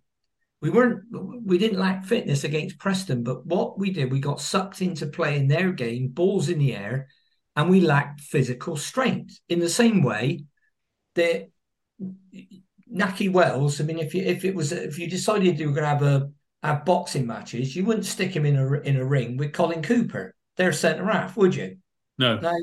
We 0.62 0.70
weren't. 0.70 1.06
We 1.44 1.58
didn't 1.58 1.80
lack 1.80 2.06
fitness 2.06 2.44
against 2.44 2.78
Preston, 2.78 3.24
but 3.24 3.48
what 3.48 3.80
we 3.80 3.90
did, 3.90 4.12
we 4.12 4.20
got 4.20 4.40
sucked 4.40 4.84
into 4.84 5.08
playing 5.08 5.48
their 5.48 5.72
game, 5.72 6.10
balls 6.10 6.50
in 6.50 6.60
the 6.60 6.76
air, 6.76 7.08
and 7.56 7.68
we 7.68 7.82
lacked 7.82 8.22
physical 8.22 8.78
strength. 8.78 9.40
In 9.50 9.60
the 9.60 9.68
same 9.68 10.04
way 10.04 10.44
that 11.16 11.50
Nakhi 12.96 13.32
Wells. 13.32 13.82
I 13.82 13.86
mean, 13.86 13.98
if 13.98 14.14
you 14.14 14.22
if 14.22 14.46
it 14.46 14.54
was 14.54 14.72
if 14.72 15.00
you 15.00 15.10
decided 15.10 15.60
you 15.60 15.70
were 15.70 15.74
going 15.74 15.84
to 15.84 15.90
have 15.90 16.04
a 16.04 16.30
have 16.62 16.86
boxing 16.86 17.26
matches, 17.26 17.76
you 17.76 17.86
wouldn't 17.86 18.06
stick 18.06 18.36
him 18.36 18.46
in 18.46 18.56
a 18.56 18.72
in 18.82 18.98
a 18.98 19.06
ring 19.06 19.36
with 19.38 19.52
Colin 19.52 19.82
Cooper, 19.82 20.36
their 20.62 20.74
centre 20.74 21.06
half, 21.06 21.36
would 21.36 21.56
you? 21.56 21.78
No. 22.20 22.38
Now, 22.38 22.56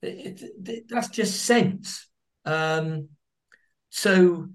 it, 0.00 0.42
it, 0.64 0.88
that's 0.88 1.08
just 1.08 1.44
sense. 1.44 2.08
Um, 2.46 3.10
so, 3.90 4.48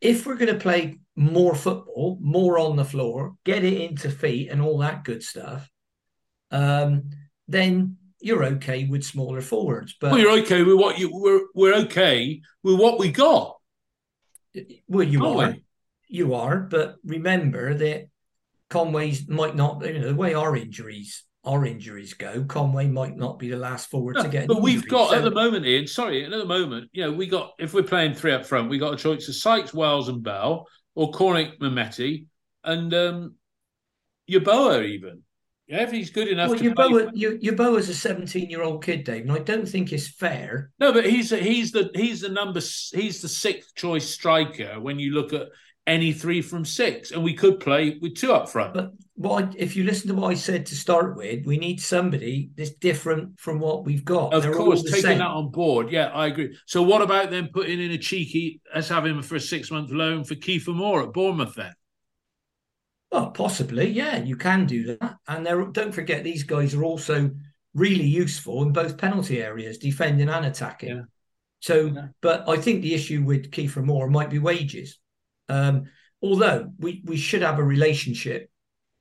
if 0.00 0.24
we're 0.24 0.36
going 0.36 0.54
to 0.54 0.60
play 0.60 1.00
more 1.16 1.54
football, 1.54 2.18
more 2.20 2.58
on 2.58 2.76
the 2.76 2.84
floor, 2.84 3.34
get 3.44 3.64
it 3.64 3.80
into 3.80 4.08
feet, 4.08 4.50
and 4.50 4.62
all 4.62 4.78
that 4.78 5.02
good 5.02 5.22
stuff, 5.22 5.68
um, 6.52 7.10
then 7.48 7.96
you're 8.20 8.44
okay 8.44 8.84
with 8.84 9.02
smaller 9.02 9.40
forwards. 9.40 9.96
But 10.00 10.12
well, 10.12 10.20
you're 10.20 10.38
okay 10.42 10.62
with 10.62 10.76
what 10.76 10.98
you 10.98 11.10
we're 11.12 11.46
we're 11.54 11.74
okay 11.86 12.40
with 12.62 12.78
what 12.78 13.00
we 13.00 13.10
got. 13.10 13.56
Well, 14.86 15.06
you 15.06 15.26
Aren't 15.26 15.56
are, 15.56 15.60
you 16.08 16.34
are, 16.34 16.58
but 16.58 16.96
remember 17.04 17.74
that 17.74 18.08
Conway's 18.70 19.28
might 19.28 19.56
not. 19.56 19.84
You 19.84 19.98
know 19.98 20.08
the 20.08 20.14
way 20.14 20.34
our 20.34 20.54
injuries 20.56 21.24
our 21.44 21.66
injuries 21.66 22.14
go, 22.14 22.44
Conway 22.44 22.86
might 22.86 23.16
not 23.16 23.38
be 23.38 23.48
the 23.48 23.56
last 23.56 23.90
forward 23.90 24.14
to 24.16 24.22
No, 24.24 24.28
get. 24.28 24.42
an 24.42 24.48
but 24.48 24.62
we've 24.62 24.86
got 24.88 25.10
So- 25.10 25.16
at 25.16 25.24
the 25.24 25.30
moment, 25.30 25.66
Ian. 25.66 25.86
Sorry, 25.86 26.24
at 26.24 26.30
the 26.30 26.44
moment, 26.44 26.88
you 26.92 27.02
know, 27.04 27.12
we 27.12 27.26
got 27.26 27.52
if 27.58 27.74
we're 27.74 27.82
playing 27.82 28.14
three 28.14 28.32
up 28.32 28.46
front, 28.46 28.70
we 28.70 28.78
got 28.78 28.94
a 28.94 28.96
choice 28.96 29.28
of 29.28 29.34
Sykes, 29.34 29.74
Wells, 29.74 30.08
and 30.08 30.22
Bell, 30.22 30.68
or 30.94 31.10
Cornick, 31.10 31.58
Mehmeti, 31.58 32.26
and 32.64 32.94
um, 32.94 33.34
Yeboah 34.30 34.84
even. 34.86 35.22
Yeah, 35.68 35.82
if 35.82 35.90
he's 35.92 36.10
good 36.10 36.28
enough 36.28 36.50
Well, 36.50 36.58
to 36.58 36.64
your 36.64 36.74
play 36.74 36.88
bow, 36.90 36.98
for- 37.08 37.16
your, 37.16 37.36
your 37.36 37.54
bow 37.56 37.76
is 37.76 37.88
a 37.88 37.94
seventeen-year-old 37.94 38.84
kid, 38.84 39.04
Dave, 39.04 39.22
and 39.22 39.32
I 39.32 39.38
don't 39.38 39.66
think 39.66 39.92
it's 39.92 40.08
fair. 40.08 40.70
No, 40.78 40.92
but 40.92 41.06
he's 41.06 41.30
he's 41.30 41.72
the 41.72 41.90
he's 41.94 42.20
the 42.20 42.28
number 42.28 42.60
he's 42.60 43.22
the 43.22 43.28
sixth 43.28 43.74
choice 43.74 44.08
striker 44.08 44.78
when 44.80 44.98
you 44.98 45.12
look 45.12 45.32
at 45.32 45.48
any 45.86 46.12
three 46.12 46.42
from 46.42 46.64
six, 46.64 47.10
and 47.10 47.24
we 47.24 47.34
could 47.34 47.58
play 47.58 47.98
with 48.00 48.14
two 48.16 48.32
up 48.32 48.48
front. 48.48 48.74
But 48.74 48.92
what 49.14 49.44
I, 49.44 49.48
if 49.56 49.76
you 49.76 49.84
listen 49.84 50.08
to 50.08 50.14
what 50.14 50.30
I 50.30 50.34
said 50.34 50.66
to 50.66 50.74
start 50.74 51.16
with, 51.16 51.44
we 51.44 51.58
need 51.58 51.80
somebody 51.80 52.50
that's 52.56 52.70
different 52.70 53.38
from 53.38 53.58
what 53.60 53.84
we've 53.84 54.04
got. 54.04 54.32
Of 54.32 54.42
They're 54.42 54.54
course, 54.54 54.82
taking 54.82 55.00
same. 55.02 55.18
that 55.18 55.28
on 55.28 55.50
board, 55.50 55.90
yeah, 55.90 56.06
I 56.08 56.28
agree. 56.28 56.56
So, 56.66 56.82
what 56.82 57.02
about 57.02 57.30
them 57.30 57.48
putting 57.52 57.80
in 57.80 57.90
a 57.90 57.98
cheeky? 57.98 58.60
Let's 58.74 58.88
have 58.88 59.04
him 59.04 59.22
for 59.22 59.36
a 59.36 59.40
six-month 59.40 59.90
loan 59.90 60.24
for 60.24 60.34
Kiefer 60.34 60.74
Moore 60.74 61.02
at 61.02 61.12
Bournemouth. 61.12 61.54
Then, 61.54 61.74
Well, 63.10 63.30
possibly, 63.32 63.90
yeah, 63.90 64.16
you 64.22 64.36
can 64.36 64.66
do 64.66 64.96
that. 64.96 65.16
And 65.28 65.44
don't 65.74 65.92
forget, 65.92 66.24
these 66.24 66.44
guys 66.44 66.74
are 66.74 66.84
also 66.84 67.30
really 67.74 68.06
useful 68.06 68.62
in 68.62 68.72
both 68.72 68.96
penalty 68.98 69.42
areas, 69.42 69.78
defending 69.78 70.28
and 70.30 70.46
attacking. 70.46 70.88
Yeah. 70.96 71.02
So, 71.60 71.86
Yeah. 71.94 72.06
but 72.22 72.48
I 72.48 72.56
think 72.56 72.82
the 72.82 72.94
issue 72.94 73.22
with 73.22 73.50
Kiefer 73.50 73.84
Moore 73.84 74.08
might 74.08 74.30
be 74.30 74.38
wages. 74.38 74.98
Um, 75.48 75.84
although 76.22 76.72
we, 76.78 77.02
we 77.04 77.16
should 77.16 77.42
have 77.42 77.58
a 77.58 77.64
relationship 77.64 78.50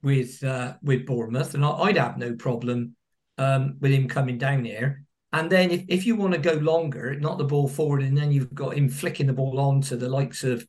with 0.04 0.44
uh, 0.44 0.76
with 0.82 1.06
Bournemouth, 1.06 1.54
and 1.54 1.64
I'd 1.66 1.98
have 1.98 2.18
no 2.18 2.36
problem 2.36 2.96
um, 3.38 3.78
with 3.80 3.92
him 3.92 4.08
coming 4.08 4.38
down 4.38 4.66
here. 4.66 5.04
And 5.34 5.50
then 5.50 5.72
if, 5.72 5.84
if 5.88 6.06
you 6.06 6.16
want 6.16 6.34
to 6.34 6.40
go 6.40 6.54
longer, 6.54 7.18
not 7.20 7.38
the 7.38 7.46
ball 7.46 7.68
forward, 7.68 8.04
and 8.04 8.18
then 8.18 8.32
you've 8.32 8.54
got 8.54 8.76
him 8.76 8.90
flicking 8.90 9.28
the 9.28 9.34
ball 9.34 9.60
on 9.60 9.82
to 9.84 9.96
the 9.96 10.10
likes 10.10 10.44
of 10.44 10.66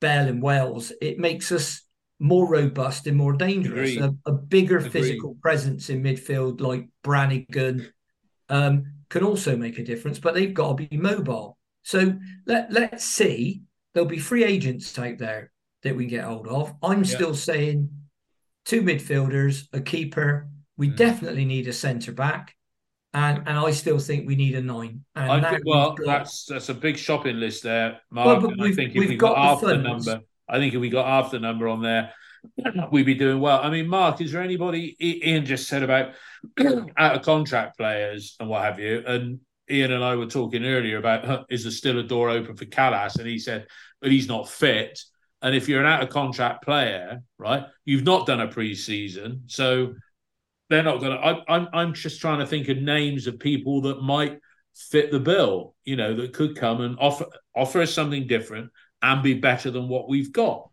Bell 0.00 0.26
and 0.26 0.42
Wells, 0.42 0.92
it 1.00 1.18
makes 1.18 1.52
us 1.52 1.82
more 2.18 2.48
robust 2.48 3.06
and 3.06 3.16
more 3.16 3.34
dangerous. 3.34 3.96
A, 3.96 4.14
a 4.26 4.32
bigger 4.32 4.78
Agreed. 4.78 4.92
physical 4.92 5.36
presence 5.40 5.90
in 5.90 6.02
midfield 6.02 6.60
like 6.60 6.88
Brannagan 7.04 7.86
um, 8.48 8.84
can 9.08 9.22
also 9.22 9.56
make 9.56 9.78
a 9.78 9.84
difference, 9.84 10.18
but 10.18 10.34
they've 10.34 10.54
got 10.54 10.76
to 10.76 10.88
be 10.88 10.96
mobile. 10.96 11.56
So 11.82 12.14
let 12.46 12.72
let's 12.72 13.04
see. 13.04 13.62
There'll 13.94 14.08
be 14.08 14.18
free 14.18 14.44
agents 14.44 14.98
out 14.98 15.18
there 15.18 15.50
that 15.82 15.96
we 15.96 16.04
can 16.04 16.10
get 16.10 16.24
hold 16.24 16.48
of. 16.48 16.74
I'm 16.82 17.04
Yeah. 17.04 17.14
still 17.14 17.34
saying 17.34 17.90
two 18.68 18.82
midfielders, 18.82 19.66
a 19.72 19.80
keeper. 19.80 20.46
We 20.76 20.90
Mm. 20.90 20.96
definitely 20.96 21.44
need 21.44 21.66
a 21.66 21.72
centre 21.72 22.12
back, 22.12 22.54
and 23.12 23.38
and 23.48 23.58
I 23.58 23.70
still 23.72 23.98
think 23.98 24.28
we 24.28 24.36
need 24.36 24.54
a 24.54 24.62
nine. 24.62 25.04
And 25.16 25.32
I 25.32 25.40
that 25.40 25.50
think, 25.50 25.62
well, 25.66 25.92
got- 25.94 26.06
that's 26.06 26.44
that's 26.44 26.68
a 26.68 26.74
big 26.74 26.96
shopping 26.96 27.40
list 27.40 27.64
there, 27.64 28.00
Mark. 28.10 28.42
Well, 28.42 28.54
I 28.62 28.70
think 28.72 28.94
if 28.94 29.08
we 29.08 29.16
got, 29.16 29.34
got 29.34 29.34
the 29.34 29.40
half 29.40 29.60
the 29.60 29.82
funds. 29.82 30.06
number, 30.06 30.24
I 30.48 30.58
think 30.58 30.74
if 30.74 30.80
we 30.80 30.90
got 30.90 31.06
half 31.06 31.30
the 31.32 31.40
number 31.40 31.66
on 31.66 31.82
there, 31.82 32.12
we'd 32.92 33.06
be 33.06 33.14
doing 33.14 33.40
well. 33.40 33.60
I 33.60 33.70
mean, 33.70 33.88
Mark, 33.88 34.20
is 34.20 34.30
there 34.32 34.42
anybody? 34.42 34.96
Ian 35.00 35.44
just 35.46 35.66
said 35.66 35.82
about 35.82 36.12
out 36.96 37.16
of 37.16 37.22
contract 37.22 37.76
players 37.78 38.36
and 38.38 38.48
what 38.48 38.62
have 38.62 38.78
you, 38.78 39.02
and 39.06 39.40
Ian 39.70 39.92
and 39.92 40.04
I 40.04 40.14
were 40.14 40.26
talking 40.26 40.64
earlier 40.64 40.98
about 40.98 41.24
huh, 41.24 41.44
is 41.50 41.64
there 41.64 41.72
still 41.72 41.98
a 41.98 42.02
door 42.04 42.30
open 42.30 42.54
for 42.56 42.66
Kalas, 42.66 43.18
and 43.18 43.26
he 43.26 43.38
said, 43.38 43.66
but 44.00 44.12
he's 44.12 44.28
not 44.28 44.48
fit. 44.48 45.00
And 45.42 45.54
if 45.54 45.68
you're 45.68 45.80
an 45.80 45.86
out 45.86 46.02
of 46.02 46.08
contract 46.08 46.64
player, 46.64 47.22
right, 47.38 47.64
you've 47.84 48.04
not 48.04 48.26
done 48.26 48.40
a 48.40 48.48
pre-season, 48.48 49.44
so 49.46 49.94
they're 50.68 50.82
not 50.82 51.00
going 51.00 51.12
to. 51.12 51.44
I'm 51.48 51.68
I'm 51.72 51.94
just 51.94 52.20
trying 52.20 52.40
to 52.40 52.46
think 52.46 52.68
of 52.68 52.78
names 52.78 53.26
of 53.26 53.38
people 53.38 53.82
that 53.82 54.02
might 54.02 54.38
fit 54.74 55.10
the 55.10 55.20
bill. 55.20 55.74
You 55.84 55.96
know, 55.96 56.14
that 56.14 56.32
could 56.32 56.56
come 56.56 56.80
and 56.80 56.96
offer 56.98 57.26
offer 57.54 57.82
us 57.82 57.94
something 57.94 58.26
different 58.26 58.70
and 59.00 59.22
be 59.22 59.34
better 59.34 59.70
than 59.70 59.88
what 59.88 60.08
we've 60.08 60.32
got. 60.32 60.68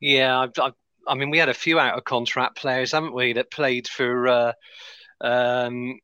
Yeah, 0.00 0.38
I've, 0.38 0.52
I've, 0.60 0.72
I 1.06 1.14
mean, 1.14 1.30
we 1.30 1.38
had 1.38 1.48
a 1.48 1.54
few 1.54 1.78
out 1.78 1.96
of 1.96 2.04
contract 2.04 2.56
players, 2.56 2.92
haven't 2.92 3.14
we, 3.14 3.34
that 3.34 3.50
played 3.50 3.86
for 3.86 4.28
uh, 4.28 4.52
um, 5.20 5.98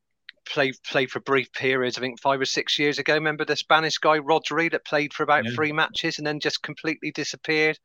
played 0.51 0.75
played 0.85 1.09
for 1.09 1.19
brief 1.19 1.51
periods. 1.53 1.97
I 1.97 2.01
think 2.01 2.19
five 2.19 2.39
or 2.41 2.45
six 2.45 2.77
years 2.77 2.99
ago. 2.99 3.13
Remember 3.13 3.45
the 3.45 3.55
Spanish 3.55 3.97
guy 3.97 4.19
Rodri 4.19 4.71
that 4.71 4.85
played 4.85 5.13
for 5.13 5.23
about 5.23 5.45
Yeah. 5.45 5.51
three 5.51 5.71
matches 5.71 6.17
and 6.17 6.27
then 6.27 6.39
just 6.39 6.61
completely 6.61 7.11
disappeared. 7.11 7.79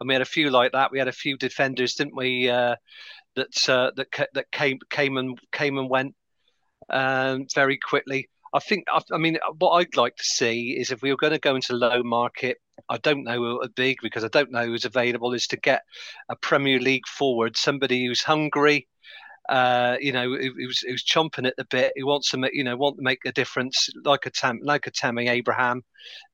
And 0.00 0.08
we 0.08 0.14
had 0.14 0.22
a 0.22 0.26
few 0.26 0.50
like 0.50 0.72
that. 0.72 0.90
We 0.90 0.98
had 0.98 1.08
a 1.08 1.12
few 1.12 1.36
defenders, 1.36 1.94
didn't 1.94 2.16
we? 2.16 2.48
Uh, 2.48 2.76
that 3.36 3.68
uh, 3.68 3.90
that 3.96 4.28
that 4.34 4.50
came 4.50 4.78
came 4.90 5.16
and 5.16 5.38
came 5.52 5.78
and 5.78 5.88
went 5.90 6.14
um, 6.90 7.46
very 7.54 7.78
quickly. 7.78 8.28
I 8.54 8.58
think. 8.60 8.86
I, 9.12 9.18
mean, 9.18 9.38
what 9.58 9.72
I'd 9.72 9.96
like 9.96 10.16
to 10.16 10.24
see 10.24 10.76
is 10.78 10.90
if 10.90 11.02
we 11.02 11.10
were 11.10 11.18
going 11.18 11.32
to 11.32 11.38
go 11.38 11.54
into 11.54 11.76
low 11.76 12.02
market. 12.02 12.58
I 12.90 12.98
don't 12.98 13.24
know 13.24 13.36
who 13.36 13.56
it 13.56 13.60
would 13.60 13.74
be 13.74 13.96
because 14.02 14.22
I 14.22 14.28
don't 14.28 14.52
know 14.52 14.66
who's 14.66 14.84
available. 14.84 15.32
Is 15.32 15.46
to 15.48 15.56
get 15.56 15.82
a 16.28 16.36
Premier 16.36 16.78
League 16.78 17.06
forward, 17.08 17.56
somebody 17.56 18.06
who's 18.06 18.22
hungry, 18.22 18.86
uh, 19.48 19.96
you 20.00 20.12
know, 20.12 20.28
who- 20.28 20.54
who's 20.56 20.80
who's 20.80 21.04
chomping 21.04 21.46
at 21.46 21.56
the 21.56 21.64
bit, 21.70 21.92
He 21.96 22.02
wants 22.02 22.30
to 22.30 22.38
make, 22.38 22.52
you 22.54 22.64
know, 22.64 22.76
want 22.76 22.96
to 22.96 23.02
make 23.02 23.24
a 23.26 23.32
difference, 23.32 23.88
like 24.04 24.26
a 24.26 24.30
Tam, 24.30 24.58
like 24.62 24.86
a 24.86 24.90
Tammy 24.90 25.28
Abraham, 25.28 25.82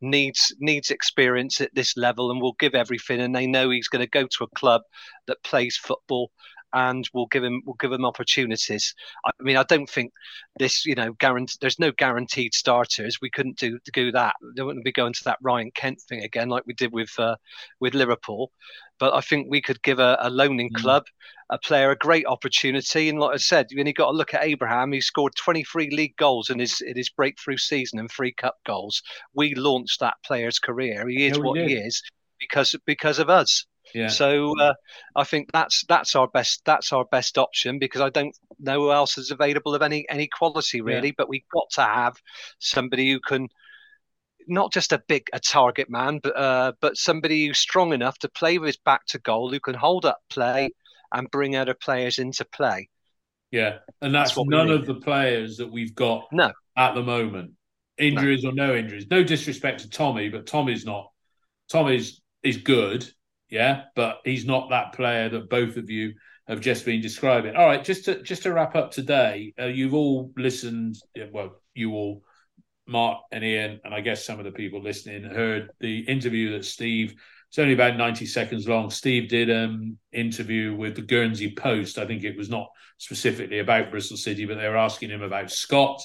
needs 0.01 0.55
needs 0.59 0.91
experience 0.91 1.61
at 1.61 1.75
this 1.75 1.97
level 1.97 2.31
and 2.31 2.41
will 2.41 2.57
give 2.59 2.75
everything, 2.75 3.21
and 3.21 3.35
they 3.35 3.47
know 3.47 3.71
he's 3.71 3.89
going 3.89 4.05
to 4.05 4.11
go 4.11 4.27
to 4.27 4.45
a 4.45 4.49
club 4.59 4.83
that 5.27 5.43
plays 5.45 5.77
football 5.77 6.31
and 6.75 7.09
we'll 7.13 7.27
give 7.27 7.45
him 7.45 7.63
we'll 7.67 7.77
give 7.81 7.93
him 7.93 8.05
opportunities. 8.05 8.95
I 9.25 9.31
mean, 9.41 9.57
I 9.57 9.65
don't 9.65 9.89
think 9.89 10.13
this, 10.59 10.85
you 10.87 10.95
know, 10.95 11.13
guarantee. 11.15 11.57
There's 11.61 11.79
no 11.79 11.93
guaranteed 11.93 12.55
starters. 12.55 13.19
We 13.21 13.31
couldn't 13.31 13.59
do 13.59 13.79
do 13.93 14.13
that. 14.13 14.37
They 14.57 14.63
wouldn't 14.63 14.85
be 14.85 14.93
going 14.93 15.13
to 15.15 15.25
that 15.25 15.39
Ryan 15.43 15.71
Kent 15.75 16.01
thing 16.03 16.23
again, 16.23 16.49
like 16.49 16.65
we 16.67 16.75
did 16.75 16.93
with 16.93 17.11
uh, 17.19 17.37
with 17.81 17.95
Liverpool. 17.95 18.53
But 18.99 19.15
I 19.15 19.21
think 19.21 19.49
we 19.51 19.61
could 19.61 19.83
give 19.83 19.99
a, 19.99 20.17
a 20.21 20.31
loaning 20.31 20.71
Mm. 20.71 20.75
club 20.75 21.05
a 21.51 21.59
player 21.59 21.91
a 21.91 21.97
great 21.97 22.25
opportunity. 22.27 23.09
And 23.09 23.19
like 23.19 23.35
I 23.35 23.37
said, 23.37 23.67
you 23.71 23.79
only 23.81 23.93
got 23.93 24.07
to 24.07 24.17
look 24.17 24.33
at 24.35 24.45
Abraham. 24.45 24.93
He 24.93 25.01
scored 25.01 25.35
23 25.37 25.91
league 25.91 26.17
goals 26.17 26.49
in 26.51 26.59
his 26.59 26.81
in 26.81 26.97
his 26.97 27.11
breakthrough 27.11 27.59
season 27.59 27.99
and 27.99 28.11
three 28.11 28.33
cup 28.33 28.57
goals. 28.65 29.03
We 29.35 29.55
launched 29.55 30.01
that 30.01 30.17
player's 30.25 30.59
career. 30.59 31.07
He 31.09 31.27
is 31.27 31.35
Yeah, 31.35 31.43
what 31.43 31.59
he 31.61 31.75
is 31.75 32.03
because 32.41 32.75
because 32.87 33.19
of 33.19 33.29
us. 33.31 33.67
Yeah. 33.95 34.09
So 34.09 34.59
uh, 34.59 34.75
I 35.17 35.25
think 35.25 35.53
that's 35.53 35.85
that's 35.89 36.15
our 36.17 36.29
best 36.29 36.63
that's 36.65 36.93
our 36.93 37.05
best 37.05 37.39
option 37.39 37.79
because 37.79 38.01
I 38.01 38.11
don't 38.11 38.37
know 38.59 38.81
who 38.81 38.93
else 38.93 39.19
is 39.19 39.31
available 39.31 39.75
of 39.75 39.83
any 39.83 40.07
any 40.09 40.29
quality 40.29 40.81
really. 40.81 41.11
But 41.11 41.29
we've 41.29 41.49
got 41.53 41.71
to 41.73 41.83
have 41.83 42.17
somebody 42.59 43.11
who 43.13 43.21
can 43.21 43.49
not 44.49 44.73
just 44.73 44.93
a 44.93 45.03
big 45.09 45.29
a 45.33 45.41
target 45.41 45.89
man, 45.91 46.21
but 46.23 46.37
uh, 46.37 46.73
but 46.81 46.97
somebody 46.97 47.47
who's 47.47 47.59
strong 47.59 47.93
enough 47.93 48.19
to 48.21 48.29
play 48.29 48.59
with 48.59 48.69
his 48.69 48.77
back 48.79 49.07
to 49.07 49.19
goal, 49.19 49.51
who 49.51 49.61
can 49.61 49.75
hold 49.75 50.05
up 50.05 50.19
play 50.31 50.71
and 51.13 51.31
bring 51.31 51.57
other 51.57 51.75
players 51.75 52.19
into 52.19 52.45
play. 52.45 52.89
Yeah, 53.51 53.79
and 54.01 54.15
that's, 54.15 54.35
That's 54.35 54.49
none 54.49 54.71
of 54.71 54.87
the 54.87 54.95
players 54.95 55.59
that 55.59 55.71
we've 55.71 55.95
got 55.95 56.25
No. 56.33 56.53
at 56.75 56.95
the 56.95 57.03
moment. 57.03 57.53
injuries 57.99 58.43
no. 58.45 58.51
or 58.51 58.53
no 58.55 58.75
injuries. 58.75 59.07
No 59.11 59.23
disrespect 59.23 59.81
to 59.81 59.91
Tommy, 59.91 60.31
but 60.31 60.47
Tommy's 60.47 60.87
not. 60.87 61.11
Tommy's 61.69 62.23
is 62.43 62.57
good, 62.57 63.07
yeah, 63.53 63.83
but 63.95 64.21
he's 64.25 64.47
not 64.47 64.71
that 64.71 64.95
player 64.95 65.29
that 65.29 65.51
both 65.51 65.77
of 65.77 65.91
you 65.91 66.15
have 66.49 66.61
just 66.61 66.87
been 66.87 67.03
describing. 67.03 67.55
All 67.55 67.67
right, 67.67 67.85
just 67.85 68.07
to 68.07 68.23
just 68.23 68.45
to 68.45 68.53
wrap 68.53 68.75
up 68.75 68.91
today, 68.91 69.53
uh, 69.61 69.67
you've 69.67 69.93
all 69.93 70.33
listened. 70.39 70.97
Well, 71.31 71.61
you 71.75 71.93
all, 71.93 72.23
Mark 72.87 73.19
and 73.31 73.45
Ian, 73.45 73.81
and 73.85 73.95
I 73.95 74.01
guess 74.01 74.25
some 74.25 74.39
of 74.39 74.47
the 74.47 74.53
people 74.53 74.83
listening 74.83 75.25
heard 75.25 75.71
the 75.81 76.01
interview 76.01 76.53
that 76.53 76.65
Steve. 76.65 77.15
It's 77.51 77.59
only 77.59 77.75
about 77.75 77.99
ninety 77.99 78.25
seconds 78.25 78.67
long. 78.67 78.89
Steve 78.89 79.29
did 79.29 79.51
an 79.51 79.65
um, 79.65 79.99
interview 80.13 80.75
with 80.75 80.97
the 80.97 81.03
Guernsey 81.03 81.55
Post. 81.55 81.99
I 81.99 82.07
think 82.07 82.25
it 82.25 82.39
was 82.39 82.49
not 82.49 82.69
specifically 82.97 83.59
about 83.59 83.91
Bristol 83.91 84.17
City, 84.17 84.47
but 84.47 84.57
they 84.57 84.67
were 84.67 84.79
asking 84.79 85.11
him 85.11 85.21
about 85.21 85.51
Scott. 85.51 86.03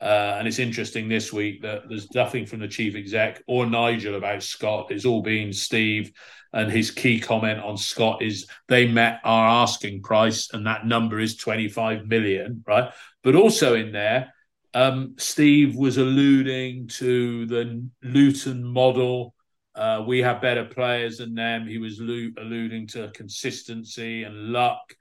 Uh, 0.00 0.36
and 0.38 0.48
it's 0.48 0.58
interesting 0.58 1.08
this 1.08 1.32
week 1.32 1.60
that 1.62 1.82
there's 1.88 2.12
nothing 2.14 2.46
from 2.46 2.60
the 2.60 2.68
chief 2.68 2.94
exec 2.94 3.42
or 3.46 3.66
Nigel 3.66 4.14
about 4.14 4.42
Scott. 4.42 4.90
It's 4.90 5.04
all 5.04 5.22
been 5.22 5.52
Steve. 5.52 6.12
And 6.52 6.70
his 6.70 6.90
key 6.90 7.20
comment 7.20 7.60
on 7.60 7.76
Scott 7.76 8.22
is 8.22 8.46
they 8.66 8.88
met 8.88 9.20
our 9.22 9.62
asking 9.62 10.02
price, 10.02 10.48
and 10.52 10.66
that 10.66 10.84
number 10.84 11.20
is 11.20 11.36
25 11.36 12.06
million, 12.08 12.64
right? 12.66 12.90
But 13.22 13.36
also 13.36 13.74
in 13.74 13.92
there, 13.92 14.34
um, 14.74 15.14
Steve 15.16 15.76
was 15.76 15.98
alluding 15.98 16.88
to 16.88 17.46
the 17.46 17.88
Luton 18.02 18.64
model. 18.64 19.34
Uh, 19.74 20.02
we 20.06 20.20
have 20.20 20.42
better 20.42 20.64
players 20.64 21.18
than 21.18 21.34
them. 21.34 21.68
He 21.68 21.78
was 21.78 22.00
alluding 22.00 22.88
to 22.88 23.10
consistency 23.14 24.24
and 24.24 24.48
luck 24.48 24.94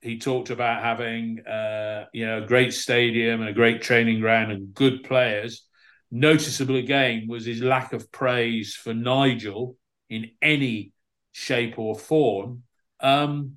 he 0.00 0.18
talked 0.18 0.50
about 0.50 0.82
having 0.82 1.44
uh, 1.46 2.06
you 2.12 2.26
know 2.26 2.42
a 2.42 2.46
great 2.46 2.72
stadium 2.72 3.40
and 3.40 3.50
a 3.50 3.54
great 3.54 3.82
training 3.82 4.20
ground 4.20 4.52
and 4.52 4.74
good 4.74 5.02
players. 5.02 5.66
Noticeable 6.10 6.76
again 6.76 7.26
was 7.28 7.44
his 7.44 7.62
lack 7.62 7.92
of 7.92 8.10
praise 8.10 8.74
for 8.74 8.94
Nigel 8.94 9.76
in 10.08 10.30
any 10.40 10.92
shape 11.32 11.78
or 11.78 11.94
form. 11.94 12.62
Um, 13.00 13.56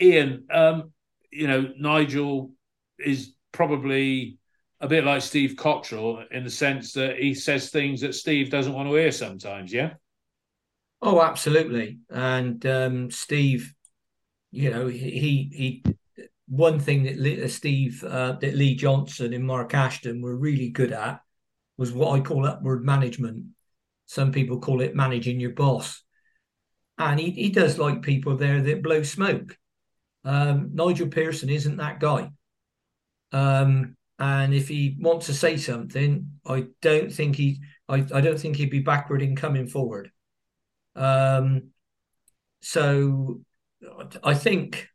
Ian, 0.00 0.46
um, 0.50 0.92
you 1.30 1.46
know 1.46 1.72
Nigel 1.78 2.52
is 2.98 3.34
probably 3.52 4.38
a 4.80 4.88
bit 4.88 5.04
like 5.04 5.22
Steve 5.22 5.54
Cotterill 5.56 6.30
in 6.30 6.44
the 6.44 6.50
sense 6.50 6.92
that 6.92 7.18
he 7.18 7.34
says 7.34 7.70
things 7.70 8.00
that 8.02 8.14
Steve 8.14 8.50
doesn't 8.50 8.72
want 8.72 8.88
to 8.88 8.94
hear 8.94 9.12
sometimes. 9.12 9.72
Yeah. 9.72 9.94
Oh, 11.00 11.20
absolutely. 11.20 11.98
And 12.10 12.64
um, 12.66 13.10
Steve 13.10 13.74
you 14.56 14.70
know, 14.70 14.86
he 14.86 15.50
he 15.52 15.84
one 16.48 16.78
thing 16.80 17.02
that 17.02 17.44
uh, 17.44 17.48
Steve 17.48 18.02
uh, 18.02 18.32
that 18.32 18.54
Lee 18.54 18.74
Johnson 18.74 19.34
and 19.34 19.44
Mark 19.44 19.74
Ashton 19.74 20.22
were 20.22 20.36
really 20.36 20.70
good 20.70 20.92
at 20.92 21.20
was 21.76 21.92
what 21.92 22.18
I 22.18 22.22
call 22.22 22.46
upward 22.46 22.84
management. 22.84 23.44
Some 24.06 24.32
people 24.32 24.60
call 24.60 24.80
it 24.80 24.96
managing 24.96 25.40
your 25.40 25.50
boss, 25.52 26.02
and 26.98 27.20
he 27.20 27.30
he 27.30 27.50
does 27.50 27.78
like 27.78 28.02
people 28.02 28.36
there 28.36 28.62
that 28.62 28.82
blow 28.82 29.02
smoke. 29.02 29.56
Um, 30.24 30.70
Nigel 30.72 31.08
Pearson 31.08 31.50
isn't 31.50 31.76
that 31.76 32.00
guy. 32.00 32.30
Um, 33.32 33.96
and 34.18 34.54
if 34.54 34.68
he 34.68 34.96
wants 34.98 35.26
to 35.26 35.34
say 35.34 35.58
something, 35.58 36.30
I 36.46 36.68
don't 36.80 37.12
think 37.12 37.36
he 37.36 37.60
I, 37.88 38.06
I 38.14 38.20
don't 38.22 38.40
think 38.40 38.56
he'd 38.56 38.70
be 38.70 38.80
backward 38.80 39.20
in 39.20 39.36
coming 39.36 39.66
forward. 39.66 40.10
Um, 40.94 41.72
so 42.60 43.42
I 44.22 44.34
think, 44.34 44.88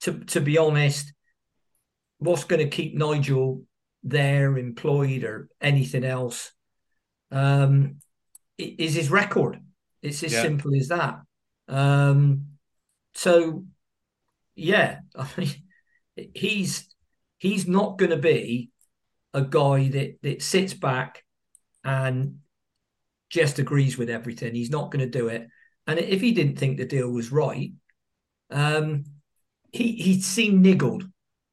to 0.00 0.20
to 0.26 0.40
be 0.40 0.58
honest, 0.58 1.12
what's 2.18 2.44
going 2.44 2.60
to 2.60 2.76
keep 2.76 2.94
Nigel 2.94 3.64
there, 4.02 4.56
employed, 4.56 5.24
or 5.24 5.48
anything 5.60 6.04
else, 6.04 6.52
um, 7.30 7.96
is 8.56 8.94
his 8.94 9.10
record. 9.10 9.60
It's 10.02 10.22
as 10.22 10.32
yeah. 10.32 10.42
simple 10.42 10.74
as 10.74 10.88
that. 10.88 11.20
Um, 11.68 12.58
so, 13.14 13.64
yeah, 14.54 15.00
I 15.16 15.28
mean, 15.36 15.54
he's 16.34 16.88
he's 17.38 17.66
not 17.66 17.98
going 17.98 18.10
to 18.10 18.16
be 18.16 18.70
a 19.34 19.42
guy 19.42 19.88
that 19.88 20.18
that 20.22 20.42
sits 20.42 20.74
back 20.74 21.24
and 21.84 22.38
just 23.30 23.58
agrees 23.58 23.98
with 23.98 24.10
everything. 24.10 24.54
He's 24.54 24.70
not 24.70 24.90
going 24.90 25.04
to 25.04 25.18
do 25.18 25.28
it. 25.28 25.48
And 25.88 25.98
if 25.98 26.20
he 26.20 26.32
didn't 26.32 26.58
think 26.58 26.76
the 26.76 26.84
deal 26.84 27.08
was 27.10 27.32
right, 27.32 27.72
um, 28.50 29.04
he 29.72 29.92
he 29.92 30.20
seemed 30.20 30.62
niggled 30.62 31.10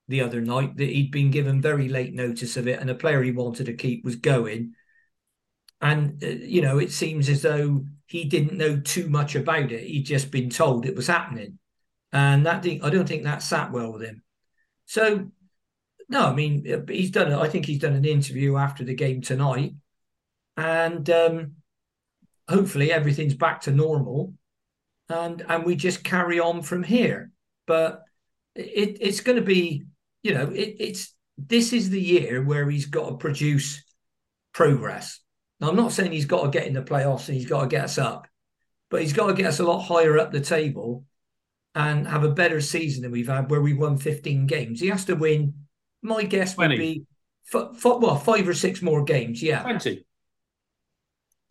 the 0.09 0.21
other 0.21 0.41
night 0.41 0.75
that 0.75 0.89
he'd 0.89 1.09
been 1.09 1.31
given 1.31 1.61
very 1.61 1.87
late 1.87 2.13
notice 2.13 2.57
of 2.57 2.67
it, 2.67 2.79
and 2.79 2.89
a 2.89 2.95
player 2.95 3.23
he 3.23 3.31
wanted 3.31 3.67
to 3.67 3.73
keep 3.73 4.03
was 4.03 4.17
going. 4.17 4.73
And 5.81 6.21
uh, 6.21 6.27
you 6.27 6.61
know, 6.61 6.79
it 6.79 6.91
seems 6.91 7.29
as 7.29 7.41
though 7.43 7.85
he 8.07 8.25
didn't 8.25 8.57
know 8.57 8.77
too 8.77 9.07
much 9.07 9.35
about 9.35 9.71
it. 9.71 9.87
He'd 9.87 10.03
just 10.03 10.31
been 10.31 10.49
told 10.49 10.85
it 10.85 10.97
was 10.97 11.07
happening, 11.07 11.57
and 12.11 12.45
that 12.45 12.65
I 12.65 12.89
don't 12.89 13.07
think 13.07 13.23
that 13.23 13.41
sat 13.41 13.71
well 13.71 13.93
with 13.93 14.01
him. 14.01 14.21
So, 14.85 15.31
no, 16.09 16.25
I 16.25 16.33
mean, 16.33 16.69
uh, 16.69 16.91
he's 16.91 17.11
done. 17.11 17.31
I 17.31 17.47
think 17.47 17.65
he's 17.65 17.79
done 17.79 17.93
an 17.93 18.03
interview 18.03 18.57
after 18.57 18.83
the 18.83 18.95
game 18.95 19.21
tonight, 19.21 19.75
and 20.57 21.09
um, 21.09 21.55
hopefully 22.47 22.91
everything's 22.91 23.33
back 23.33 23.61
to 23.61 23.71
normal 23.71 24.33
and 25.09 25.43
and 25.47 25.63
we 25.65 25.75
just 25.75 26.03
carry 26.03 26.39
on 26.39 26.61
from 26.61 26.83
here. 26.83 27.31
But 27.67 28.03
it, 28.55 28.97
it's 29.01 29.21
going 29.21 29.37
to 29.37 29.43
be 29.43 29.83
you 30.23 30.33
know 30.33 30.49
it, 30.49 30.75
it's 30.79 31.13
this 31.37 31.73
is 31.73 31.89
the 31.89 32.01
year 32.01 32.43
where 32.43 32.69
he's 32.69 32.85
got 32.85 33.09
to 33.09 33.17
produce 33.17 33.83
progress. 34.53 35.19
Now 35.59 35.69
i'm 35.69 35.75
not 35.75 35.93
saying 35.93 36.11
he's 36.11 36.25
got 36.25 36.43
to 36.43 36.49
get 36.49 36.67
in 36.67 36.73
the 36.73 36.81
playoffs 36.81 37.29
and 37.29 37.37
he's 37.37 37.47
got 37.47 37.61
to 37.61 37.67
get 37.67 37.85
us 37.85 37.97
up 37.97 38.27
but 38.89 39.01
he's 39.01 39.13
got 39.13 39.27
to 39.27 39.33
get 39.33 39.47
us 39.47 39.59
a 39.59 39.63
lot 39.63 39.81
higher 39.81 40.17
up 40.17 40.31
the 40.31 40.39
table 40.39 41.05
and 41.73 42.07
have 42.07 42.23
a 42.23 42.31
better 42.31 42.61
season 42.61 43.03
than 43.03 43.11
we've 43.11 43.27
had 43.27 43.49
where 43.49 43.61
we 43.61 43.73
won 43.73 43.97
15 43.97 44.47
games. 44.47 44.79
He 44.79 44.87
has 44.87 45.05
to 45.05 45.15
win 45.15 45.53
my 46.01 46.23
guess 46.23 46.55
20. 46.55 46.73
would 46.73 46.79
be 46.79 47.03
f- 47.53 47.69
f- 47.75 47.83
well 47.83 48.15
five 48.15 48.47
or 48.47 48.53
six 48.53 48.81
more 48.81 49.03
games 49.03 49.43
yeah. 49.43 49.63
20 49.63 50.05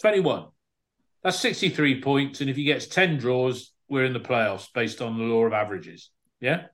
21 0.01 0.47
that's 1.25 1.41
63 1.41 2.03
points. 2.03 2.41
And 2.43 2.51
if 2.51 2.57
he 2.57 2.65
gets 2.65 2.87
10 2.87 3.17
draws, 3.17 3.73
we're 3.89 4.05
in 4.05 4.13
the 4.13 4.21
playoffs 4.21 4.69
based 4.73 5.01
on 5.01 5.19
the 5.19 5.25
law 5.25 5.47
of 5.47 5.53
averages. 5.53 6.11
Yeah. 6.41 6.67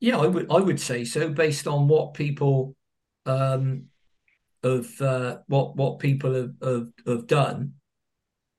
Yeah, 0.00 0.18
I 0.18 0.26
would 0.26 0.50
I 0.50 0.58
would 0.58 0.80
say 0.80 1.04
so 1.04 1.30
based 1.30 1.66
on 1.66 1.88
what 1.88 2.14
people 2.14 2.76
um 3.24 3.84
of 4.62 5.00
uh, 5.00 5.38
what 5.46 5.76
what 5.76 6.00
people 6.00 6.34
have, 6.34 6.52
have, 6.62 6.88
have 7.06 7.26
done. 7.26 7.74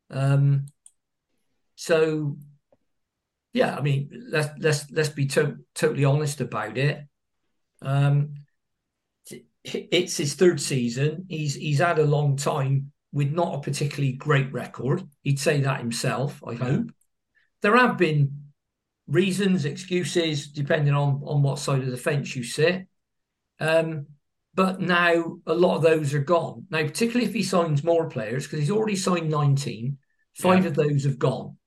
Um 0.09 0.65
so 1.75 2.37
yeah, 3.53 3.75
I 3.75 3.81
mean 3.81 4.09
let's 4.29 4.49
let's 4.59 4.89
let's 4.91 5.09
be 5.09 5.27
to- 5.27 5.57
totally 5.75 6.05
honest 6.05 6.41
about 6.41 6.77
it. 6.77 7.05
Um 7.81 8.33
it's 9.63 10.17
his 10.17 10.33
third 10.33 10.59
season. 10.59 11.25
He's 11.29 11.53
he's 11.53 11.79
had 11.79 11.99
a 11.99 12.05
long 12.05 12.37
time 12.37 12.91
with 13.11 13.31
not 13.31 13.55
a 13.55 13.61
particularly 13.61 14.13
great 14.13 14.51
record. 14.51 15.03
He'd 15.23 15.39
say 15.39 15.61
that 15.61 15.79
himself, 15.79 16.41
I 16.45 16.55
hope. 16.55 16.91
There 17.61 17.77
have 17.77 17.97
been 17.97 18.43
reasons, 19.07 19.65
excuses, 19.65 20.47
depending 20.47 20.93
on, 20.93 21.21
on 21.25 21.41
what 21.41 21.59
side 21.59 21.81
of 21.81 21.91
the 21.91 21.97
fence 21.97 22.35
you 22.35 22.43
sit. 22.43 22.87
Um, 23.59 24.07
but 24.53 24.81
now 24.81 25.37
a 25.45 25.53
lot 25.53 25.77
of 25.77 25.83
those 25.83 26.13
are 26.13 26.19
gone. 26.19 26.65
Now, 26.69 26.83
particularly 26.83 27.27
if 27.27 27.33
he 27.33 27.43
signs 27.43 27.83
more 27.83 28.09
players, 28.09 28.45
because 28.45 28.59
he's 28.59 28.71
already 28.71 28.95
signed 28.95 29.29
19, 29.29 29.97
five 30.35 30.63
yeah. 30.63 30.69
of 30.69 30.75
those 30.75 31.03
have 31.05 31.19
gone. 31.19 31.57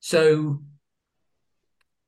So 0.00 0.62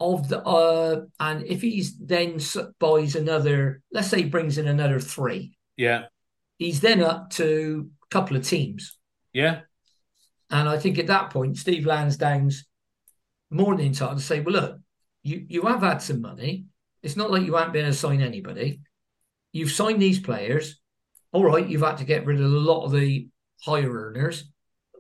of 0.01 0.29
the 0.29 0.43
uh 0.43 1.03
and 1.21 1.45
if 1.45 1.61
he's 1.61 1.97
then 1.99 2.41
buys 2.79 3.15
another 3.15 3.83
let's 3.93 4.09
say 4.09 4.25
brings 4.25 4.57
in 4.57 4.67
another 4.67 4.99
three 4.99 5.57
yeah 5.77 6.05
he's 6.57 6.81
then 6.81 7.03
up 7.03 7.29
to 7.29 7.91
couple 8.11 8.37
of 8.37 8.47
teams. 8.47 8.99
Yeah. 9.33 9.61
And 10.51 10.69
I 10.69 10.79
think 10.79 10.99
at 10.99 11.07
that 11.07 11.31
point, 11.31 11.57
Steve 11.57 11.87
Lansdown's 11.87 12.67
more 13.51 13.77
than 13.77 13.87
entitled 13.87 14.19
to 14.19 14.25
say, 14.25 14.41
well, 14.41 14.55
look, 14.55 14.79
you, 15.23 15.45
you 15.49 15.63
have 15.63 15.83
had 15.83 16.03
some 16.03 16.21
money. 16.21 16.67
It's 17.03 17.17
not 17.17 17.31
like 17.31 17.45
you 17.45 17.55
haven't 17.55 17.73
been 17.73 17.85
able 17.85 17.93
to 17.93 17.99
sign 17.99 18.21
anybody. 18.21 18.81
You've 19.53 19.71
signed 19.71 20.03
these 20.03 20.21
players. 20.21 20.81
All 21.33 21.45
right, 21.45 21.67
you've 21.67 21.83
had 21.83 21.99
to 21.99 22.05
get 22.05 22.27
rid 22.27 22.41
of 22.41 22.53
a 22.53 22.59
lot 22.59 22.85
of 22.85 22.93
the 22.93 23.29
higher 23.63 23.91
earners. 23.91 24.51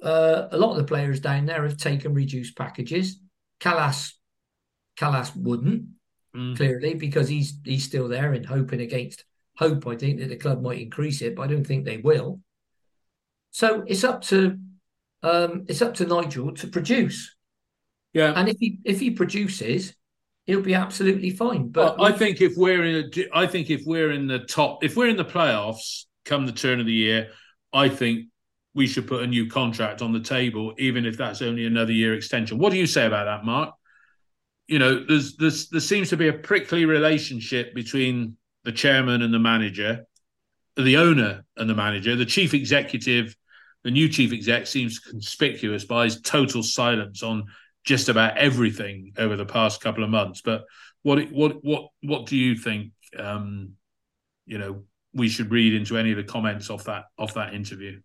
Uh, 0.03 0.49
a 0.51 0.57
lot 0.57 0.71
of 0.71 0.77
the 0.79 0.85
players 0.85 1.21
down 1.21 1.47
there 1.47 1.65
have 1.65 1.77
taken 1.77 2.15
reduced 2.15 2.57
packages. 2.57 3.21
Kalas, 3.61 4.13
Kalas 4.97 5.35
wouldn't 5.37 5.87
mm. 6.35 6.57
clearly 6.57 6.95
because 6.95 7.29
he's 7.29 7.59
he's 7.65 7.85
still 7.85 8.09
there 8.09 8.33
and 8.33 8.47
hoping 8.47 8.81
against 8.81 9.25
hope. 9.57 9.87
I 9.87 9.97
think 9.97 10.21
that 10.21 10.29
the 10.29 10.37
club 10.37 10.63
might 10.63 10.81
increase 10.81 11.23
it, 11.23 11.37
but 11.37 11.43
I 11.43 11.47
don't 11.49 11.67
think 11.67 11.85
they 11.85 11.99
will. 11.99 12.41
So 13.51 13.85
it's 13.87 14.05
up 14.05 14.23
to 14.23 14.59
um, 15.23 15.65
it's 15.69 15.83
up 15.83 15.95
to 15.95 16.07
Nigel 16.07 16.55
to 16.55 16.67
produce. 16.67 17.35
Yeah. 18.13 18.33
And 18.35 18.49
if 18.49 18.57
he 18.59 18.79
if 18.85 19.01
he 19.01 19.11
produces, 19.11 19.95
he'll 20.47 20.63
be 20.63 20.75
absolutely 20.75 21.31
fine. 21.31 21.69
But 21.69 21.99
well, 21.99 22.07
I 22.07 22.13
think 22.13 22.41
if 22.41 22.55
we're 22.57 22.85
in, 22.85 23.11
a, 23.15 23.37
I 23.37 23.47
think 23.47 23.71
if 23.71 23.83
we're 23.87 24.11
in 24.11 24.27
the 24.27 24.41
top, 24.41 24.85
if 24.85 24.97
we're 24.97 25.09
in 25.09 25.17
the 25.17 25.25
playoffs 25.25 26.05
come 26.25 26.47
the 26.47 26.53
turn 26.53 26.81
of 26.81 26.87
the 26.87 26.93
year, 26.93 27.29
I 27.73 27.89
think 27.89 28.27
we 28.75 28.87
should 28.87 29.07
put 29.07 29.23
a 29.23 29.27
new 29.27 29.49
contract 29.49 30.03
on 30.03 30.13
the 30.13 30.21
table, 30.21 30.75
even 30.79 31.05
if 31.05 31.17
that's 31.17 31.43
only 31.43 31.67
another 31.67 31.93
year 31.93 32.15
extension. 32.15 32.59
What 32.59 32.71
do 32.71 32.79
you 32.79 32.87
say 32.87 33.07
about 33.07 33.25
that, 33.25 33.45
Mark? 33.45 33.75
You 34.69 34.79
know, 34.79 35.05
there's, 35.05 35.37
there's 35.37 35.69
there 35.69 35.81
seems 35.81 36.11
to 36.11 36.17
be 36.17 36.29
a 36.29 36.33
prickly 36.33 36.85
relationship 36.85 37.75
between 37.75 38.37
the 38.65 38.71
chairman 38.73 39.23
and 39.23 39.35
the 39.35 39.39
manager, 39.39 40.07
the 40.77 40.97
owner 40.97 41.45
and 41.57 41.69
the 41.69 41.75
manager, 41.75 42.15
the 42.15 42.27
chief 42.27 42.55
executive. 42.55 43.35
The 43.85 43.91
new 43.91 44.09
chief 44.09 44.33
exec 44.33 44.67
seems 44.67 44.99
conspicuous 44.99 45.85
by 45.85 46.05
his 46.05 46.21
total 46.21 46.63
silence 46.63 47.23
on 47.23 47.45
just 47.85 48.09
about 48.09 48.37
everything 48.37 49.13
over 49.17 49.37
the 49.37 49.47
past 49.47 49.81
couple 49.81 50.05
of 50.05 50.11
months. 50.11 50.43
But 50.43 50.65
what 51.03 51.31
what 51.31 51.65
what 51.65 51.89
what 52.03 52.27
do 52.27 52.37
you 52.37 52.57
think? 52.57 52.93
Um, 53.19 53.73
you 54.47 54.59
know, 54.59 54.85
we 55.15 55.29
should 55.29 55.51
read 55.51 55.75
into 55.75 55.97
any 55.97 56.11
of 56.11 56.17
the 56.17 56.25
comments 56.25 56.71
off 56.71 56.85
that 56.85 57.05
off 57.19 57.35
that 57.35 57.55
interview. 57.55 58.01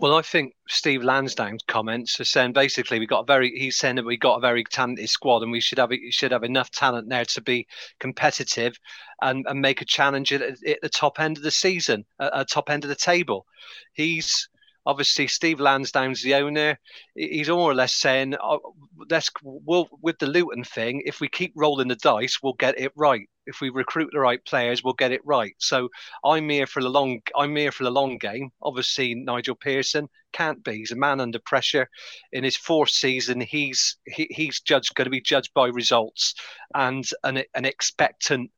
Well, 0.00 0.16
I 0.16 0.22
think 0.22 0.54
Steve 0.68 1.04
Lansdown's 1.04 1.62
comments 1.68 2.18
are 2.18 2.24
saying 2.24 2.52
basically 2.52 2.98
we 2.98 3.06
got 3.06 3.20
a 3.20 3.26
very 3.26 3.50
he's 3.56 3.76
saying 3.76 3.94
that 3.94 4.04
we 4.04 4.16
got 4.16 4.38
a 4.38 4.40
very 4.40 4.64
talented 4.64 5.08
squad 5.08 5.42
and 5.42 5.52
we 5.52 5.60
should 5.60 5.78
have 5.78 5.92
should 6.10 6.32
have 6.32 6.42
enough 6.42 6.70
talent 6.72 7.08
there 7.08 7.24
to 7.26 7.40
be 7.40 7.68
competitive 8.00 8.76
and, 9.22 9.46
and 9.48 9.60
make 9.60 9.80
a 9.80 9.84
challenge 9.84 10.32
at, 10.32 10.42
at 10.42 10.80
the 10.82 10.88
top 10.88 11.20
end 11.20 11.36
of 11.36 11.44
the 11.44 11.50
season, 11.50 12.04
at, 12.18 12.34
at 12.34 12.50
top 12.50 12.70
end 12.70 12.82
of 12.82 12.88
the 12.88 12.96
table. 12.96 13.46
He's 13.92 14.48
obviously 14.86 15.26
Steve 15.26 15.60
Lansdown's 15.60 16.22
the 16.22 16.34
owner. 16.34 16.78
He's 17.14 17.48
more 17.48 17.70
or 17.70 17.74
less 17.74 17.94
saying, 17.94 18.36
oh, 18.42 18.74
"Let's 19.10 19.30
we'll, 19.42 19.88
with 20.00 20.18
the 20.18 20.26
Luton 20.26 20.64
thing. 20.64 21.02
If 21.04 21.20
we 21.20 21.28
keep 21.28 21.52
rolling 21.56 21.88
the 21.88 21.96
dice, 21.96 22.38
we'll 22.42 22.54
get 22.54 22.78
it 22.78 22.92
right. 22.96 23.28
If 23.46 23.60
we 23.60 23.70
recruit 23.70 24.10
the 24.12 24.20
right 24.20 24.44
players, 24.44 24.82
we'll 24.82 24.94
get 24.94 25.12
it 25.12 25.22
right." 25.24 25.54
So 25.58 25.88
I'm 26.24 26.48
here 26.48 26.66
for 26.66 26.82
the 26.82 26.90
long. 26.90 27.20
I'm 27.36 27.56
here 27.56 27.72
for 27.72 27.84
the 27.84 27.90
long 27.90 28.18
game. 28.18 28.50
Obviously, 28.62 29.14
Nigel 29.14 29.56
Pearson 29.56 30.08
can't 30.32 30.62
be. 30.64 30.78
He's 30.78 30.92
a 30.92 30.96
man 30.96 31.20
under 31.20 31.38
pressure. 31.38 31.88
In 32.32 32.44
his 32.44 32.56
fourth 32.56 32.90
season, 32.90 33.40
he's 33.40 33.96
he, 34.06 34.26
he's 34.30 34.60
judged 34.60 34.94
going 34.94 35.06
to 35.06 35.10
be 35.10 35.20
judged 35.20 35.52
by 35.54 35.68
results 35.68 36.34
and 36.74 37.08
an 37.22 37.42
an 37.54 37.64
expectant 37.64 38.50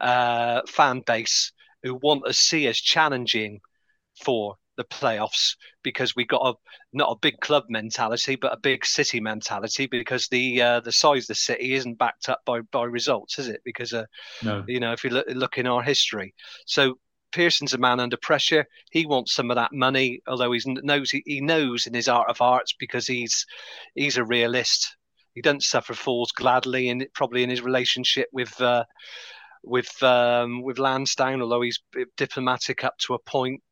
uh, 0.00 0.62
fan 0.68 1.00
base 1.00 1.52
who 1.82 1.94
want 1.94 2.24
to 2.26 2.32
see 2.32 2.68
us 2.68 2.78
challenging 2.78 3.60
for 4.24 4.56
the 4.78 4.84
playoffs 4.84 5.56
because 5.82 6.16
we 6.16 6.24
got 6.24 6.40
a 6.46 6.54
not 6.94 7.10
a 7.10 7.18
big 7.20 7.38
club 7.40 7.64
mentality 7.68 8.36
but 8.36 8.52
a 8.52 8.60
big 8.62 8.86
city 8.86 9.20
mentality 9.20 9.86
because 9.86 10.28
the 10.28 10.62
uh, 10.62 10.80
the 10.80 10.92
size 10.92 11.24
of 11.24 11.28
the 11.28 11.34
city 11.34 11.74
isn't 11.74 11.98
backed 11.98 12.30
up 12.30 12.40
by 12.46 12.60
by 12.72 12.84
results 12.84 13.38
is 13.38 13.48
it 13.48 13.60
because 13.64 13.92
uh, 13.92 14.04
no. 14.42 14.64
you 14.66 14.80
know 14.80 14.92
if 14.92 15.04
you 15.04 15.10
look, 15.10 15.26
look 15.34 15.58
in 15.58 15.66
our 15.66 15.82
history 15.82 16.32
so 16.64 16.94
Pearson's 17.30 17.74
a 17.74 17.78
man 17.78 18.00
under 18.00 18.16
pressure. 18.16 18.64
He 18.90 19.04
wants 19.04 19.34
some 19.34 19.50
of 19.50 19.56
that 19.56 19.74
money, 19.74 20.22
although 20.26 20.50
he 20.52 20.62
knows 20.64 21.10
he, 21.10 21.22
he 21.26 21.42
knows 21.42 21.86
in 21.86 21.92
his 21.92 22.08
art 22.08 22.30
of 22.30 22.40
arts 22.40 22.74
because 22.78 23.06
he's 23.06 23.44
he's 23.94 24.16
a 24.16 24.24
realist. 24.24 24.96
He 25.34 25.42
doesn't 25.42 25.62
suffer 25.62 25.92
fools 25.92 26.32
gladly, 26.32 26.88
and 26.88 27.06
probably 27.14 27.42
in 27.42 27.50
his 27.50 27.60
relationship 27.60 28.28
with 28.32 28.58
uh, 28.62 28.84
with 29.62 30.02
um, 30.02 30.62
with 30.62 30.78
Lansdown, 30.78 31.42
although 31.42 31.60
he's 31.60 31.80
diplomatic 32.16 32.82
up 32.82 32.96
to 33.00 33.12
a 33.14 33.18
point 33.18 33.62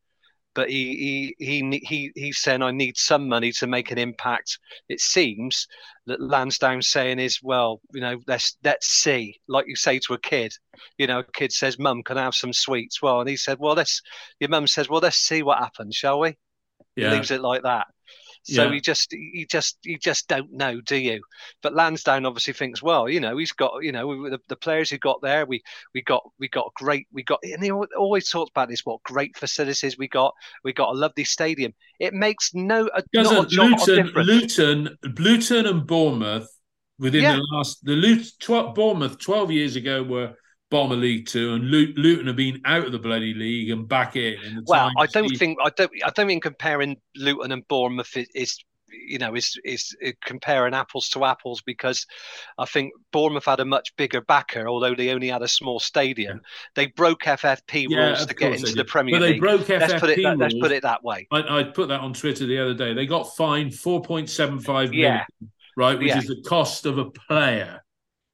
but 0.56 0.70
he 0.70 1.34
he 1.38 1.60
he 1.60 1.80
he 1.84 2.12
he's 2.16 2.38
saying 2.38 2.62
I 2.62 2.70
need 2.72 2.96
some 2.96 3.28
money 3.28 3.52
to 3.52 3.66
make 3.66 3.90
an 3.92 3.98
impact. 3.98 4.58
It 4.88 5.00
seems 5.00 5.68
that 6.06 6.20
Lansdown 6.20 6.80
saying 6.80 7.18
is 7.18 7.40
well, 7.42 7.80
you 7.92 8.00
know, 8.00 8.18
let's 8.26 8.56
let's 8.64 8.88
see, 8.88 9.38
like 9.48 9.66
you 9.68 9.76
say 9.76 9.98
to 10.00 10.14
a 10.14 10.18
kid, 10.18 10.52
you 10.96 11.06
know, 11.06 11.20
a 11.20 11.24
kid 11.24 11.52
says, 11.52 11.78
"Mum, 11.78 12.02
can 12.02 12.16
I 12.16 12.22
have 12.22 12.34
some 12.34 12.54
sweets?" 12.54 13.02
Well, 13.02 13.20
and 13.20 13.28
he 13.28 13.36
said, 13.36 13.58
"Well, 13.60 13.74
let's." 13.74 14.00
Your 14.40 14.48
mum 14.48 14.66
says, 14.66 14.88
"Well, 14.88 15.00
let's 15.00 15.18
see 15.18 15.42
what 15.42 15.58
happens, 15.58 15.94
shall 15.94 16.20
we?" 16.20 16.36
Yeah. 16.96 17.10
He 17.10 17.16
leaves 17.16 17.30
it 17.30 17.42
like 17.42 17.62
that. 17.62 17.86
So 18.46 18.62
yeah. 18.62 18.72
you 18.72 18.80
just 18.80 19.12
you 19.12 19.44
just 19.44 19.76
you 19.82 19.98
just 19.98 20.28
don't 20.28 20.52
know, 20.52 20.80
do 20.80 20.96
you? 20.96 21.20
But 21.62 21.74
Lansdown 21.74 22.24
obviously 22.24 22.52
thinks, 22.52 22.80
well, 22.80 23.08
you 23.08 23.18
know, 23.18 23.36
he's 23.36 23.50
got 23.50 23.82
you 23.82 23.90
know 23.90 24.30
the, 24.30 24.38
the 24.48 24.54
players 24.54 24.88
he 24.88 24.98
got 24.98 25.20
there. 25.20 25.44
We 25.46 25.62
we 25.94 26.02
got 26.02 26.22
we 26.38 26.48
got 26.48 26.72
great. 26.74 27.08
We 27.12 27.24
got 27.24 27.40
and 27.42 27.62
he 27.62 27.72
always 27.72 28.30
talks 28.30 28.50
about 28.50 28.68
this. 28.68 28.86
What 28.86 29.02
great 29.02 29.36
facilities 29.36 29.98
we 29.98 30.06
got. 30.06 30.32
We 30.62 30.72
got 30.72 30.90
a 30.90 30.96
lovely 30.96 31.24
stadium. 31.24 31.74
It 31.98 32.14
makes 32.14 32.54
no 32.54 32.86
uh, 32.86 33.02
a, 33.14 33.22
not 33.22 33.52
a 33.52 33.56
Luton, 33.56 34.12
Luton, 34.14 34.96
Luton, 35.02 35.66
and 35.66 35.84
Bournemouth 35.84 36.48
within 37.00 37.24
yeah. 37.24 37.36
the 37.36 37.46
last 37.52 37.84
the 37.84 37.96
Luton, 37.96 38.30
12, 38.38 38.74
Bournemouth 38.76 39.18
twelve 39.18 39.50
years 39.50 39.74
ago 39.74 40.04
were 40.04 40.36
bottom 40.70 40.92
of 40.92 40.98
League 40.98 41.26
Two, 41.26 41.54
and 41.54 41.70
Luton 41.70 42.26
have 42.26 42.36
been 42.36 42.60
out 42.64 42.86
of 42.86 42.92
the 42.92 42.98
bloody 42.98 43.34
league 43.34 43.70
and 43.70 43.88
back 43.88 44.16
in. 44.16 44.34
in 44.42 44.64
well, 44.66 44.90
I 44.98 45.06
don't 45.06 45.36
think 45.36 45.58
I 45.62 45.70
don't 45.70 45.90
I 46.04 46.10
don't 46.10 46.26
mean 46.26 46.40
comparing 46.40 46.96
Luton 47.16 47.52
and 47.52 47.66
Bournemouth 47.68 48.16
is, 48.34 48.58
you 48.90 49.18
know 49.18 49.34
is, 49.34 49.58
is 49.64 49.96
uh, 50.04 50.10
comparing 50.24 50.74
apples 50.74 51.08
to 51.10 51.24
apples 51.24 51.62
because 51.62 52.06
I 52.58 52.64
think 52.64 52.92
Bournemouth 53.12 53.44
had 53.44 53.60
a 53.60 53.64
much 53.64 53.94
bigger 53.96 54.20
backer, 54.20 54.68
although 54.68 54.94
they 54.94 55.10
only 55.10 55.28
had 55.28 55.42
a 55.42 55.48
small 55.48 55.80
stadium. 55.80 56.38
Yeah. 56.42 56.48
They 56.74 56.86
broke 56.88 57.22
FFP 57.22 57.86
yeah, 57.88 58.06
rules 58.06 58.26
to 58.26 58.34
get 58.34 58.54
into 58.54 58.72
the 58.72 58.84
Premier 58.84 59.18
but 59.18 59.22
League. 59.22 59.40
But 59.40 59.46
they 59.46 59.56
broke 59.56 59.68
let's 59.68 59.92
FFP 59.94 60.00
put 60.00 60.10
it, 60.10 60.24
rules. 60.24 60.38
Let's 60.38 60.54
put 60.54 60.72
it 60.72 60.82
that 60.82 61.04
way. 61.04 61.26
I, 61.30 61.60
I, 61.60 61.62
put 61.64 61.88
that 61.88 62.00
on 62.00 62.12
Twitter 62.12 62.46
the 62.46 62.58
other 62.58 62.74
day. 62.74 62.94
They 62.94 63.06
got 63.06 63.36
fined 63.36 63.74
four 63.74 64.02
point 64.02 64.28
seven 64.28 64.58
five 64.60 64.90
million, 64.90 65.12
yeah. 65.40 65.48
right, 65.76 65.98
which 65.98 66.14
is 66.14 66.26
the 66.26 66.42
cost 66.46 66.86
of 66.86 66.98
a 66.98 67.10
player. 67.10 67.82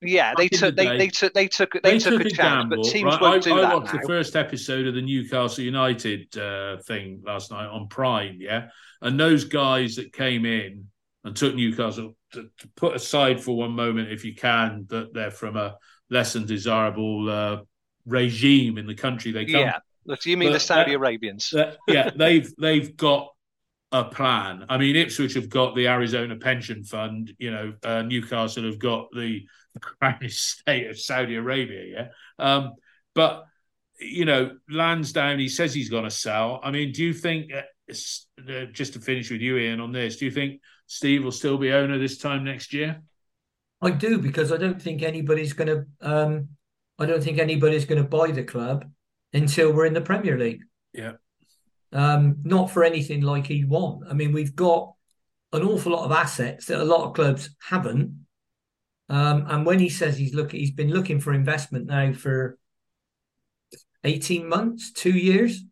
Yeah, 0.03 0.35
they 0.37 0.49
took, 0.49 0.77
the 0.77 0.83
they, 0.83 0.99
they, 0.99 1.09
took 1.09 1.33
they 1.33 1.49
took 1.49 1.73
they, 1.73 1.81
they 1.93 1.99
took, 1.99 2.15
took, 2.15 2.25
a, 2.25 2.27
a 2.27 2.31
chance, 2.31 2.39
gamble, 2.39 2.83
but 2.83 2.91
teams 2.91 3.13
right? 3.13 3.21
won't 3.21 3.47
I, 3.47 3.51
do 3.51 3.55
I 3.55 3.61
that. 3.61 3.73
I 3.73 3.75
watched 3.75 3.95
now. 3.95 4.01
the 4.01 4.07
first 4.07 4.37
episode 4.37 4.87
of 4.87 4.95
the 4.95 5.03
Newcastle 5.03 5.65
United 5.65 6.37
uh, 6.37 6.79
thing 6.83 7.23
last 7.25 7.51
night 7.51 7.67
on 7.67 7.89
Prime, 7.89 8.39
yeah, 8.41 8.69
and 9.01 9.19
those 9.19 9.45
guys 9.45 9.97
that 9.97 10.13
came 10.13 10.45
in 10.45 10.87
and 11.25 11.37
took 11.37 11.55
Newcastle 11.55 12.17
to, 12.33 12.49
to 12.59 12.69
put 12.75 12.97
aside 12.97 13.41
for 13.41 13.57
one 13.57 13.73
moment, 13.73 14.11
if 14.11 14.25
you 14.25 14.35
can, 14.35 14.87
that 14.89 15.15
they're 15.15 15.31
from 15.31 15.57
a 15.57 15.77
less 16.11 16.33
than 16.33 16.47
desirable 16.47 17.31
uh, 17.31 17.59
regime 18.07 18.79
in 18.79 18.87
the 18.87 18.95
country 18.95 19.31
they 19.33 19.45
come. 19.45 19.61
Yeah, 19.61 19.79
look, 20.05 20.27
you 20.27 20.37
mean 20.37 20.49
but, 20.49 20.55
the 20.55 20.61
Saudi 20.61 20.95
uh, 20.95 20.99
Arabians? 20.99 21.55
yeah, 21.87 22.11
they've 22.17 22.53
they've 22.59 22.97
got 22.97 23.29
a 23.93 24.05
plan. 24.05 24.65
I 24.69 24.79
mean, 24.79 24.97
Ipswich 24.97 25.35
have 25.35 25.49
got 25.49 25.77
the 25.77 25.87
Arizona 25.87 26.37
Pension 26.37 26.83
Fund. 26.83 27.33
You 27.39 27.51
know, 27.51 27.75
uh, 27.85 28.03
Newcastle 28.03 28.65
have 28.65 28.79
got 28.79 29.09
the 29.13 29.47
crown 29.81 30.19
state 30.29 30.89
of 30.89 30.99
Saudi 30.99 31.37
Arabia. 31.37 31.85
Yeah, 32.39 32.45
um, 32.45 32.73
but 33.15 33.45
you 34.01 34.25
know, 34.25 34.57
Lansdown, 34.69 35.39
He 35.39 35.49
says 35.49 35.73
he's 35.73 35.91
going 35.91 36.05
to 36.05 36.11
sell. 36.11 36.61
I 36.63 36.71
mean, 36.71 36.93
do 36.93 37.05
you 37.05 37.13
think? 37.13 37.53
Uh, 37.53 37.63
uh, 38.49 38.65
just 38.73 38.95
to 38.95 39.01
finish 39.01 39.31
with 39.31 39.43
you, 39.43 39.59
Ian, 39.59 39.81
on 39.81 39.93
this, 39.93 40.17
do 40.17 40.25
you 40.25 40.31
think 40.31 40.63
Steve 40.87 41.25
will 41.25 41.33
still 41.33 41.59
be 41.59 41.73
owner 41.73 41.99
this 41.99 42.17
time 42.17 42.43
next 42.43 42.73
year? 42.73 43.03
I 43.83 43.91
do 43.91 44.19
because 44.19 44.51
I 44.51 44.57
don't 44.57 44.81
think 44.81 45.03
anybody's 45.03 45.53
going 45.53 45.69
to. 45.69 45.85
Um, 46.01 46.49
I 46.99 47.07
don't 47.07 47.23
think 47.23 47.39
anybody's 47.39 47.85
going 47.85 48.03
to 48.03 48.09
buy 48.09 48.31
the 48.31 48.45
club 48.45 48.91
until 49.33 49.73
we're 49.73 49.87
in 49.87 49.95
the 49.95 50.01
Premier 50.01 50.39
League. 50.39 50.63
Yeah. 50.93 51.13
Um, 51.93 52.37
not 52.43 52.71
for 52.71 52.85
anything 52.85 53.21
like 53.21 53.47
he 53.47 53.65
want. 53.65 54.05
I 54.09 54.15
mean, 54.15 54.33
we've 54.33 54.57
got 54.57 54.95
an 55.53 55.63
awful 55.63 55.93
lot 55.93 56.05
of 56.05 56.13
assets 56.13 56.67
that 56.67 56.81
a 56.81 56.85
lot 56.85 57.07
of 57.07 57.15
clubs 57.15 57.51
haven't. 57.69 58.25
Um, 59.09 59.45
and 59.49 59.67
when 59.67 59.79
he 59.79 59.91
says 59.91 60.17
he's 60.17 60.35
looking, 60.35 60.61
he's 60.61 60.71
been 60.71 60.91
looking 60.91 61.21
for 61.21 61.35
investment 61.35 61.87
now 61.87 62.13
for 62.13 62.59
18 64.05 64.49
months, 64.49 64.93
two 64.93 65.13
years. 65.13 65.63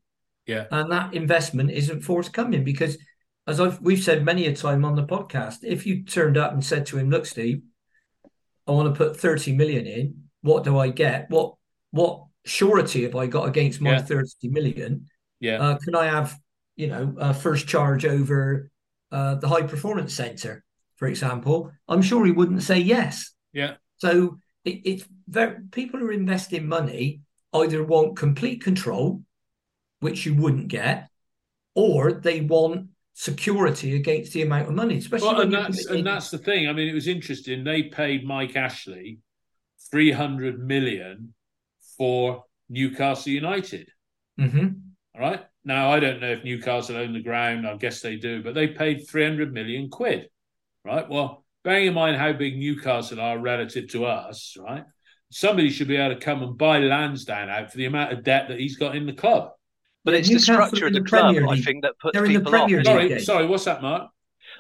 Yeah. 0.46 0.66
And 0.70 0.92
that 0.92 1.14
investment 1.14 1.70
isn't 1.70 2.02
forthcoming 2.02 2.64
because, 2.64 2.98
as 3.46 3.60
I've, 3.60 3.80
we've 3.80 4.02
said 4.02 4.24
many 4.24 4.46
a 4.46 4.54
time 4.54 4.84
on 4.84 4.96
the 4.96 5.04
podcast, 5.04 5.58
if 5.62 5.86
you 5.86 6.04
turned 6.04 6.36
up 6.36 6.52
and 6.52 6.64
said 6.64 6.86
to 6.86 6.98
him, 6.98 7.10
look, 7.10 7.24
Steve, 7.24 7.62
I 8.66 8.72
want 8.72 8.92
to 8.92 8.98
put 8.98 9.18
30 9.18 9.54
million 9.54 9.86
in, 9.86 10.24
what 10.42 10.64
do 10.64 10.78
I 10.78 10.90
get? 10.90 11.30
What, 11.30 11.54
what 11.92 12.24
surety 12.44 13.04
have 13.04 13.16
I 13.16 13.26
got 13.26 13.48
against 13.48 13.80
my 13.80 13.92
yeah. 13.92 14.02
30 14.02 14.48
million? 14.48 15.06
Yeah. 15.40 15.60
Uh, 15.60 15.78
can 15.78 15.94
I 15.94 16.06
have, 16.06 16.38
you 16.76 16.86
know, 16.86 17.14
a 17.18 17.34
first 17.34 17.66
charge 17.66 18.04
over 18.04 18.70
uh, 19.10 19.34
the 19.36 19.48
high 19.48 19.62
performance 19.62 20.14
center? 20.14 20.64
for 21.00 21.08
example, 21.08 21.72
I'm 21.88 22.02
sure 22.02 22.26
he 22.26 22.30
wouldn't 22.30 22.62
say 22.62 22.78
yes. 22.78 23.32
Yeah. 23.54 23.76
So 23.96 24.36
it, 24.66 24.82
it's 24.84 25.04
very 25.26 25.56
people 25.70 25.98
who 25.98 26.08
are 26.08 26.12
investing 26.12 26.68
money 26.68 27.22
either 27.54 27.82
want 27.82 28.18
complete 28.18 28.62
control, 28.62 29.22
which 30.00 30.26
you 30.26 30.34
wouldn't 30.34 30.68
get, 30.68 31.08
or 31.74 32.12
they 32.12 32.42
want 32.42 32.88
security 33.14 33.96
against 33.96 34.34
the 34.34 34.42
amount 34.42 34.68
of 34.68 34.74
money. 34.74 34.98
Especially 34.98 35.28
well, 35.28 35.40
and 35.40 35.54
that's 35.54 35.86
and 35.86 36.06
that's 36.06 36.30
the 36.30 36.36
thing. 36.36 36.68
I 36.68 36.74
mean, 36.74 36.86
it 36.86 36.94
was 36.94 37.08
interesting. 37.08 37.64
They 37.64 37.84
paid 37.84 38.26
Mike 38.26 38.54
Ashley 38.54 39.20
three 39.90 40.12
hundred 40.12 40.62
million 40.62 41.32
for 41.96 42.44
Newcastle 42.68 43.32
United. 43.32 43.88
Mm-hmm. 44.38 44.68
All 45.20 45.30
right. 45.30 45.44
Now 45.64 45.90
I 45.90 46.00
don't 46.00 46.20
know 46.20 46.30
if 46.32 46.44
Newcastle 46.44 46.96
own 46.96 47.12
the 47.12 47.22
ground. 47.22 47.66
I 47.66 47.76
guess 47.76 48.00
they 48.00 48.16
do, 48.16 48.42
but 48.42 48.54
they 48.54 48.68
paid 48.68 49.06
three 49.06 49.24
hundred 49.24 49.52
million 49.52 49.90
quid 49.90 50.28
right? 50.84 51.08
Well, 51.08 51.44
bearing 51.64 51.86
in 51.86 51.94
mind 51.94 52.16
how 52.16 52.32
big 52.32 52.56
Newcastle 52.56 53.20
are 53.20 53.38
relative 53.38 53.88
to 53.90 54.06
us, 54.06 54.56
right? 54.58 54.84
Somebody 55.30 55.70
should 55.70 55.88
be 55.88 55.96
able 55.96 56.14
to 56.14 56.20
come 56.20 56.42
and 56.42 56.58
buy 56.58 56.78
Lansdown 56.80 57.48
out 57.48 57.70
for 57.70 57.76
the 57.76 57.86
amount 57.86 58.12
of 58.12 58.24
debt 58.24 58.48
that 58.48 58.58
he's 58.58 58.76
got 58.76 58.96
in 58.96 59.06
the 59.06 59.12
club. 59.12 59.50
But 60.04 60.14
it's 60.14 60.28
Newcastle 60.28 60.54
the 60.56 60.62
structure 60.66 60.86
of 60.86 60.92
the, 60.92 61.00
the 61.00 61.06
club, 61.06 61.34
Premier 61.34 61.46
I 61.46 61.52
League. 61.52 61.64
think, 61.64 61.82
that 61.82 61.98
puts 62.00 62.14
They're 62.14 62.24
in 62.24 62.32
the 62.32 62.38
people 62.40 62.52
Premier 62.52 62.80
off. 62.80 62.86
League. 62.86 63.10
Sorry, 63.10 63.20
sorry, 63.20 63.46
what's 63.46 63.64
that, 63.64 63.82
Mark? 63.82 64.10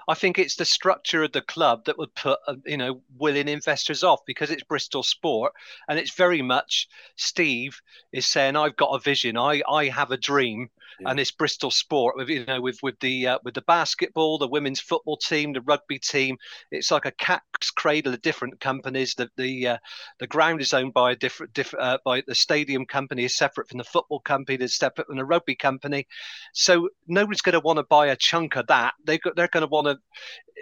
I 0.08 0.14
think 0.14 0.38
it's 0.38 0.56
the 0.56 0.64
structure 0.64 1.22
of 1.22 1.32
the 1.32 1.42
club 1.42 1.84
that 1.84 1.98
would 1.98 2.14
put 2.14 2.38
uh, 2.46 2.56
you 2.64 2.76
know 2.76 3.02
willing 3.16 3.48
investors 3.48 4.02
off 4.02 4.20
because 4.26 4.50
it's 4.50 4.62
Bristol 4.62 5.02
Sport 5.02 5.52
and 5.88 5.98
it's 5.98 6.14
very 6.14 6.42
much 6.42 6.88
Steve 7.16 7.80
is 8.12 8.26
saying 8.26 8.56
I've 8.56 8.76
got 8.76 8.94
a 8.94 8.98
vision. 8.98 9.36
I 9.36 9.62
I 9.68 9.86
have 9.86 10.10
a 10.10 10.16
dream 10.16 10.70
and 11.06 11.18
it's 11.20 11.30
Bristol 11.30 11.70
Sport 11.70 12.16
with 12.16 12.28
you 12.28 12.44
know 12.46 12.60
with 12.60 12.78
with 12.82 12.98
the 13.00 13.26
uh, 13.26 13.38
with 13.44 13.54
the 13.54 13.62
basketball 13.62 14.38
the 14.38 14.48
women's 14.48 14.80
football 14.80 15.16
team 15.16 15.52
the 15.52 15.60
rugby 15.62 15.98
team. 15.98 16.36
It's 16.70 16.90
like 16.90 17.06
a 17.06 17.12
cat's 17.12 17.70
cradle 17.70 18.12
of 18.14 18.22
different 18.22 18.60
companies. 18.60 19.14
The 19.14 19.28
the 19.36 19.68
uh, 19.68 19.78
the 20.18 20.26
ground 20.26 20.60
is 20.60 20.72
owned 20.72 20.92
by 20.94 21.12
a 21.12 21.16
different 21.16 21.52
different 21.52 21.84
uh, 21.84 21.98
by 22.04 22.22
the 22.26 22.34
stadium 22.34 22.86
company 22.86 23.24
is 23.24 23.36
separate 23.36 23.68
from 23.68 23.78
the 23.78 23.84
football 23.84 24.20
company 24.20 24.56
that's 24.56 24.76
separate 24.78 25.06
from 25.06 25.16
the 25.16 25.24
rugby 25.24 25.54
company. 25.54 26.06
So 26.54 26.88
nobody's 27.06 27.42
going 27.42 27.54
to 27.54 27.60
want 27.60 27.78
to 27.78 27.84
buy 27.84 28.06
a 28.08 28.16
chunk 28.16 28.56
of 28.56 28.66
that. 28.68 28.94
They 29.04 29.18
they're 29.36 29.48
going 29.48 29.62
to 29.62 29.66
want 29.70 29.86
to 29.86 29.98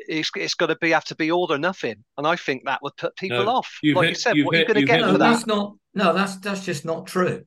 it's, 0.07 0.31
it's 0.37 0.55
got 0.55 0.67
to 0.67 0.77
be 0.77 0.91
have 0.91 1.05
to 1.07 1.17
be 1.17 1.31
all 1.33 1.53
or 1.53 1.59
nothing. 1.59 2.05
And 2.17 2.27
I 2.27 2.37
think 2.37 2.65
that 2.65 2.83
would 2.83 2.97
put 2.97 3.17
people 3.17 3.45
No, 3.45 3.51
off. 3.51 3.79
Like 3.85 4.03
hit- 4.05 4.09
you 4.11 4.15
said 4.15 4.37
you've 4.37 4.47
what 4.47 4.55
are 4.55 4.59
you 4.59 4.65
hit- 4.67 4.75
going 4.75 4.87
to 4.87 4.87
get 4.87 5.01
hit 5.01 5.07
No, 5.07 5.13
for 5.13 5.19
that's 5.19 5.45
that? 5.45 5.47
Not. 5.55 5.77
No, 5.95 6.13
that's 6.13 6.37
that's 6.37 6.65
just 6.65 6.85
not 6.85 7.07
true. 7.07 7.45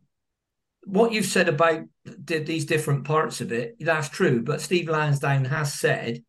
What 0.84 1.12
you've 1.12 1.26
said 1.26 1.48
about 1.48 1.84
th- 2.26 2.48
these 2.48 2.66
different 2.66 3.06
parts 3.06 3.42
of 3.42 3.52
it, 3.52 3.76
that's 3.80 4.10
true. 4.10 4.42
But 4.42 4.62
Steve 4.62 4.90
Lansdown 4.90 5.46
has 5.46 5.74
said 5.74 6.24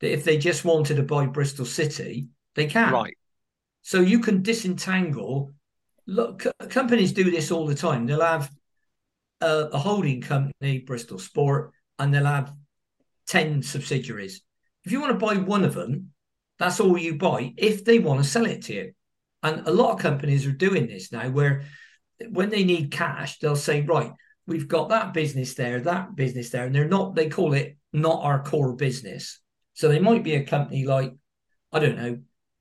that 0.00 0.12
if 0.12 0.24
they 0.24 0.38
just 0.38 0.64
wanted 0.64 0.96
to 0.96 1.02
buy 1.02 1.26
Bristol 1.26 1.66
City, 1.66 2.28
they 2.54 2.66
can. 2.66 2.92
right 2.92 3.14
So 3.82 4.00
you 4.00 4.20
can 4.20 4.42
disentangle. 4.42 5.52
Look, 6.06 6.40
co- 6.40 6.66
companies 6.68 7.12
do 7.12 7.30
this 7.30 7.50
all 7.50 7.66
the 7.66 7.74
time. 7.74 8.06
They'll 8.06 8.20
have 8.20 8.50
a, 9.40 9.68
a 9.72 9.78
holding 9.78 10.20
company, 10.20 10.78
Bristol 10.78 11.18
Sport, 11.18 11.72
and 11.98 12.12
they'll 12.12 12.24
have 12.24 12.52
ten 13.26 13.62
subsidiaries. 13.62 14.42
If 14.84 14.92
you 14.92 15.00
want 15.00 15.18
to 15.18 15.26
buy 15.26 15.36
one 15.36 15.64
of 15.64 15.74
them, 15.74 16.12
that's 16.58 16.80
all 16.80 16.98
you 16.98 17.16
buy. 17.16 17.54
If 17.56 17.84
they 17.84 17.98
want 17.98 18.22
to 18.22 18.28
sell 18.28 18.46
it 18.46 18.62
to 18.62 18.74
you, 18.74 18.92
and 19.42 19.66
a 19.66 19.72
lot 19.72 19.92
of 19.92 20.00
companies 20.00 20.46
are 20.46 20.52
doing 20.52 20.86
this 20.86 21.10
now, 21.12 21.28
where 21.28 21.64
when 22.30 22.50
they 22.50 22.64
need 22.64 22.90
cash, 22.90 23.38
they'll 23.38 23.56
say, 23.56 23.82
right, 23.82 24.12
we've 24.46 24.68
got 24.68 24.88
that 24.90 25.14
business 25.14 25.54
there, 25.54 25.80
that 25.80 26.14
business 26.16 26.50
there, 26.50 26.64
and 26.64 26.74
they're 26.74 26.88
not. 26.88 27.14
They 27.14 27.28
call 27.28 27.54
it 27.54 27.76
not 27.92 28.22
our 28.22 28.42
core 28.42 28.74
business. 28.74 29.40
So 29.74 29.88
they 29.88 29.98
might 29.98 30.22
be 30.22 30.34
a 30.34 30.44
company 30.44 30.84
like, 30.84 31.12
I 31.72 31.78
don't 31.78 31.96
know, 31.96 32.18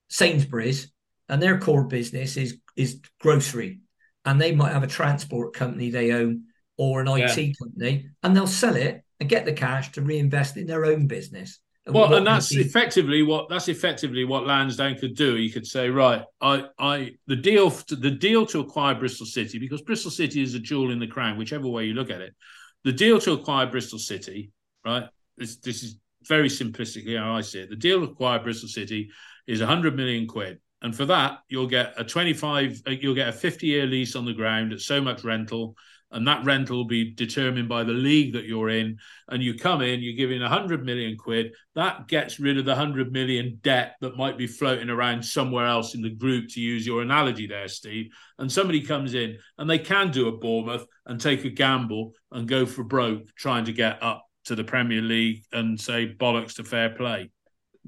Sainsbury's, 0.09 0.91
and 1.30 1.41
their 1.41 1.59
core 1.59 1.86
business 1.86 2.38
is 2.38 2.57
is 2.76 2.99
grocery, 3.20 3.82
and 4.26 4.39
they 4.39 4.53
might 4.53 4.74
have 4.74 4.84
a 4.84 4.88
transport 4.88 5.53
company 5.53 5.89
they 5.89 6.12
own 6.12 6.43
or 6.78 7.01
an 7.01 7.07
IT 7.07 7.38
Yeah. 7.38 7.53
company, 7.59 8.09
and 8.24 8.36
they'll 8.36 8.47
sell 8.47 8.76
it 8.76 9.03
and 9.20 9.30
get 9.30 9.45
the 9.45 9.53
cash 9.53 9.91
to 9.93 10.01
reinvest 10.01 10.57
in 10.57 10.68
their 10.68 10.86
own 10.86 11.07
business. 11.07 11.59
Well, 11.88 12.13
and 12.13 12.27
that's 12.27 12.53
be- 12.53 12.61
effectively 12.61 13.23
what 13.23 13.49
that's 13.49 13.67
effectively 13.67 14.23
what 14.23 14.45
Lansdown 14.45 14.95
could 14.99 15.15
do. 15.15 15.36
He 15.36 15.49
could 15.49 15.65
say, 15.65 15.89
right, 15.89 16.23
I, 16.39 16.65
I, 16.77 17.11
the 17.25 17.36
deal, 17.36 17.69
the 17.69 18.11
deal 18.11 18.45
to 18.47 18.59
acquire 18.59 18.93
Bristol 18.93 19.25
City 19.25 19.57
because 19.57 19.82
Bristol 19.82 20.11
City 20.11 20.43
is 20.43 20.53
a 20.53 20.59
jewel 20.59 20.91
in 20.91 20.99
the 20.99 21.07
crown, 21.07 21.38
whichever 21.38 21.67
way 21.67 21.86
you 21.86 21.95
look 21.95 22.11
at 22.11 22.21
it. 22.21 22.36
The 22.84 22.91
deal 22.91 23.19
to 23.21 23.34
acquire 23.34 23.65
Bristol 23.65 23.97
City, 23.97 24.51
right? 24.86 25.05
This, 25.38 25.57
this 25.57 25.82
is 25.82 25.97
very 26.27 26.49
simplistically 26.49 27.17
how 27.17 27.36
I 27.36 27.41
see 27.41 27.61
it. 27.61 27.69
The 27.69 27.75
deal 27.75 27.99
to 27.99 28.11
acquire 28.11 28.39
Bristol 28.39 28.69
City 28.69 29.09
is 29.47 29.59
100 29.59 29.95
million 29.95 30.27
quid, 30.27 30.59
and 30.84 30.95
for 30.95 31.05
that 31.05 31.39
you'll 31.49 31.67
get 31.67 31.93
a 31.97 32.03
25, 32.03 32.82
uh, 32.86 32.91
you'll 32.91 33.15
get 33.15 33.29
a 33.29 33.34
50 33.34 33.65
year 33.65 33.88
lease 33.88 34.15
on 34.15 34.25
the 34.25 34.34
ground 34.34 34.71
at 34.71 34.82
so 34.82 35.01
much 35.01 35.23
rental. 35.23 35.75
And 36.12 36.28
that 36.28 36.43
rental 36.43 36.78
will 36.78 36.86
be 36.86 37.12
determined 37.12 37.70
by 37.70 37.84
the 37.84 37.93
league 37.93 38.34
that 38.34 38.45
you're 38.45 38.70
in. 38.70 38.97
And 39.30 39.41
you 39.41 39.55
come 39.55 39.82
in, 39.82 40.01
you're 40.01 40.18
giving 40.18 40.41
100 40.41 40.84
million 40.86 41.18
quid. 41.18 41.53
That 41.76 42.07
gets 42.07 42.39
rid 42.39 42.57
of 42.57 42.66
the 42.66 42.72
100 42.72 43.12
million 43.12 43.59
debt 43.64 43.95
that 44.01 44.18
might 44.18 44.38
be 44.38 44.47
floating 44.47 44.89
around 44.89 45.24
somewhere 45.24 45.66
else 45.66 45.95
in 45.95 46.01
the 46.01 46.09
group, 46.09 46.49
to 46.49 46.59
use 46.59 46.86
your 46.86 47.01
analogy 47.01 47.47
there, 47.47 47.68
Steve. 47.68 48.12
And 48.39 48.51
somebody 48.51 48.82
comes 48.82 49.14
in 49.14 49.38
and 49.57 49.70
they 49.70 49.80
can 49.80 50.12
do 50.12 50.28
a 50.28 50.38
Bournemouth 50.38 50.86
and 51.05 51.20
take 51.20 51.45
a 51.45 51.49
gamble 51.49 52.14
and 52.32 52.47
go 52.47 52.66
for 52.66 52.84
broke 52.84 53.34
trying 53.36 53.66
to 53.66 53.74
get 53.74 54.03
up 54.03 54.26
to 54.45 54.55
the 54.55 54.64
Premier 54.64 55.01
League 55.01 55.43
and 55.53 55.80
say 55.80 56.14
bollocks 56.14 56.55
to 56.55 56.64
fair 56.64 56.89
play. 56.89 57.30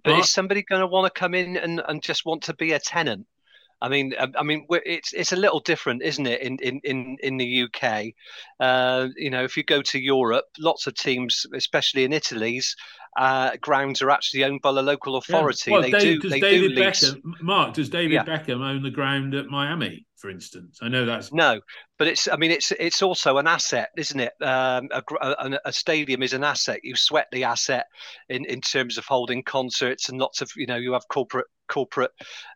But 0.03 0.11
But- 0.11 0.19
is 0.19 0.31
somebody 0.31 0.63
going 0.63 0.81
to 0.81 0.87
want 0.87 1.13
to 1.13 1.19
come 1.19 1.33
in 1.33 1.57
and, 1.57 1.81
and 1.87 2.01
just 2.01 2.25
want 2.25 2.43
to 2.43 2.55
be 2.55 2.71
a 2.71 2.79
tenant? 2.79 3.27
I 3.83 3.89
mean, 3.89 4.13
I, 4.17 4.29
I 4.37 4.43
mean, 4.43 4.65
it's 4.69 5.11
it's 5.11 5.33
a 5.33 5.35
little 5.35 5.59
different, 5.59 6.01
isn't 6.03 6.25
it? 6.25 6.41
In 6.41 6.57
in 6.59 6.79
in 6.85 7.17
in 7.21 7.37
the 7.37 7.63
UK, 7.63 8.13
uh, 8.61 9.09
you 9.17 9.29
know, 9.29 9.43
if 9.43 9.57
you 9.57 9.63
go 9.63 9.81
to 9.81 9.99
Europe, 9.99 10.45
lots 10.57 10.87
of 10.87 10.95
teams, 10.95 11.45
especially 11.53 12.05
in 12.05 12.13
Italy's 12.13 12.77
uh, 13.17 13.51
grounds, 13.59 14.01
are 14.01 14.09
actually 14.09 14.45
owned 14.45 14.61
by 14.61 14.71
the 14.71 14.81
local 14.81 15.17
authority. 15.17 15.71
Well, 15.71 15.81
they 15.81 15.91
do 15.91 16.17
does 16.17 16.31
they 16.31 16.39
David 16.39 16.75
do. 16.75 16.81
Beckham, 16.81 17.21
Mark, 17.41 17.73
does 17.73 17.89
David 17.89 18.13
Yeah. 18.13 18.23
Beckham 18.23 18.61
own 18.61 18.83
the 18.83 18.89
ground 18.89 19.35
at 19.35 19.47
Miami, 19.47 20.07
for 20.15 20.29
instance? 20.29 20.79
I 20.81 20.87
know 20.87 21.05
that's 21.05 21.33
No, 21.33 21.59
but 21.99 22.07
it's. 22.07 22.29
I 22.29 22.37
mean, 22.37 22.51
it's 22.51 22.71
it's 22.71 23.01
also 23.01 23.37
an 23.37 23.47
asset, 23.47 23.89
isn't 23.97 24.19
it? 24.19 24.31
Um, 24.41 24.87
a, 24.93 25.03
a, 25.21 25.59
a 25.65 25.73
stadium 25.73 26.23
is 26.23 26.31
an 26.31 26.45
asset. 26.45 26.79
You 26.83 26.95
sweat 26.95 27.27
the 27.33 27.43
asset 27.43 27.87
in, 28.29 28.45
in 28.45 28.61
terms 28.61 28.97
of 28.97 29.03
holding 29.03 29.43
concerts 29.43 30.07
and 30.07 30.17
lots 30.21 30.41
of. 30.41 30.49
You 30.55 30.67
know, 30.67 30.77
you 30.77 30.93
have 30.93 31.05
corporate 31.09 31.47
corporate 31.67 32.11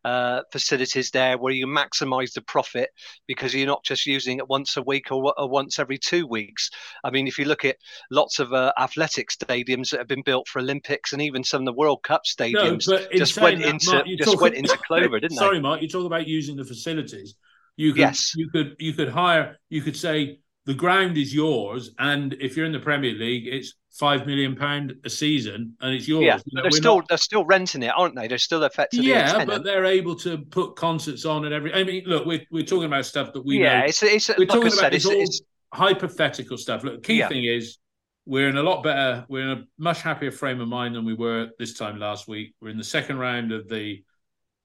uh, 0.06 0.42
facilities 0.52 1.12
there 1.12 1.38
where 1.38 1.54
you 1.54 1.68
maximise 1.68 2.34
the 2.34 2.42
profit 2.42 2.90
because 3.28 3.54
you're 3.54 3.68
not 3.68 3.84
just 3.84 4.06
using 4.06 4.38
it 4.38 4.48
once 4.48 4.78
a 4.78 4.82
week 4.82 5.12
or, 5.12 5.34
or 5.38 5.50
once 5.50 5.80
every 5.80 5.98
two 5.98 6.28
weeks. 6.28 6.70
I 7.04 7.10
mean, 7.10 7.28
if 7.28 7.38
you 7.38 7.46
look 7.46 7.66
at 7.66 7.78
lots 8.12 8.40
of 8.40 8.54
uh, 8.54 8.74
athletic 8.78 9.30
stadiums 9.30 9.90
that 9.92 10.00
have 10.00 10.08
been 10.08 10.24
built 10.24 10.48
for 10.48 10.60
Olympics 10.60 11.14
and 11.14 11.22
even 11.22 11.44
some 11.44 11.62
of 11.62 11.66
the 11.66 11.74
World 11.74 12.04
Cup 12.04 12.22
stadiums 12.26 12.88
in 13.12 13.18
just 13.18 13.40
went 13.40 13.60
that, 13.60 13.70
into 13.70 13.92
Mark, 13.94 14.08
just 14.18 14.42
went 14.42 14.56
into 14.56 14.78
clover, 14.78 15.20
didn't 15.20 15.38
they? 15.38 15.42
Sorry, 15.42 15.60
Mark. 15.60 15.82
You 15.82 15.88
talk 15.88 16.06
about 16.06 16.28
using 16.28 16.56
the 16.56 16.66
facilities. 16.66 17.36
You 17.76 17.94
could, 17.94 18.00
Yes. 18.00 18.34
you 18.36 18.50
could, 18.50 18.76
you 18.80 18.94
could 18.94 19.10
hire. 19.10 19.58
You 19.70 19.82
could 19.82 19.96
say 19.96 20.40
the 20.68 20.74
ground 20.74 21.18
is 21.18 21.34
yours, 21.34 21.92
and 21.98 22.34
if 22.42 22.56
you're 22.56 22.66
in 22.66 22.74
the 22.74 22.80
Premier 22.80 23.14
League, 23.14 23.48
it's 23.48 23.74
five 23.94 24.28
million 24.28 24.54
pound 24.56 24.94
a 25.06 25.10
season, 25.10 25.76
and 25.82 25.96
it's 25.96 26.08
yours. 26.08 26.26
Yeah, 26.26 26.38
they're 26.52 26.66
we're 26.66 26.72
still 26.72 26.98
not- 26.98 27.08
they're 27.08 27.18
still 27.18 27.46
renting 27.46 27.82
it, 27.84 27.94
aren't 27.98 28.16
they? 28.16 28.28
They're 28.28 28.38
still 28.38 28.62
effectively 28.64 29.08
yeah, 29.08 29.46
but 29.46 29.64
they're 29.64 29.86
able 29.86 30.16
to 30.18 30.38
put 30.38 30.76
concerts 30.76 31.24
on 31.26 31.46
and 31.46 31.54
every. 31.54 31.74
I 31.74 31.84
mean, 31.86 32.04
look, 32.06 32.26
we're 32.26 32.46
we're 32.52 32.66
talking 32.66 32.84
about 32.86 33.06
stuff 33.06 33.32
that 33.34 33.46
we 33.46 33.60
yeah, 33.64 33.80
know. 33.80 33.86
it's 33.86 34.04
it's 34.04 34.28
we're 34.30 34.36
like 34.40 34.50
talking 34.50 34.64
I 34.66 34.68
about 34.68 34.78
said, 34.80 34.94
it's 34.94 35.06
it's, 35.06 35.14
all 35.16 35.22
it's 35.22 35.42
hypothetical 35.74 36.58
stuff. 36.58 36.84
Look, 36.84 36.96
the 36.96 37.02
key 37.02 37.20
Yeah. 37.20 37.30
thing 37.30 37.46
is 37.46 37.78
we're 38.26 38.50
in 38.50 38.58
a 38.58 38.64
lot 38.64 38.84
better. 38.84 39.26
We're 39.30 39.50
in 39.52 39.58
a 39.60 39.64
much 39.78 40.02
happier 40.02 40.32
frame 40.32 40.60
of 40.60 40.68
mind 40.68 40.96
than 40.96 41.06
we 41.06 41.14
were 41.14 41.50
this 41.58 41.74
time 41.76 41.98
last 41.98 42.28
week. 42.28 42.56
We're 42.62 42.70
in 42.70 42.78
the 42.78 42.84
second 42.84 43.20
round 43.20 43.54
of 43.54 43.70
the 43.70 44.04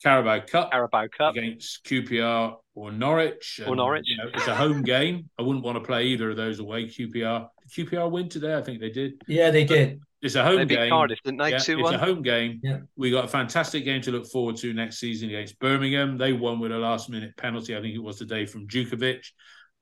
Carabao 0.02 0.40
Cup 0.46 0.72
Carabao 0.72 1.06
Cup. 1.16 1.36
against 1.36 1.84
QPR 1.84 2.56
or 2.74 2.90
Norwich. 2.92 3.60
Or 3.66 3.76
Norwich. 3.76 4.04
You 4.06 4.16
know, 4.16 4.30
it's 4.32 4.46
a 4.48 4.54
home 4.54 4.82
game. 4.82 5.28
I 5.38 5.42
wouldn't 5.42 5.64
want 5.64 5.76
to 5.76 5.84
play 5.84 6.06
either 6.06 6.30
of 6.30 6.36
those 6.36 6.58
away. 6.58 6.86
QPR. 6.86 7.48
Did 7.74 7.88
QPR 7.90 8.10
win 8.10 8.28
today? 8.28 8.56
I 8.56 8.62
think 8.62 8.80
they 8.80 8.90
did. 8.90 9.20
yeah, 9.26 9.50
they 9.50 9.64
did. 9.64 10.00
It's 10.22 10.36
a 10.36 10.44
home 10.44 10.58
They 10.58 10.66
game. 10.66 10.90
Cardiff, 10.90 11.18
didn't 11.24 11.38
they? 11.38 11.50
Yeah, 11.50 11.56
it's 11.56 11.68
a 11.68 11.98
home 11.98 12.22
game. 12.22 12.60
Yeah. 12.62 12.78
We 12.96 13.10
got 13.10 13.24
a 13.24 13.28
fantastic 13.28 13.84
game 13.84 14.00
to 14.02 14.12
look 14.12 14.26
forward 14.26 14.56
to 14.58 14.72
next 14.72 14.98
season 14.98 15.28
against 15.30 15.58
Birmingham. 15.58 16.16
They 16.16 16.32
won 16.32 16.60
with 16.60 16.70
a 16.70 16.78
last 16.78 17.10
minute 17.10 17.36
penalty. 17.36 17.76
I 17.76 17.80
think 17.80 17.96
it 17.96 18.02
was 18.02 18.18
today 18.18 18.46
from 18.46 18.68
Djukovic. 18.68 19.24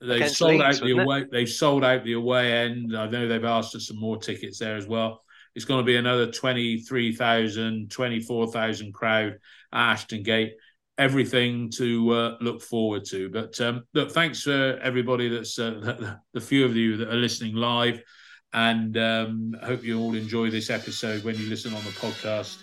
They 0.01 0.17
Against 0.17 0.39
sold 0.39 0.53
Leeds, 0.53 0.63
out 0.63 0.87
the 0.87 0.95
wasn't 0.95 1.01
it? 1.01 1.03
away. 1.03 1.25
They 1.31 1.45
sold 1.45 1.85
out 1.85 2.05
the 2.05 2.15
away 2.15 2.53
end. 2.55 2.97
I 2.97 3.07
know 3.09 3.29
they've 3.29 3.45
asked 3.45 3.73
for 3.73 3.81
some 3.81 3.99
more 4.01 4.17
tickets 4.17 4.59
there 4.59 4.77
as 4.77 4.87
well. 4.87 5.23
It's 5.55 5.67
going 5.67 5.81
to 5.81 5.85
be 5.85 5.97
another 5.97 6.31
23,000, 6.33 7.91
24,000 7.91 8.95
crowd 8.95 9.39
at 9.73 9.93
Ashton 9.93 10.23
Gate. 10.23 10.55
Everything 11.01 11.71
to 11.71 12.11
uh, 12.11 12.37
look 12.43 12.61
forward 12.61 13.07
to. 13.07 13.31
But 13.31 13.59
um, 13.63 13.85
look, 13.95 14.13
thanks 14.13 14.43
for 14.43 14.79
everybody 14.83 15.31
that's 15.31 15.59
uh, 15.59 15.71
the, 15.83 16.21
the 16.35 16.41
few 16.43 16.63
of 16.67 16.77
you 16.77 16.99
that 16.99 17.09
are 17.09 17.17
listening 17.17 17.55
live. 17.55 18.03
And 18.53 18.99
um, 18.99 19.57
I 19.63 19.67
hope 19.67 19.83
you 19.83 19.99
all 19.99 20.15
enjoy 20.15 20.51
this 20.51 20.69
episode 20.69 21.25
when 21.25 21.39
you 21.39 21.49
listen 21.49 21.73
on 21.73 21.83
the 21.85 21.91
podcast 21.93 22.63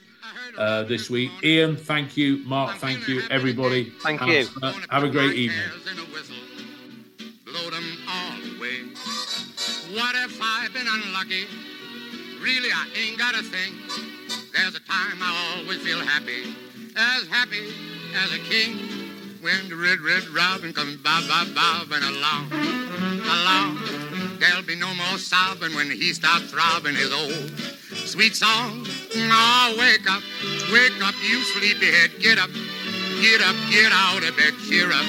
uh, 0.56 0.84
this 0.84 1.10
week. 1.10 1.32
Ian, 1.44 1.76
thank 1.76 2.16
you. 2.16 2.44
Mark, 2.46 2.78
thank 2.78 3.08
you. 3.08 3.24
Everybody, 3.32 3.92
Thank 4.02 4.20
have, 4.20 4.30
you. 4.30 4.48
uh, 4.62 4.74
have 4.92 5.04
a 5.04 5.10
great 5.10 5.34
evening. 5.34 5.72
Blow 7.44 7.70
them 7.72 7.98
all 8.08 8.38
away. 8.56 8.84
What 9.96 10.16
if 10.16 10.40
I've 10.40 10.72
been 10.76 10.88
unlucky? 10.88 11.46
Really, 12.40 12.70
I 12.70 12.88
ain't 12.96 13.18
got 13.18 13.34
a 13.34 13.42
thing. 13.42 13.74
There's 14.54 14.76
a 14.76 14.80
time 14.82 15.18
I 15.24 15.58
always 15.58 15.82
feel 15.82 16.02
happy, 16.02 16.54
as 16.96 17.28
happy 17.30 17.97
as 18.18 18.34
a 18.34 18.40
king. 18.40 18.78
When 19.42 19.70
the 19.70 19.76
red, 19.76 20.00
red 20.02 20.28
robin 20.30 20.74
comes 20.74 20.98
bob, 20.98 21.28
bob, 21.30 21.54
bobbing 21.54 22.04
along, 22.04 22.52
along. 22.52 23.78
There'll 24.40 24.66
be 24.66 24.76
no 24.76 24.94
more 24.96 25.18
sobbing 25.18 25.76
when 25.76 25.92
he 25.92 26.14
starts 26.14 26.52
throbbing 26.52 26.96
his 26.96 27.14
old 27.14 27.52
sweet 27.94 28.36
song. 28.36 28.86
Oh, 29.16 29.76
wake 29.78 30.10
up, 30.10 30.24
wake 30.74 30.98
up, 31.06 31.14
you 31.22 31.42
sleepyhead. 31.54 32.20
Get 32.20 32.40
up, 32.40 32.50
get 33.22 33.42
up, 33.42 33.56
get 33.70 33.92
out 33.94 34.24
of 34.26 34.36
bed. 34.36 34.54
Cheer 34.68 34.92
up, 34.92 35.06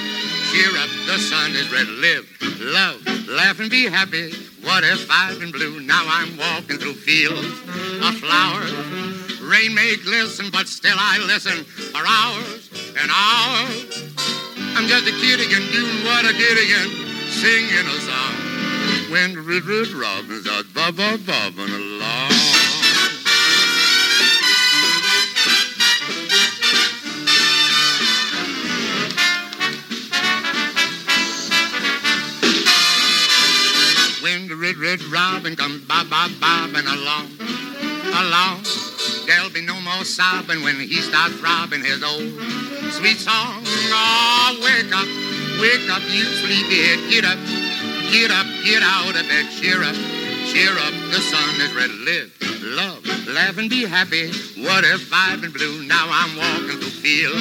cheer 0.53 0.77
up. 0.77 0.91
The 1.09 1.19
sun 1.19 1.53
is 1.57 1.73
red. 1.73 1.89
Live, 1.89 2.29
love, 2.61 3.29
laugh, 3.29 3.59
and 3.61 3.71
be 3.71 3.85
happy. 3.85 4.31
What 4.63 4.85
if 4.85 5.09
I've 5.11 5.41
been 5.41 5.51
blue? 5.51 5.81
Now 5.81 6.05
I'm 6.07 6.37
walking 6.37 6.77
through 6.77 6.95
fields 6.95 7.49
of 8.05 8.21
flowers. 8.21 9.41
Rain 9.41 9.75
may 9.75 9.97
glisten, 9.97 10.51
but 10.53 10.69
still 10.69 10.97
I 10.99 11.19
listen 11.27 11.65
for 11.65 12.05
hours 12.07 12.68
and 13.01 13.11
hours. 13.11 14.15
I'm 14.75 14.87
just 14.89 15.07
a 15.07 15.13
kid 15.13 15.41
again, 15.41 15.63
doing 15.73 16.05
what 16.05 16.25
I 16.25 16.33
did 16.33 16.59
again, 16.59 16.89
singing 17.31 17.87
a 17.87 17.99
song. 18.01 18.35
When 19.11 19.35
the 19.35 19.41
red, 19.41 19.65
red 19.65 19.89
robin's 19.89 20.47
out, 20.49 20.65
bob, 20.75 20.97
bob, 20.97 21.25
bobbing 21.25 21.73
along. 21.73 22.31
When 34.23 34.49
the 34.49 34.57
red, 34.57 34.77
red 34.77 35.03
robin 35.05 35.57
comes 35.57 35.83
bob, 35.85 36.11
bob, 36.11 36.33
bobbing 36.41 36.87
along, 36.87 37.31
along. 38.15 38.88
There'll 39.29 39.51
be 39.51 39.61
no 39.61 39.79
more 39.83 40.09
sobbing 40.09 40.63
when 40.65 40.81
he 40.81 41.05
starts 41.05 41.35
throbbing 41.37 41.85
his 41.85 42.03
old 42.03 42.33
sweet 42.97 43.21
song. 43.21 43.61
Oh, 43.93 44.57
wake 44.65 44.89
up, 44.89 45.05
wake 45.61 45.85
up, 45.93 46.01
you 46.09 46.25
sleepyhead. 46.41 47.13
Get 47.13 47.29
up, 47.29 47.37
get 48.09 48.33
up, 48.33 48.49
get 48.65 48.81
out 48.81 49.13
of 49.13 49.29
bed. 49.29 49.45
Cheer 49.53 49.85
up, 49.85 49.93
cheer 50.49 50.73
up. 50.73 50.95
The 51.13 51.21
sun 51.21 51.61
is 51.61 51.77
red. 51.77 51.93
Live, 52.09 52.33
love, 52.73 53.05
laugh, 53.29 53.59
and 53.59 53.69
be 53.69 53.85
happy. 53.85 54.33
What 54.65 54.89
if 54.89 55.13
I've 55.13 55.43
been 55.43 55.53
blue? 55.53 55.85
Now 55.85 56.09
I'm 56.09 56.33
walking 56.33 56.81
through 56.81 56.97
fields 56.97 57.37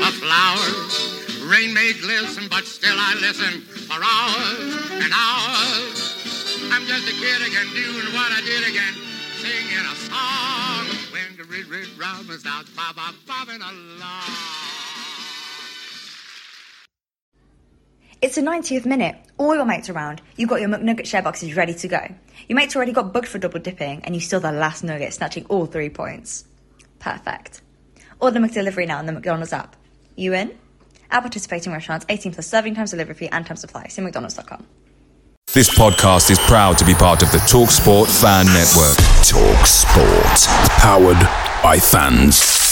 of 0.00 0.14
flowers. 0.24 1.44
Rain 1.44 1.74
may 1.74 1.92
glisten, 1.92 2.48
but 2.48 2.64
still 2.64 2.96
I 2.96 3.12
listen 3.20 3.60
for 3.84 4.00
hours 4.00 5.04
and 5.04 5.12
hours. 5.12 6.72
I'm 6.72 6.88
just 6.88 7.04
a 7.04 7.12
kid 7.20 7.44
again, 7.44 7.68
doing 7.76 8.16
what 8.16 8.32
I 8.32 8.40
did 8.40 8.64
again, 8.64 8.96
singing 9.36 9.84
a 9.84 9.94
song. 10.08 10.97
When 11.58 11.68
the 11.68 11.76
red, 11.76 11.88
red 11.88 11.98
robin 11.98 12.38
starts 12.38 12.70
bob, 12.70 12.94
bob, 12.94 13.14
bobbing 13.26 13.60
along. 13.60 14.22
It's 18.22 18.36
the 18.36 18.42
90th 18.42 18.86
minute. 18.86 19.16
All 19.38 19.56
your 19.56 19.64
mates 19.64 19.88
around. 19.88 20.22
You've 20.36 20.48
got 20.48 20.60
your 20.60 20.68
McNugget 20.68 21.06
share 21.06 21.22
boxes 21.22 21.56
ready 21.56 21.74
to 21.74 21.88
go. 21.88 22.14
Your 22.48 22.56
mates 22.56 22.76
already 22.76 22.92
got 22.92 23.12
booked 23.12 23.26
for 23.26 23.38
double 23.38 23.58
dipping, 23.58 24.04
and 24.04 24.14
you 24.14 24.20
still 24.20 24.38
the 24.38 24.52
last 24.52 24.84
nugget, 24.84 25.12
snatching 25.14 25.46
all 25.46 25.66
three 25.66 25.88
points. 25.88 26.44
Perfect. 27.00 27.60
Order 28.20 28.38
McDelivery 28.38 28.86
now 28.86 28.98
on 28.98 29.06
the 29.06 29.12
McDonald's 29.12 29.52
app. 29.52 29.74
You 30.14 30.34
in? 30.34 30.56
At 31.10 31.20
participating 31.20 31.72
restaurants, 31.72 32.06
18 32.08 32.34
plus 32.34 32.46
serving 32.46 32.76
times, 32.76 32.92
delivery 32.92 33.14
fee, 33.14 33.28
and 33.28 33.44
time 33.44 33.56
supply. 33.56 33.88
See 33.88 34.02
McDonald's.com. 34.02 34.64
This 35.54 35.76
podcast 35.76 36.30
is 36.30 36.38
proud 36.40 36.76
to 36.78 36.84
be 36.84 36.94
part 36.94 37.22
of 37.22 37.32
the 37.32 37.38
TalkSport 37.38 38.06
Fan 38.20 38.46
Network. 38.46 38.96
Talk 39.24 39.66
Sport. 39.66 40.68
Powered 40.78 41.47
by 41.68 41.78
fans. 41.78 42.67